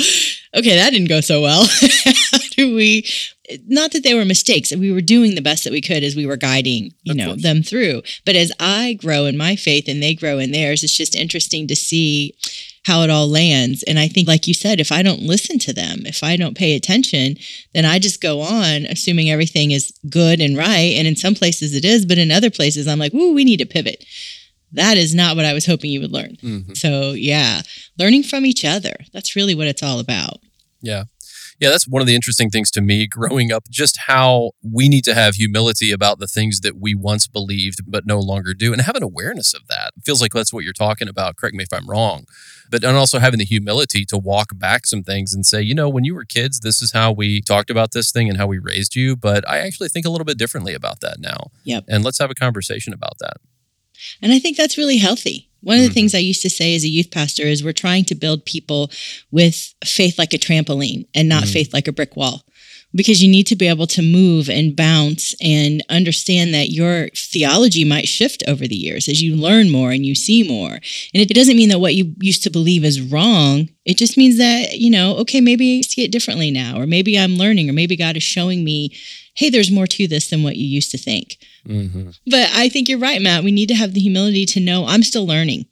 okay, 0.54 0.76
that 0.76 0.90
didn't 0.90 1.08
go 1.08 1.22
so 1.22 1.40
well. 1.40 1.64
How 2.04 2.38
do 2.52 2.74
we 2.74 3.06
not 3.66 3.92
that 3.92 4.02
they 4.02 4.14
were 4.14 4.24
mistakes. 4.24 4.74
We 4.74 4.92
were 4.92 5.00
doing 5.00 5.34
the 5.34 5.42
best 5.42 5.64
that 5.64 5.72
we 5.72 5.80
could 5.80 6.02
as 6.02 6.16
we 6.16 6.26
were 6.26 6.36
guiding 6.36 6.92
you 7.04 7.12
of 7.12 7.16
know 7.16 7.26
course. 7.30 7.42
them 7.42 7.62
through. 7.62 8.02
But 8.24 8.36
as 8.36 8.52
i 8.60 8.94
grow 8.94 9.26
in 9.26 9.36
my 9.36 9.56
faith 9.56 9.88
and 9.88 10.02
they 10.02 10.14
grow 10.14 10.38
in 10.38 10.52
theirs 10.52 10.82
it's 10.82 10.96
just 10.96 11.14
interesting 11.14 11.66
to 11.68 11.76
see 11.76 12.34
how 12.84 13.02
it 13.02 13.10
all 13.10 13.28
lands. 13.28 13.82
And 13.82 13.98
i 13.98 14.08
think 14.08 14.26
like 14.28 14.46
you 14.46 14.54
said 14.54 14.80
if 14.80 14.90
i 14.92 15.02
don't 15.02 15.22
listen 15.22 15.58
to 15.60 15.72
them 15.72 16.06
if 16.06 16.22
i 16.22 16.36
don't 16.36 16.56
pay 16.56 16.74
attention 16.76 17.36
then 17.74 17.84
i 17.84 17.98
just 17.98 18.20
go 18.20 18.40
on 18.40 18.84
assuming 18.86 19.30
everything 19.30 19.70
is 19.72 19.92
good 20.08 20.40
and 20.40 20.56
right. 20.56 20.94
And 20.96 21.06
in 21.06 21.16
some 21.16 21.34
places 21.34 21.74
it 21.74 21.84
is 21.84 22.06
but 22.06 22.18
in 22.18 22.30
other 22.30 22.50
places 22.50 22.86
i'm 22.88 22.98
like 22.98 23.14
ooh 23.14 23.34
we 23.34 23.44
need 23.44 23.58
to 23.58 23.66
pivot. 23.66 24.04
That 24.72 24.96
is 24.96 25.14
not 25.14 25.36
what 25.36 25.44
i 25.44 25.52
was 25.52 25.66
hoping 25.66 25.90
you 25.90 26.00
would 26.00 26.12
learn. 26.12 26.36
Mm-hmm. 26.42 26.74
so 26.74 27.12
yeah 27.12 27.62
learning 27.98 28.24
from 28.24 28.44
each 28.44 28.64
other. 28.64 28.94
That's 29.12 29.36
really 29.36 29.54
what 29.54 29.68
it's 29.68 29.82
all 29.82 30.00
about. 30.00 30.38
Yeah 30.82 31.04
Yeah, 31.58 31.70
that's 31.70 31.88
one 31.88 32.02
of 32.02 32.06
the 32.06 32.14
interesting 32.14 32.50
things 32.50 32.70
to 32.72 32.80
me 32.80 33.06
growing 33.10 33.52
up, 33.52 33.68
just 33.70 33.98
how 34.06 34.52
we 34.62 34.88
need 34.88 35.04
to 35.04 35.14
have 35.14 35.34
humility 35.34 35.90
about 35.92 36.18
the 36.18 36.26
things 36.26 36.60
that 36.60 36.78
we 36.78 36.94
once 36.94 37.26
believed 37.26 37.80
but 37.86 38.06
no 38.06 38.18
longer 38.18 38.54
do 38.54 38.72
and 38.72 38.82
have 38.82 38.96
an 38.96 39.02
awareness 39.02 39.54
of 39.54 39.66
that. 39.68 39.92
It 39.96 40.04
feels 40.04 40.20
like 40.20 40.32
that's 40.32 40.52
what 40.52 40.64
you're 40.64 40.72
talking 40.72 41.08
about. 41.08 41.36
Correct 41.36 41.54
me 41.54 41.64
if 41.64 41.72
I'm 41.72 41.88
wrong. 41.88 42.24
But 42.70 42.84
and 42.84 42.96
also 42.96 43.18
having 43.18 43.38
the 43.38 43.44
humility 43.44 44.04
to 44.06 44.18
walk 44.18 44.48
back 44.54 44.86
some 44.86 45.02
things 45.02 45.34
and 45.34 45.46
say, 45.46 45.62
you 45.62 45.74
know, 45.74 45.88
when 45.88 46.04
you 46.04 46.14
were 46.14 46.24
kids, 46.24 46.60
this 46.60 46.82
is 46.82 46.92
how 46.92 47.12
we 47.12 47.40
talked 47.40 47.70
about 47.70 47.92
this 47.92 48.10
thing 48.10 48.28
and 48.28 48.38
how 48.38 48.46
we 48.46 48.58
raised 48.58 48.96
you. 48.96 49.16
But 49.16 49.48
I 49.48 49.58
actually 49.58 49.88
think 49.88 50.04
a 50.06 50.10
little 50.10 50.24
bit 50.24 50.38
differently 50.38 50.74
about 50.74 51.00
that 51.00 51.20
now. 51.20 51.50
Yep. 51.64 51.84
And 51.88 52.04
let's 52.04 52.18
have 52.18 52.30
a 52.30 52.34
conversation 52.34 52.92
about 52.92 53.18
that. 53.20 53.36
And 54.22 54.32
I 54.32 54.38
think 54.38 54.56
that's 54.56 54.78
really 54.78 54.98
healthy. 54.98 55.48
One 55.66 55.78
of 55.78 55.82
the 55.82 55.88
mm-hmm. 55.88 55.94
things 55.94 56.14
I 56.14 56.18
used 56.18 56.42
to 56.42 56.50
say 56.50 56.76
as 56.76 56.84
a 56.84 56.88
youth 56.88 57.10
pastor 57.10 57.42
is 57.42 57.64
we're 57.64 57.72
trying 57.72 58.04
to 58.04 58.14
build 58.14 58.44
people 58.44 58.90
with 59.32 59.74
faith 59.84 60.18
like 60.18 60.32
a 60.32 60.38
trampoline 60.38 61.06
and 61.12 61.28
not 61.28 61.42
mm-hmm. 61.42 61.52
faith 61.52 61.74
like 61.74 61.88
a 61.88 61.92
brick 61.92 62.14
wall. 62.16 62.42
Because 62.94 63.22
you 63.22 63.28
need 63.28 63.48
to 63.48 63.56
be 63.56 63.66
able 63.66 63.88
to 63.88 64.00
move 64.00 64.48
and 64.48 64.76
bounce 64.76 65.34
and 65.42 65.82
understand 65.90 66.54
that 66.54 66.70
your 66.70 67.08
theology 67.14 67.84
might 67.84 68.06
shift 68.06 68.44
over 68.46 68.66
the 68.66 68.76
years 68.76 69.08
as 69.08 69.20
you 69.20 69.34
learn 69.34 69.70
more 69.70 69.90
and 69.90 70.06
you 70.06 70.14
see 70.14 70.48
more. 70.48 70.70
And 70.72 70.80
it 71.14 71.34
doesn't 71.34 71.56
mean 71.56 71.68
that 71.70 71.80
what 71.80 71.96
you 71.96 72.14
used 72.20 72.44
to 72.44 72.50
believe 72.50 72.84
is 72.84 73.02
wrong. 73.02 73.68
It 73.84 73.98
just 73.98 74.16
means 74.16 74.38
that, 74.38 74.78
you 74.78 74.88
know, 74.90 75.16
okay, 75.16 75.40
maybe 75.40 75.78
I 75.78 75.82
see 75.82 76.04
it 76.04 76.12
differently 76.12 76.50
now, 76.50 76.80
or 76.80 76.86
maybe 76.86 77.18
I'm 77.18 77.36
learning, 77.36 77.68
or 77.68 77.72
maybe 77.72 77.96
God 77.96 78.16
is 78.16 78.22
showing 78.22 78.64
me 78.64 78.96
hey, 79.36 79.50
there's 79.50 79.70
more 79.70 79.86
to 79.86 80.08
this 80.08 80.30
than 80.30 80.42
what 80.42 80.56
you 80.56 80.66
used 80.66 80.90
to 80.90 80.98
think. 80.98 81.36
Mm-hmm. 81.66 82.10
But 82.26 82.50
I 82.52 82.68
think 82.68 82.88
you're 82.88 82.98
right, 82.98 83.20
Matt. 83.20 83.44
We 83.44 83.52
need 83.52 83.68
to 83.68 83.74
have 83.74 83.94
the 83.94 84.00
humility 84.00 84.46
to 84.46 84.60
know 84.60 84.86
I'm 84.86 85.02
still 85.02 85.26
learning 85.26 85.66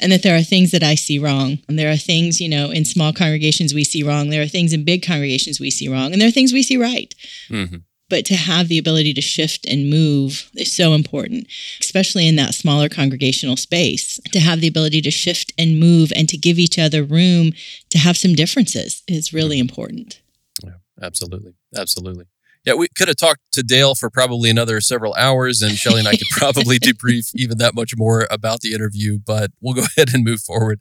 and 0.00 0.12
that 0.12 0.22
there 0.22 0.36
are 0.36 0.42
things 0.42 0.70
that 0.70 0.82
I 0.82 0.94
see 0.94 1.18
wrong. 1.18 1.58
And 1.68 1.78
there 1.78 1.90
are 1.90 1.96
things, 1.96 2.40
you 2.40 2.48
know, 2.48 2.70
in 2.70 2.84
small 2.84 3.12
congregations 3.12 3.74
we 3.74 3.84
see 3.84 4.02
wrong. 4.02 4.30
There 4.30 4.42
are 4.42 4.48
things 4.48 4.72
in 4.72 4.84
big 4.84 5.04
congregations 5.04 5.60
we 5.60 5.70
see 5.70 5.88
wrong. 5.88 6.12
And 6.12 6.20
there 6.20 6.28
are 6.28 6.32
things 6.32 6.52
we 6.52 6.62
see 6.62 6.76
right. 6.76 7.14
Mm-hmm. 7.48 7.76
But 8.10 8.24
to 8.26 8.36
have 8.36 8.68
the 8.68 8.78
ability 8.78 9.12
to 9.14 9.20
shift 9.20 9.66
and 9.66 9.90
move 9.90 10.50
is 10.54 10.72
so 10.72 10.94
important, 10.94 11.46
especially 11.80 12.26
in 12.26 12.36
that 12.36 12.54
smaller 12.54 12.88
congregational 12.88 13.56
space. 13.56 14.18
To 14.32 14.40
have 14.40 14.60
the 14.60 14.68
ability 14.68 15.02
to 15.02 15.10
shift 15.10 15.52
and 15.58 15.78
move 15.78 16.10
and 16.16 16.26
to 16.30 16.38
give 16.38 16.58
each 16.58 16.78
other 16.78 17.02
room 17.02 17.52
to 17.90 17.98
have 17.98 18.16
some 18.16 18.34
differences 18.34 19.02
is 19.08 19.34
really 19.34 19.56
mm-hmm. 19.56 19.68
important. 19.68 20.22
Yeah, 20.64 20.76
absolutely. 21.02 21.54
Absolutely. 21.76 22.24
Yeah, 22.64 22.74
we 22.74 22.88
could 22.88 23.08
have 23.08 23.16
talked 23.16 23.40
to 23.52 23.62
Dale 23.62 23.94
for 23.94 24.10
probably 24.10 24.50
another 24.50 24.80
several 24.80 25.14
hours, 25.14 25.62
and 25.62 25.72
Shellie 25.72 26.00
and 26.00 26.08
I 26.08 26.12
could 26.12 26.28
probably 26.30 26.78
debrief 26.80 27.30
even 27.34 27.58
that 27.58 27.74
much 27.74 27.96
more 27.96 28.26
about 28.30 28.60
the 28.60 28.74
interview, 28.74 29.18
but 29.18 29.50
we'll 29.60 29.74
go 29.74 29.84
ahead 29.96 30.12
and 30.12 30.24
move 30.24 30.40
forward. 30.40 30.80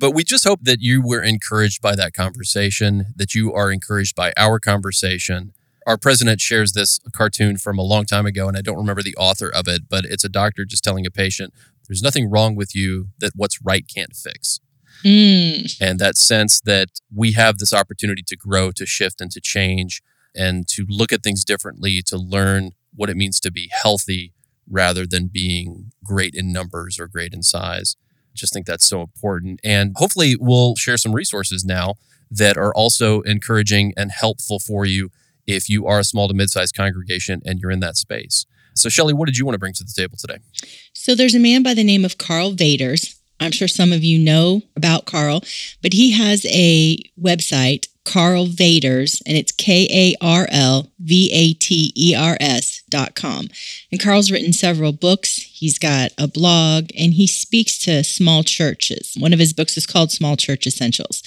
But 0.00 0.12
we 0.12 0.24
just 0.24 0.44
hope 0.44 0.60
that 0.62 0.80
you 0.80 1.02
were 1.04 1.22
encouraged 1.22 1.80
by 1.80 1.94
that 1.96 2.14
conversation, 2.14 3.06
that 3.16 3.34
you 3.34 3.52
are 3.52 3.70
encouraged 3.70 4.16
by 4.16 4.32
our 4.36 4.58
conversation. 4.58 5.52
Our 5.86 5.96
president 5.96 6.40
shares 6.40 6.72
this 6.72 7.00
cartoon 7.12 7.56
from 7.56 7.78
a 7.78 7.82
long 7.82 8.04
time 8.04 8.26
ago, 8.26 8.48
and 8.48 8.56
I 8.56 8.60
don't 8.60 8.76
remember 8.76 9.02
the 9.02 9.16
author 9.16 9.48
of 9.48 9.68
it, 9.68 9.82
but 9.88 10.04
it's 10.04 10.24
a 10.24 10.28
doctor 10.28 10.64
just 10.64 10.84
telling 10.84 11.06
a 11.06 11.10
patient, 11.10 11.54
There's 11.86 12.02
nothing 12.02 12.30
wrong 12.30 12.56
with 12.56 12.74
you 12.74 13.08
that 13.20 13.32
what's 13.34 13.62
right 13.62 13.84
can't 13.92 14.14
fix. 14.14 14.60
Mm. 15.04 15.80
And 15.80 15.98
that 15.98 16.16
sense 16.16 16.60
that 16.62 16.88
we 17.14 17.32
have 17.32 17.58
this 17.58 17.72
opportunity 17.72 18.22
to 18.26 18.36
grow, 18.36 18.72
to 18.72 18.84
shift, 18.84 19.20
and 19.20 19.30
to 19.30 19.40
change 19.40 20.02
and 20.34 20.66
to 20.68 20.84
look 20.88 21.12
at 21.12 21.22
things 21.22 21.44
differently, 21.44 22.02
to 22.06 22.16
learn 22.16 22.70
what 22.94 23.10
it 23.10 23.16
means 23.16 23.40
to 23.40 23.52
be 23.52 23.70
healthy 23.72 24.32
rather 24.70 25.06
than 25.06 25.28
being 25.28 25.92
great 26.04 26.34
in 26.34 26.52
numbers 26.52 26.98
or 26.98 27.06
great 27.06 27.32
in 27.32 27.42
size. 27.42 27.96
Just 28.34 28.52
think 28.52 28.66
that's 28.66 28.86
so 28.86 29.00
important. 29.00 29.60
And 29.64 29.94
hopefully, 29.96 30.36
we'll 30.38 30.76
share 30.76 30.96
some 30.96 31.14
resources 31.14 31.64
now 31.64 31.94
that 32.30 32.56
are 32.56 32.74
also 32.74 33.22
encouraging 33.22 33.92
and 33.96 34.10
helpful 34.12 34.58
for 34.58 34.84
you 34.84 35.10
if 35.46 35.68
you 35.68 35.86
are 35.86 35.98
a 35.98 36.04
small 36.04 36.28
to 36.28 36.34
mid 36.34 36.50
sized 36.50 36.76
congregation 36.76 37.42
and 37.44 37.58
you're 37.58 37.70
in 37.70 37.80
that 37.80 37.96
space. 37.96 38.46
So, 38.74 38.88
Shellie, 38.88 39.14
what 39.14 39.26
did 39.26 39.38
you 39.38 39.44
want 39.44 39.54
to 39.54 39.58
bring 39.58 39.72
to 39.74 39.84
the 39.84 39.92
table 39.94 40.16
today? 40.16 40.38
So, 40.92 41.14
there's 41.14 41.34
a 41.34 41.40
man 41.40 41.62
by 41.62 41.74
the 41.74 41.82
name 41.82 42.04
of 42.04 42.18
Karl 42.18 42.52
Vaters. 42.52 43.16
I'm 43.40 43.52
sure 43.52 43.68
some 43.68 43.92
of 43.92 44.04
you 44.04 44.18
know 44.18 44.62
about 44.76 45.06
Carl, 45.06 45.42
but 45.82 45.92
he 45.92 46.12
has 46.12 46.44
a 46.46 46.98
website 47.20 47.87
Karl 48.08 48.46
Vaters, 48.46 49.20
and 49.26 49.36
it's 49.36 49.52
K 49.52 49.86
A 49.90 50.16
R 50.24 50.48
L 50.50 50.90
V 50.98 51.30
A 51.30 51.52
T 51.52 51.92
E 51.94 52.14
R 52.14 52.38
S 52.40 52.82
dot 52.88 53.14
com. 53.14 53.48
And 53.92 54.00
Karl's 54.00 54.30
written 54.30 54.54
several 54.54 54.92
books. 54.92 55.36
He's 55.36 55.78
got 55.78 56.12
a 56.16 56.26
blog, 56.26 56.88
and 56.98 57.12
he 57.12 57.26
speaks 57.26 57.78
to 57.80 58.02
small 58.02 58.42
churches. 58.44 59.14
One 59.18 59.34
of 59.34 59.38
his 59.38 59.52
books 59.52 59.76
is 59.76 59.86
called 59.86 60.10
Small 60.10 60.36
Church 60.38 60.66
Essentials. 60.66 61.22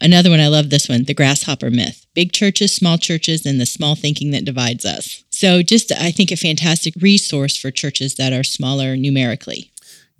Another 0.00 0.28
one, 0.28 0.40
I 0.40 0.48
love 0.48 0.70
this 0.70 0.88
one, 0.88 1.04
The 1.04 1.14
Grasshopper 1.14 1.70
Myth 1.70 2.04
Big 2.14 2.32
Churches, 2.32 2.74
Small 2.74 2.98
Churches, 2.98 3.46
and 3.46 3.60
the 3.60 3.66
Small 3.66 3.94
Thinking 3.94 4.32
That 4.32 4.44
Divides 4.44 4.84
Us. 4.84 5.22
So, 5.30 5.62
just 5.62 5.92
I 5.92 6.10
think 6.10 6.32
a 6.32 6.36
fantastic 6.36 6.94
resource 7.00 7.56
for 7.56 7.70
churches 7.70 8.16
that 8.16 8.32
are 8.32 8.44
smaller 8.44 8.96
numerically. 8.96 9.70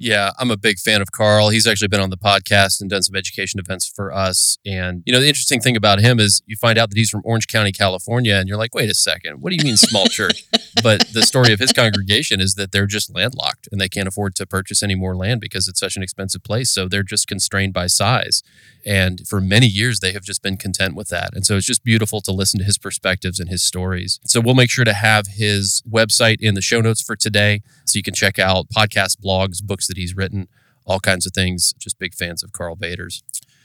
Yeah, 0.05 0.33
I'm 0.39 0.51
a 0.51 0.59
big 0.59 0.79
fan 0.79 1.01
of 1.01 1.13
Karl. 1.13 1.49
He's 1.49 1.67
actually 1.67 1.89
been 1.89 2.03
on 2.03 2.11
the 2.11 2.19
podcast 2.19 2.83
and 2.83 2.91
done 2.91 3.01
some 3.01 3.17
education 3.17 3.59
events 3.59 3.87
for 3.89 4.13
us. 4.13 4.59
And, 4.67 5.03
you 5.07 5.15
know, 5.15 5.19
the 5.19 5.29
interesting 5.29 5.63
thing 5.63 5.79
about 5.79 5.99
him 5.99 6.21
is 6.21 6.43
you 6.45 6.57
find 6.57 6.77
out 6.77 6.91
that 6.91 6.99
he's 6.99 7.09
from 7.09 7.23
Orange 7.25 7.47
County, 7.47 7.73
California, 7.73 8.35
and 8.35 8.47
you're 8.47 8.59
like, 8.59 8.75
wait 8.75 8.91
a 8.91 8.95
second, 8.95 9.41
what 9.41 9.49
do 9.49 9.57
you 9.57 9.65
mean 9.65 9.79
small 9.79 10.05
church? 10.09 10.45
but 10.83 11.09
the 11.15 11.23
story 11.23 11.55
of 11.55 11.59
his 11.59 11.73
congregation 11.73 12.39
is 12.39 12.55
that 12.57 12.71
they're 12.71 12.85
just 12.85 13.15
landlocked 13.15 13.67
and 13.73 13.81
they 13.81 13.89
can't 13.89 14.07
afford 14.07 14.35
to 14.35 14.47
purchase 14.47 14.83
any 14.83 14.95
more 14.95 15.17
land 15.17 15.41
because 15.41 15.69
it's 15.69 15.81
such 15.81 15.97
an 15.97 16.03
expensive 16.03 16.43
place. 16.43 16.69
So 16.69 16.87
they're 16.87 17.03
just 17.03 17.27
constrained 17.27 17.73
by 17.73 17.87
size. 17.87 18.43
And 18.87 19.27
for 19.27 19.41
many 19.41 19.67
years, 19.67 20.01
they 20.01 20.13
have 20.13 20.23
just 20.23 20.43
been 20.43 20.57
content 20.57 20.95
with 20.95 21.09
that. 21.09 21.35
And 21.35 21.47
so 21.47 21.57
it's 21.57 21.67
just 21.67 21.85
beautiful 21.85 22.21
to 22.21 22.33
listen 22.33 22.59
to 22.59 22.65
his 22.65 22.79
perspectives 22.79 23.41
and 23.41 23.49
his 23.49 23.63
stories. 23.63 24.21
So 24.25 24.41
we'll 24.41 24.55
make 24.55 24.71
sure 24.71 24.85
to 24.85 24.93
have 24.93 25.27
his 25.27 25.83
website 25.91 26.37
in 26.41 26.55
the 26.55 26.61
show 26.61 26.81
notes 26.81 27.01
for 27.03 27.17
today 27.17 27.63
so 27.87 27.97
you 27.97 28.03
can 28.03 28.15
check 28.15 28.39
out 28.39 28.69
podcasts, 28.69 29.17
blogs, 29.17 29.63
books 29.63 29.87
that 29.87 29.97
he's 29.97 30.15
written, 30.15 30.49
all 30.85 31.01
kinds 31.01 31.27
of 31.27 31.33
things. 31.33 31.75
Just 31.79 31.99
big 31.99 32.15
fans 32.15 32.43
of 32.43 32.53
Karl 32.53 32.77
Vaters. 32.77 33.23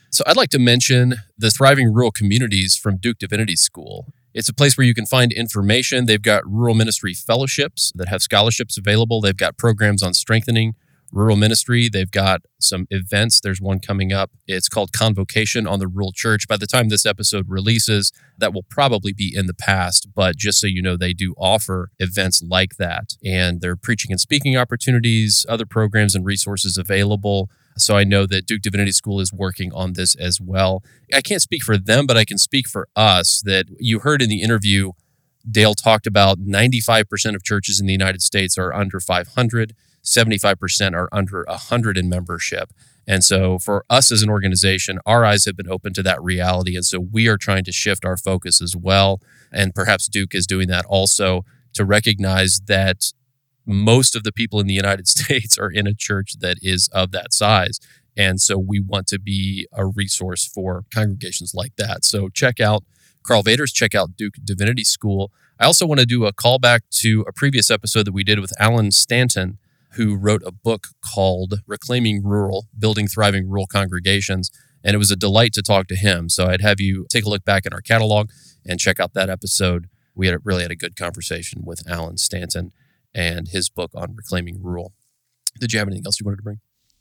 So 0.10 0.24
I'd 0.26 0.38
like 0.38 0.50
to 0.50 0.60
mention 0.60 1.16
the 1.38 1.52
Thriving 1.52 1.94
Rural 1.94 2.12
Communities 2.12 2.76
from 2.76 2.98
Duke 2.98 3.20
Divinity 3.20 3.56
School. 3.56 4.08
It's 4.34 4.50
a 4.50 4.54
place 4.54 4.78
where 4.78 4.88
you 4.88 4.94
can 4.94 5.06
find 5.06 5.32
information. 5.32 6.06
They've 6.06 6.22
got 6.22 6.50
rural 6.50 6.76
ministry 6.76 7.14
fellowships 7.14 7.92
that 7.96 8.08
have 8.08 8.22
scholarships 8.22 8.78
available. 8.78 9.22
They've 9.22 9.36
got 9.36 9.58
programs 9.58 10.02
on 10.02 10.14
strengthening 10.14 10.76
rural 11.12 11.36
ministry. 11.36 11.90
They've 11.90 12.10
got 12.10 12.42
some 12.60 12.88
events. 12.90 13.40
There's 13.40 13.62
one 13.62 13.80
coming 13.80 14.12
up. 14.14 14.32
It's 14.48 14.70
called 14.70 14.92
Convocation 14.92 15.68
on 15.68 15.80
the 15.80 15.88
Rural 15.88 16.12
Church. 16.14 16.48
By 16.48 16.58
the 16.58 16.68
time 16.68 16.90
this 16.90 17.06
episode 17.06 17.46
releases, 17.50 18.12
that 18.38 18.54
will 18.54 18.64
probably 18.64 19.14
be 19.14 19.32
in 19.36 19.48
the 19.48 19.54
past, 19.54 20.08
but 20.16 20.38
just 20.38 20.60
so 20.60 20.68
you 20.68 20.82
know, 20.82 20.98
they 20.98 21.14
do 21.14 21.34
offer 21.38 21.90
events 22.00 22.42
like 22.42 22.78
that. 22.78 23.16
And 23.24 23.62
there 23.62 23.72
are 23.72 23.76
preaching 23.76 24.12
and 24.12 24.20
speaking 24.20 24.58
opportunities, 24.58 25.46
other 25.50 25.66
programs 25.66 26.16
and 26.16 26.26
resources 26.26 26.78
available. 26.78 27.50
So 27.78 27.96
I 27.96 28.04
know 28.04 28.26
that 28.26 28.46
Duke 28.46 28.62
Divinity 28.62 28.92
School 28.92 29.20
is 29.20 29.32
working 29.32 29.72
on 29.74 29.94
this 29.94 30.16
as 30.16 30.42
well. 30.42 30.84
I 31.14 31.22
can't 31.22 31.42
speak 31.42 31.64
for 31.64 31.78
them, 31.78 32.06
but 32.06 32.18
I 32.18 32.26
can 32.26 32.38
speak 32.38 32.68
for 32.68 32.88
us 32.96 33.42
that 33.46 33.66
you 33.80 34.00
heard 34.00 34.22
in 34.22 34.30
the 34.30 34.42
interview. 34.42 34.92
Dale 35.50 35.74
talked 35.74 36.06
about 36.06 36.40
95% 36.40 37.36
of 37.36 37.44
churches 37.44 37.80
in 37.80 37.88
the 37.88 37.94
United 37.94 38.22
States 38.22 38.58
are 38.58 38.74
under 38.74 39.00
500. 39.00 39.74
75% 40.04 40.94
are 40.94 41.10
under 41.12 41.44
100 41.48 41.98
in 41.98 42.10
membership. 42.10 42.72
And 43.08 43.24
so 43.24 43.58
for 43.58 43.86
us 43.90 44.12
as 44.12 44.22
an 44.22 44.30
organization, 44.30 45.00
our 45.06 45.26
eyes 45.26 45.46
have 45.46 45.58
been 45.58 45.70
open 45.70 45.94
to 45.94 46.04
that 46.04 46.22
reality. 46.22 46.76
And 46.76 46.86
so 46.86 47.00
we 47.00 47.28
are 47.28 47.38
trying 47.38 47.64
to 47.64 47.72
shift 47.72 48.06
our 48.06 48.18
focus 48.18 48.62
as 48.62 48.76
well. 48.76 49.20
And 49.52 49.74
perhaps 49.74 50.08
Duke 50.08 50.36
is 50.36 50.46
doing 50.46 50.68
that 50.68 50.86
also 50.86 51.44
to 51.74 51.84
recognize 51.84 52.62
that 52.68 53.12
most 53.66 54.16
of 54.16 54.24
the 54.24 54.32
people 54.32 54.60
in 54.60 54.68
the 54.68 54.74
United 54.74 55.08
States 55.18 55.58
are 55.58 55.72
in 55.72 55.88
a 55.88 55.94
church 55.94 56.34
that 56.40 56.58
is 56.62 56.88
of 56.90 57.12
that 57.12 57.34
size. 57.34 57.80
And 58.16 58.42
so 58.42 58.58
we 58.58 58.80
want 58.80 59.08
to 59.08 59.20
be 59.20 59.68
a 59.74 59.86
resource 59.86 60.46
for 60.46 60.84
congregations 60.94 61.54
like 61.56 61.76
that. 61.78 62.04
So 62.04 62.30
check 62.30 62.60
out 62.60 62.84
Karl 63.24 63.44
Vaters, 63.44 63.74
check 63.74 63.96
out 63.96 64.18
Duke 64.18 64.36
Divinity 64.44 64.84
School. 64.84 65.32
I 65.60 65.66
also 65.66 65.86
want 65.86 66.00
to 66.00 66.06
do 66.06 66.26
a 66.26 66.34
callback 66.34 66.82
to 67.02 67.26
a 67.28 67.34
previous 67.34 67.72
episode 67.72 68.06
that 68.06 68.12
we 68.12 68.24
did 68.24 68.40
with 68.40 68.54
Alan 68.60 68.92
Stanton 68.92 69.58
who 69.94 70.16
wrote 70.16 70.44
a 70.46 70.52
book 70.52 70.88
called 71.02 71.62
Reclaiming 71.68 72.24
Rural 72.24 72.68
Building 72.78 73.08
Thriving 73.08 73.50
Rural 73.50 73.68
Congregations. 73.68 74.52
And 74.84 74.96
it 74.96 74.98
was 74.98 75.12
a 75.12 75.16
delight 75.16 75.54
to 75.54 75.62
talk 75.62 75.88
to 75.88 75.96
him. 75.96 76.30
So 76.30 76.48
I'd 76.48 76.62
have 76.62 76.80
you 76.80 77.06
take 77.10 77.26
a 77.26 77.30
look 77.30 77.44
back 77.44 77.66
in 77.66 77.74
our 77.74 77.82
catalog 77.82 78.30
and 78.66 78.80
check 78.80 79.00
out 79.00 79.14
that 79.14 79.30
episode. 79.30 79.88
We 80.16 80.28
had 80.28 80.38
really 80.44 80.64
had 80.64 80.72
a 80.72 80.76
good 80.76 80.96
conversation 80.96 81.64
with 81.66 81.90
Alan 81.90 82.18
Stanton 82.18 82.72
and 83.14 83.48
his 83.50 83.70
book 83.70 83.92
on 83.96 84.16
reclaiming 84.16 84.62
rural. 84.62 84.94
Did 85.60 85.74
you 85.74 85.80
have 85.80 85.88
anything 85.88 86.06
else 86.06 86.20
you 86.20 86.26
wanted 86.26 86.38
to 86.38 86.44
bring? 86.44 86.60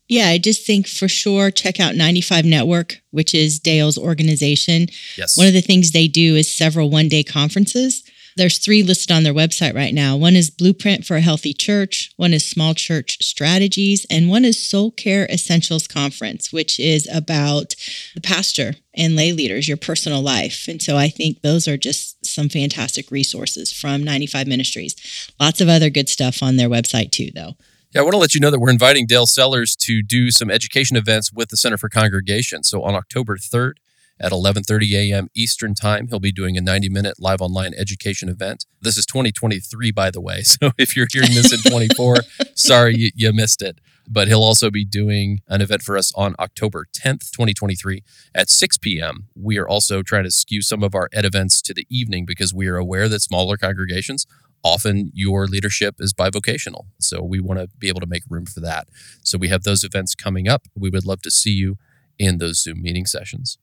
Yeah, 0.08 0.28
I 0.28 0.38
just 0.38 0.66
think 0.66 0.88
for 0.88 1.06
sure 1.06 1.50
check 1.50 1.78
out 1.78 1.94
95 1.94 2.46
Network, 2.46 3.02
which 3.10 3.34
is 3.34 3.58
Dale's 3.58 3.98
organization. 3.98 4.86
Yes. 5.18 5.36
One 5.36 5.46
of 5.46 5.52
the 5.52 5.60
things 5.60 5.92
they 5.92 6.08
do 6.08 6.34
is 6.34 6.50
several 6.50 6.88
one 6.88 7.08
day 7.08 7.22
conferences 7.22 8.02
There's 8.38 8.58
three 8.58 8.84
listed 8.84 9.10
on 9.10 9.24
their 9.24 9.34
website 9.34 9.74
right 9.74 9.92
now. 9.92 10.16
One 10.16 10.36
is 10.36 10.48
Blueprint 10.48 11.04
for 11.04 11.16
a 11.16 11.20
Healthy 11.20 11.54
Church, 11.54 12.12
one 12.16 12.32
is 12.32 12.48
Small 12.48 12.72
Church 12.72 13.18
Strategies, 13.20 14.06
and 14.08 14.28
one 14.28 14.44
is 14.44 14.64
Soul 14.64 14.92
Care 14.92 15.26
Essentials 15.26 15.88
Conference, 15.88 16.52
which 16.52 16.78
is 16.78 17.08
about 17.12 17.74
the 18.14 18.20
pastor 18.20 18.76
and 18.94 19.16
lay 19.16 19.32
leaders, 19.32 19.66
your 19.66 19.76
personal 19.76 20.22
life. 20.22 20.68
And 20.68 20.80
so 20.80 20.96
I 20.96 21.08
think 21.08 21.42
those 21.42 21.66
are 21.66 21.76
just 21.76 22.24
some 22.24 22.48
fantastic 22.48 23.10
resources 23.10 23.72
from 23.72 24.04
95 24.04 24.46
Ministries. 24.46 24.94
Lots 25.40 25.60
of 25.60 25.68
other 25.68 25.90
good 25.90 26.08
stuff 26.08 26.40
on 26.40 26.54
their 26.54 26.68
website 26.68 27.10
too, 27.10 27.30
though. 27.34 27.54
Yeah, 27.92 28.02
I 28.02 28.04
want 28.04 28.14
to 28.14 28.18
let 28.18 28.34
you 28.36 28.40
know 28.40 28.52
that 28.52 28.60
we're 28.60 28.70
inviting 28.70 29.06
Dale 29.06 29.26
Sellers 29.26 29.74
to 29.80 30.00
do 30.00 30.30
some 30.30 30.48
education 30.48 30.96
events 30.96 31.32
with 31.32 31.48
the 31.48 31.56
Center 31.56 31.76
for 31.76 31.88
Congregation. 31.88 32.62
So 32.62 32.84
on 32.84 32.94
October 32.94 33.36
3rd 33.36 33.72
at 34.20 34.32
11:30 34.32 34.92
a.m. 34.92 35.28
Eastern 35.34 35.74
Time, 35.74 36.08
he'll 36.08 36.20
be 36.20 36.32
doing 36.32 36.56
a 36.56 36.60
90-minute 36.60 37.16
live 37.18 37.40
online 37.40 37.72
education 37.74 38.28
event. 38.28 38.66
This 38.80 38.96
is 38.96 39.06
2023 39.06 39.90
by 39.92 40.10
the 40.10 40.20
way. 40.20 40.42
So 40.60 40.72
if 40.78 40.96
you're 40.96 41.06
hearing 41.12 41.34
this 41.34 41.52
in 41.52 41.70
24, 41.70 42.16
sorry 42.54 42.96
you, 42.96 43.10
you 43.14 43.32
missed 43.32 43.62
it. 43.62 43.80
But 44.10 44.26
he'll 44.26 44.42
also 44.42 44.70
be 44.70 44.84
doing 44.84 45.40
an 45.46 45.60
event 45.60 45.82
for 45.82 45.96
us 45.96 46.10
on 46.16 46.34
October 46.38 46.86
10th, 46.96 47.30
2023 47.30 48.02
at 48.34 48.48
6 48.48 48.78
p.m. 48.78 49.28
We 49.36 49.58
are 49.58 49.68
also 49.68 50.02
trying 50.02 50.24
to 50.24 50.30
skew 50.30 50.62
some 50.62 50.82
of 50.82 50.94
our 50.94 51.08
ed 51.12 51.26
events 51.26 51.60
to 51.62 51.74
the 51.74 51.86
evening 51.90 52.24
because 52.24 52.54
we 52.54 52.66
are 52.66 52.76
aware 52.76 53.08
that 53.08 53.20
smaller 53.20 53.56
congregations 53.56 54.26
often 54.64 55.10
your 55.14 55.46
leadership 55.46 55.96
is 55.98 56.12
bivocational. 56.12 56.86
So 56.98 57.22
we 57.22 57.40
want 57.40 57.60
to 57.60 57.68
be 57.78 57.88
able 57.88 58.00
to 58.00 58.06
make 58.06 58.22
room 58.28 58.46
for 58.46 58.60
that. 58.60 58.88
So 59.22 59.38
we 59.38 59.48
have 59.48 59.62
those 59.62 59.84
events 59.84 60.14
coming 60.14 60.48
up. 60.48 60.66
We 60.74 60.90
would 60.90 61.06
love 61.06 61.22
to 61.22 61.30
see 61.30 61.52
you 61.52 61.76
in 62.18 62.38
those 62.38 62.62
Zoom 62.62 62.82
meeting 62.82 63.06
sessions. 63.06 63.58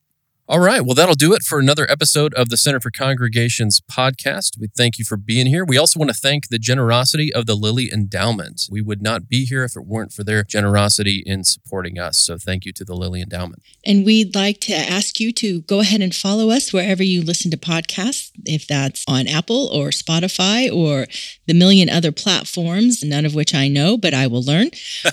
All 0.47 0.59
right. 0.59 0.85
Well, 0.85 0.93
that'll 0.93 1.15
do 1.15 1.33
it 1.33 1.41
for 1.41 1.57
another 1.57 1.89
episode 1.89 2.31
of 2.35 2.49
the 2.49 2.57
Center 2.57 2.79
for 2.79 2.91
Congregations 2.91 3.81
podcast. 3.81 4.59
We 4.59 4.67
thank 4.67 4.99
you 4.99 5.03
for 5.03 5.17
being 5.17 5.47
here. 5.47 5.65
We 5.65 5.79
also 5.79 5.99
want 5.99 6.11
to 6.11 6.15
thank 6.15 6.49
the 6.49 6.59
generosity 6.59 7.33
of 7.33 7.47
the 7.47 7.55
Lilly 7.55 7.91
Endowment. 7.91 8.67
We 8.69 8.79
would 8.79 9.01
not 9.01 9.27
be 9.27 9.45
here 9.45 9.63
if 9.63 9.75
it 9.75 9.87
weren't 9.87 10.13
for 10.13 10.23
their 10.23 10.43
generosity 10.43 11.23
in 11.25 11.45
supporting 11.45 11.97
us. 11.97 12.19
So 12.19 12.37
thank 12.37 12.63
you 12.63 12.71
to 12.73 12.85
the 12.85 12.93
Lilly 12.93 13.23
Endowment. 13.23 13.63
And 13.83 14.05
we'd 14.05 14.35
like 14.35 14.59
to 14.61 14.75
ask 14.75 15.19
you 15.19 15.33
to 15.33 15.61
go 15.61 15.79
ahead 15.79 16.01
and 16.01 16.13
follow 16.13 16.51
us 16.51 16.71
wherever 16.71 17.01
you 17.01 17.23
listen 17.23 17.49
to 17.49 17.57
podcasts, 17.57 18.29
if 18.45 18.67
that's 18.67 19.03
on 19.07 19.27
Apple 19.27 19.67
or 19.73 19.87
Spotify 19.89 20.71
or 20.71 21.07
the 21.47 21.55
million 21.55 21.89
other 21.89 22.11
platforms, 22.11 23.03
none 23.03 23.25
of 23.25 23.33
which 23.33 23.55
I 23.55 23.67
know, 23.67 23.97
but 23.97 24.13
I 24.13 24.27
will 24.27 24.43
learn. 24.43 24.69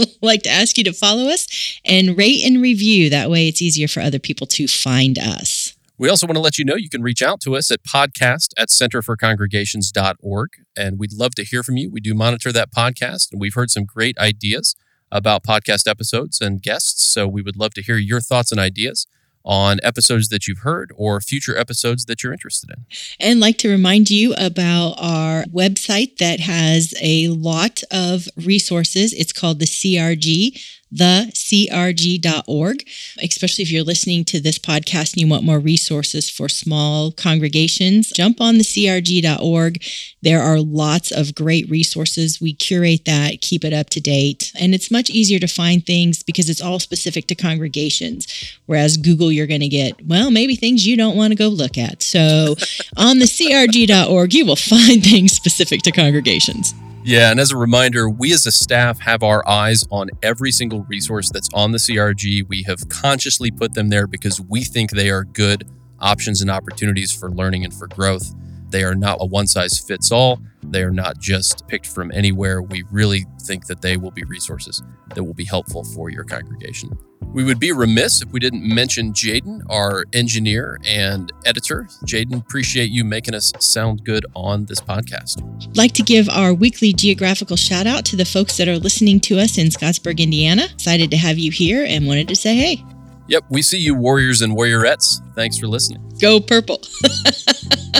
like 0.22 0.42
to 0.42 0.50
ask 0.50 0.76
you 0.78 0.84
to 0.84 0.92
follow 0.92 1.28
us 1.28 1.78
and 1.84 2.16
rate 2.16 2.44
and 2.44 2.60
review. 2.60 3.10
That 3.10 3.30
way 3.30 3.48
it's 3.48 3.62
easier 3.62 3.88
for 3.88 3.99
other 4.00 4.18
people 4.18 4.46
to 4.48 4.66
find 4.66 5.18
us. 5.18 5.74
We 5.98 6.08
also 6.08 6.26
want 6.26 6.36
to 6.36 6.40
let 6.40 6.56
you 6.56 6.64
know 6.64 6.76
you 6.76 6.88
can 6.88 7.02
reach 7.02 7.20
out 7.20 7.40
to 7.42 7.54
us 7.56 7.70
at 7.70 7.82
podcast 7.82 8.54
at 8.56 8.70
centerforcongregations.org. 8.70 10.48
And 10.74 10.98
we'd 10.98 11.12
love 11.12 11.34
to 11.34 11.44
hear 11.44 11.62
from 11.62 11.76
you. 11.76 11.90
We 11.90 12.00
do 12.00 12.14
monitor 12.14 12.52
that 12.52 12.72
podcast, 12.72 13.32
and 13.32 13.40
we've 13.40 13.52
heard 13.52 13.70
some 13.70 13.84
great 13.84 14.16
ideas 14.16 14.74
about 15.12 15.44
podcast 15.44 15.86
episodes 15.86 16.40
and 16.40 16.62
guests. 16.62 17.04
So 17.06 17.28
we 17.28 17.42
would 17.42 17.56
love 17.56 17.74
to 17.74 17.82
hear 17.82 17.96
your 17.96 18.20
thoughts 18.20 18.50
and 18.50 18.58
ideas 18.58 19.06
on 19.44 19.78
episodes 19.82 20.28
that 20.28 20.46
you've 20.46 20.60
heard 20.60 20.90
or 20.96 21.20
future 21.20 21.56
episodes 21.56 22.04
that 22.06 22.22
you're 22.22 22.32
interested 22.32 22.70
in. 22.70 22.86
And 23.18 23.40
like 23.40 23.58
to 23.58 23.68
remind 23.68 24.10
you 24.10 24.34
about 24.34 24.94
our 24.98 25.44
website 25.44 26.18
that 26.18 26.40
has 26.40 26.94
a 27.00 27.28
lot 27.28 27.82
of 27.90 28.26
resources. 28.36 29.12
It's 29.12 29.32
called 29.32 29.58
the 29.58 29.66
CRG 29.66 30.79
thecrg.org, 30.94 32.88
especially 33.22 33.62
if 33.62 33.70
you're 33.70 33.84
listening 33.84 34.24
to 34.24 34.40
this 34.40 34.58
podcast 34.58 35.12
and 35.12 35.22
you 35.22 35.28
want 35.28 35.44
more 35.44 35.58
resources 35.58 36.28
for 36.28 36.48
small 36.48 37.12
congregations. 37.12 38.10
Jump 38.10 38.40
on 38.40 38.58
the 38.58 38.64
crg.org. 38.64 39.82
There 40.22 40.42
are 40.42 40.60
lots 40.60 41.10
of 41.10 41.34
great 41.34 41.68
resources. 41.70 42.40
We 42.40 42.54
curate 42.54 43.04
that, 43.06 43.40
keep 43.40 43.64
it 43.64 43.72
up 43.72 43.90
to 43.90 44.00
date, 44.00 44.52
and 44.58 44.74
it's 44.74 44.90
much 44.90 45.10
easier 45.10 45.38
to 45.38 45.46
find 45.46 45.84
things 45.84 46.22
because 46.22 46.50
it's 46.50 46.60
all 46.60 46.78
specific 46.78 47.26
to 47.28 47.34
congregations. 47.34 48.26
Whereas 48.66 48.96
Google, 48.96 49.32
you're 49.32 49.46
going 49.46 49.60
to 49.60 49.68
get, 49.68 50.06
well, 50.06 50.30
maybe 50.30 50.56
things 50.56 50.86
you 50.86 50.96
don't 50.96 51.16
want 51.16 51.32
to 51.32 51.36
go 51.36 51.48
look 51.48 51.78
at. 51.78 52.02
So 52.02 52.56
on 52.96 53.18
the 53.18 53.24
crg.org, 53.24 54.34
you 54.34 54.44
will 54.44 54.56
find 54.56 55.02
things 55.02 55.32
specific 55.32 55.82
to 55.82 55.92
congregations. 55.92 56.74
Yeah, 57.02 57.30
and 57.30 57.40
as 57.40 57.50
a 57.50 57.56
reminder, 57.56 58.10
we 58.10 58.32
as 58.32 58.46
a 58.46 58.52
staff 58.52 59.00
have 59.00 59.22
our 59.22 59.46
eyes 59.48 59.86
on 59.90 60.10
every 60.22 60.52
single 60.52 60.82
resource 60.84 61.30
that's 61.30 61.48
on 61.54 61.72
the 61.72 61.78
CRG. 61.78 62.46
We 62.46 62.62
have 62.64 62.88
consciously 62.90 63.50
put 63.50 63.72
them 63.72 63.88
there 63.88 64.06
because 64.06 64.40
we 64.40 64.64
think 64.64 64.90
they 64.90 65.08
are 65.10 65.24
good 65.24 65.66
options 65.98 66.42
and 66.42 66.50
opportunities 66.50 67.10
for 67.10 67.30
learning 67.30 67.64
and 67.64 67.72
for 67.72 67.88
growth. 67.88 68.34
They 68.68 68.84
are 68.84 68.94
not 68.94 69.18
a 69.20 69.26
one 69.26 69.46
size 69.46 69.78
fits 69.78 70.12
all. 70.12 70.40
They 70.62 70.82
are 70.82 70.90
not 70.90 71.18
just 71.18 71.66
picked 71.68 71.86
from 71.86 72.10
anywhere. 72.12 72.62
We 72.62 72.84
really 72.90 73.26
think 73.42 73.66
that 73.66 73.82
they 73.82 73.96
will 73.96 74.10
be 74.10 74.24
resources 74.24 74.82
that 75.14 75.24
will 75.24 75.34
be 75.34 75.44
helpful 75.44 75.84
for 75.84 76.10
your 76.10 76.24
congregation. 76.24 76.90
We 77.32 77.44
would 77.44 77.60
be 77.60 77.70
remiss 77.70 78.22
if 78.22 78.32
we 78.32 78.40
didn't 78.40 78.62
mention 78.62 79.12
Jaden, 79.12 79.62
our 79.70 80.04
engineer 80.12 80.78
and 80.84 81.32
editor. 81.46 81.86
Jaden, 82.04 82.40
appreciate 82.40 82.90
you 82.90 83.04
making 83.04 83.34
us 83.34 83.52
sound 83.60 84.04
good 84.04 84.26
on 84.34 84.64
this 84.64 84.80
podcast. 84.80 85.76
Like 85.76 85.92
to 85.92 86.02
give 86.02 86.28
our 86.28 86.52
weekly 86.52 86.92
geographical 86.92 87.56
shout 87.56 87.86
out 87.86 88.04
to 88.06 88.16
the 88.16 88.24
folks 88.24 88.56
that 88.56 88.68
are 88.68 88.78
listening 88.78 89.20
to 89.20 89.38
us 89.38 89.58
in 89.58 89.68
Scottsburg, 89.68 90.18
Indiana. 90.18 90.64
Excited 90.72 91.10
to 91.12 91.16
have 91.16 91.38
you 91.38 91.52
here 91.52 91.84
and 91.88 92.06
wanted 92.06 92.26
to 92.28 92.36
say 92.36 92.56
hey. 92.56 92.84
Yep, 93.28 93.44
we 93.48 93.62
see 93.62 93.78
you, 93.78 93.94
warriors 93.94 94.42
and 94.42 94.56
warriorettes. 94.56 95.20
Thanks 95.36 95.56
for 95.56 95.68
listening. 95.68 96.02
Go 96.20 96.40
purple. 96.40 96.80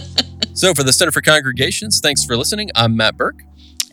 so, 0.61 0.75
for 0.75 0.83
the 0.83 0.93
Center 0.93 1.11
for 1.11 1.23
Congregations, 1.23 2.01
thanks 2.01 2.23
for 2.23 2.37
listening. 2.37 2.69
I'm 2.75 2.95
Matt 2.95 3.17
Burke. 3.17 3.45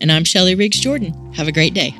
And 0.01 0.11
I'm 0.11 0.25
Shellie 0.25 0.57
Riggs 0.57 0.77
Jordan. 0.77 1.13
Have 1.31 1.47
a 1.47 1.53
great 1.53 1.73
day. 1.73 1.95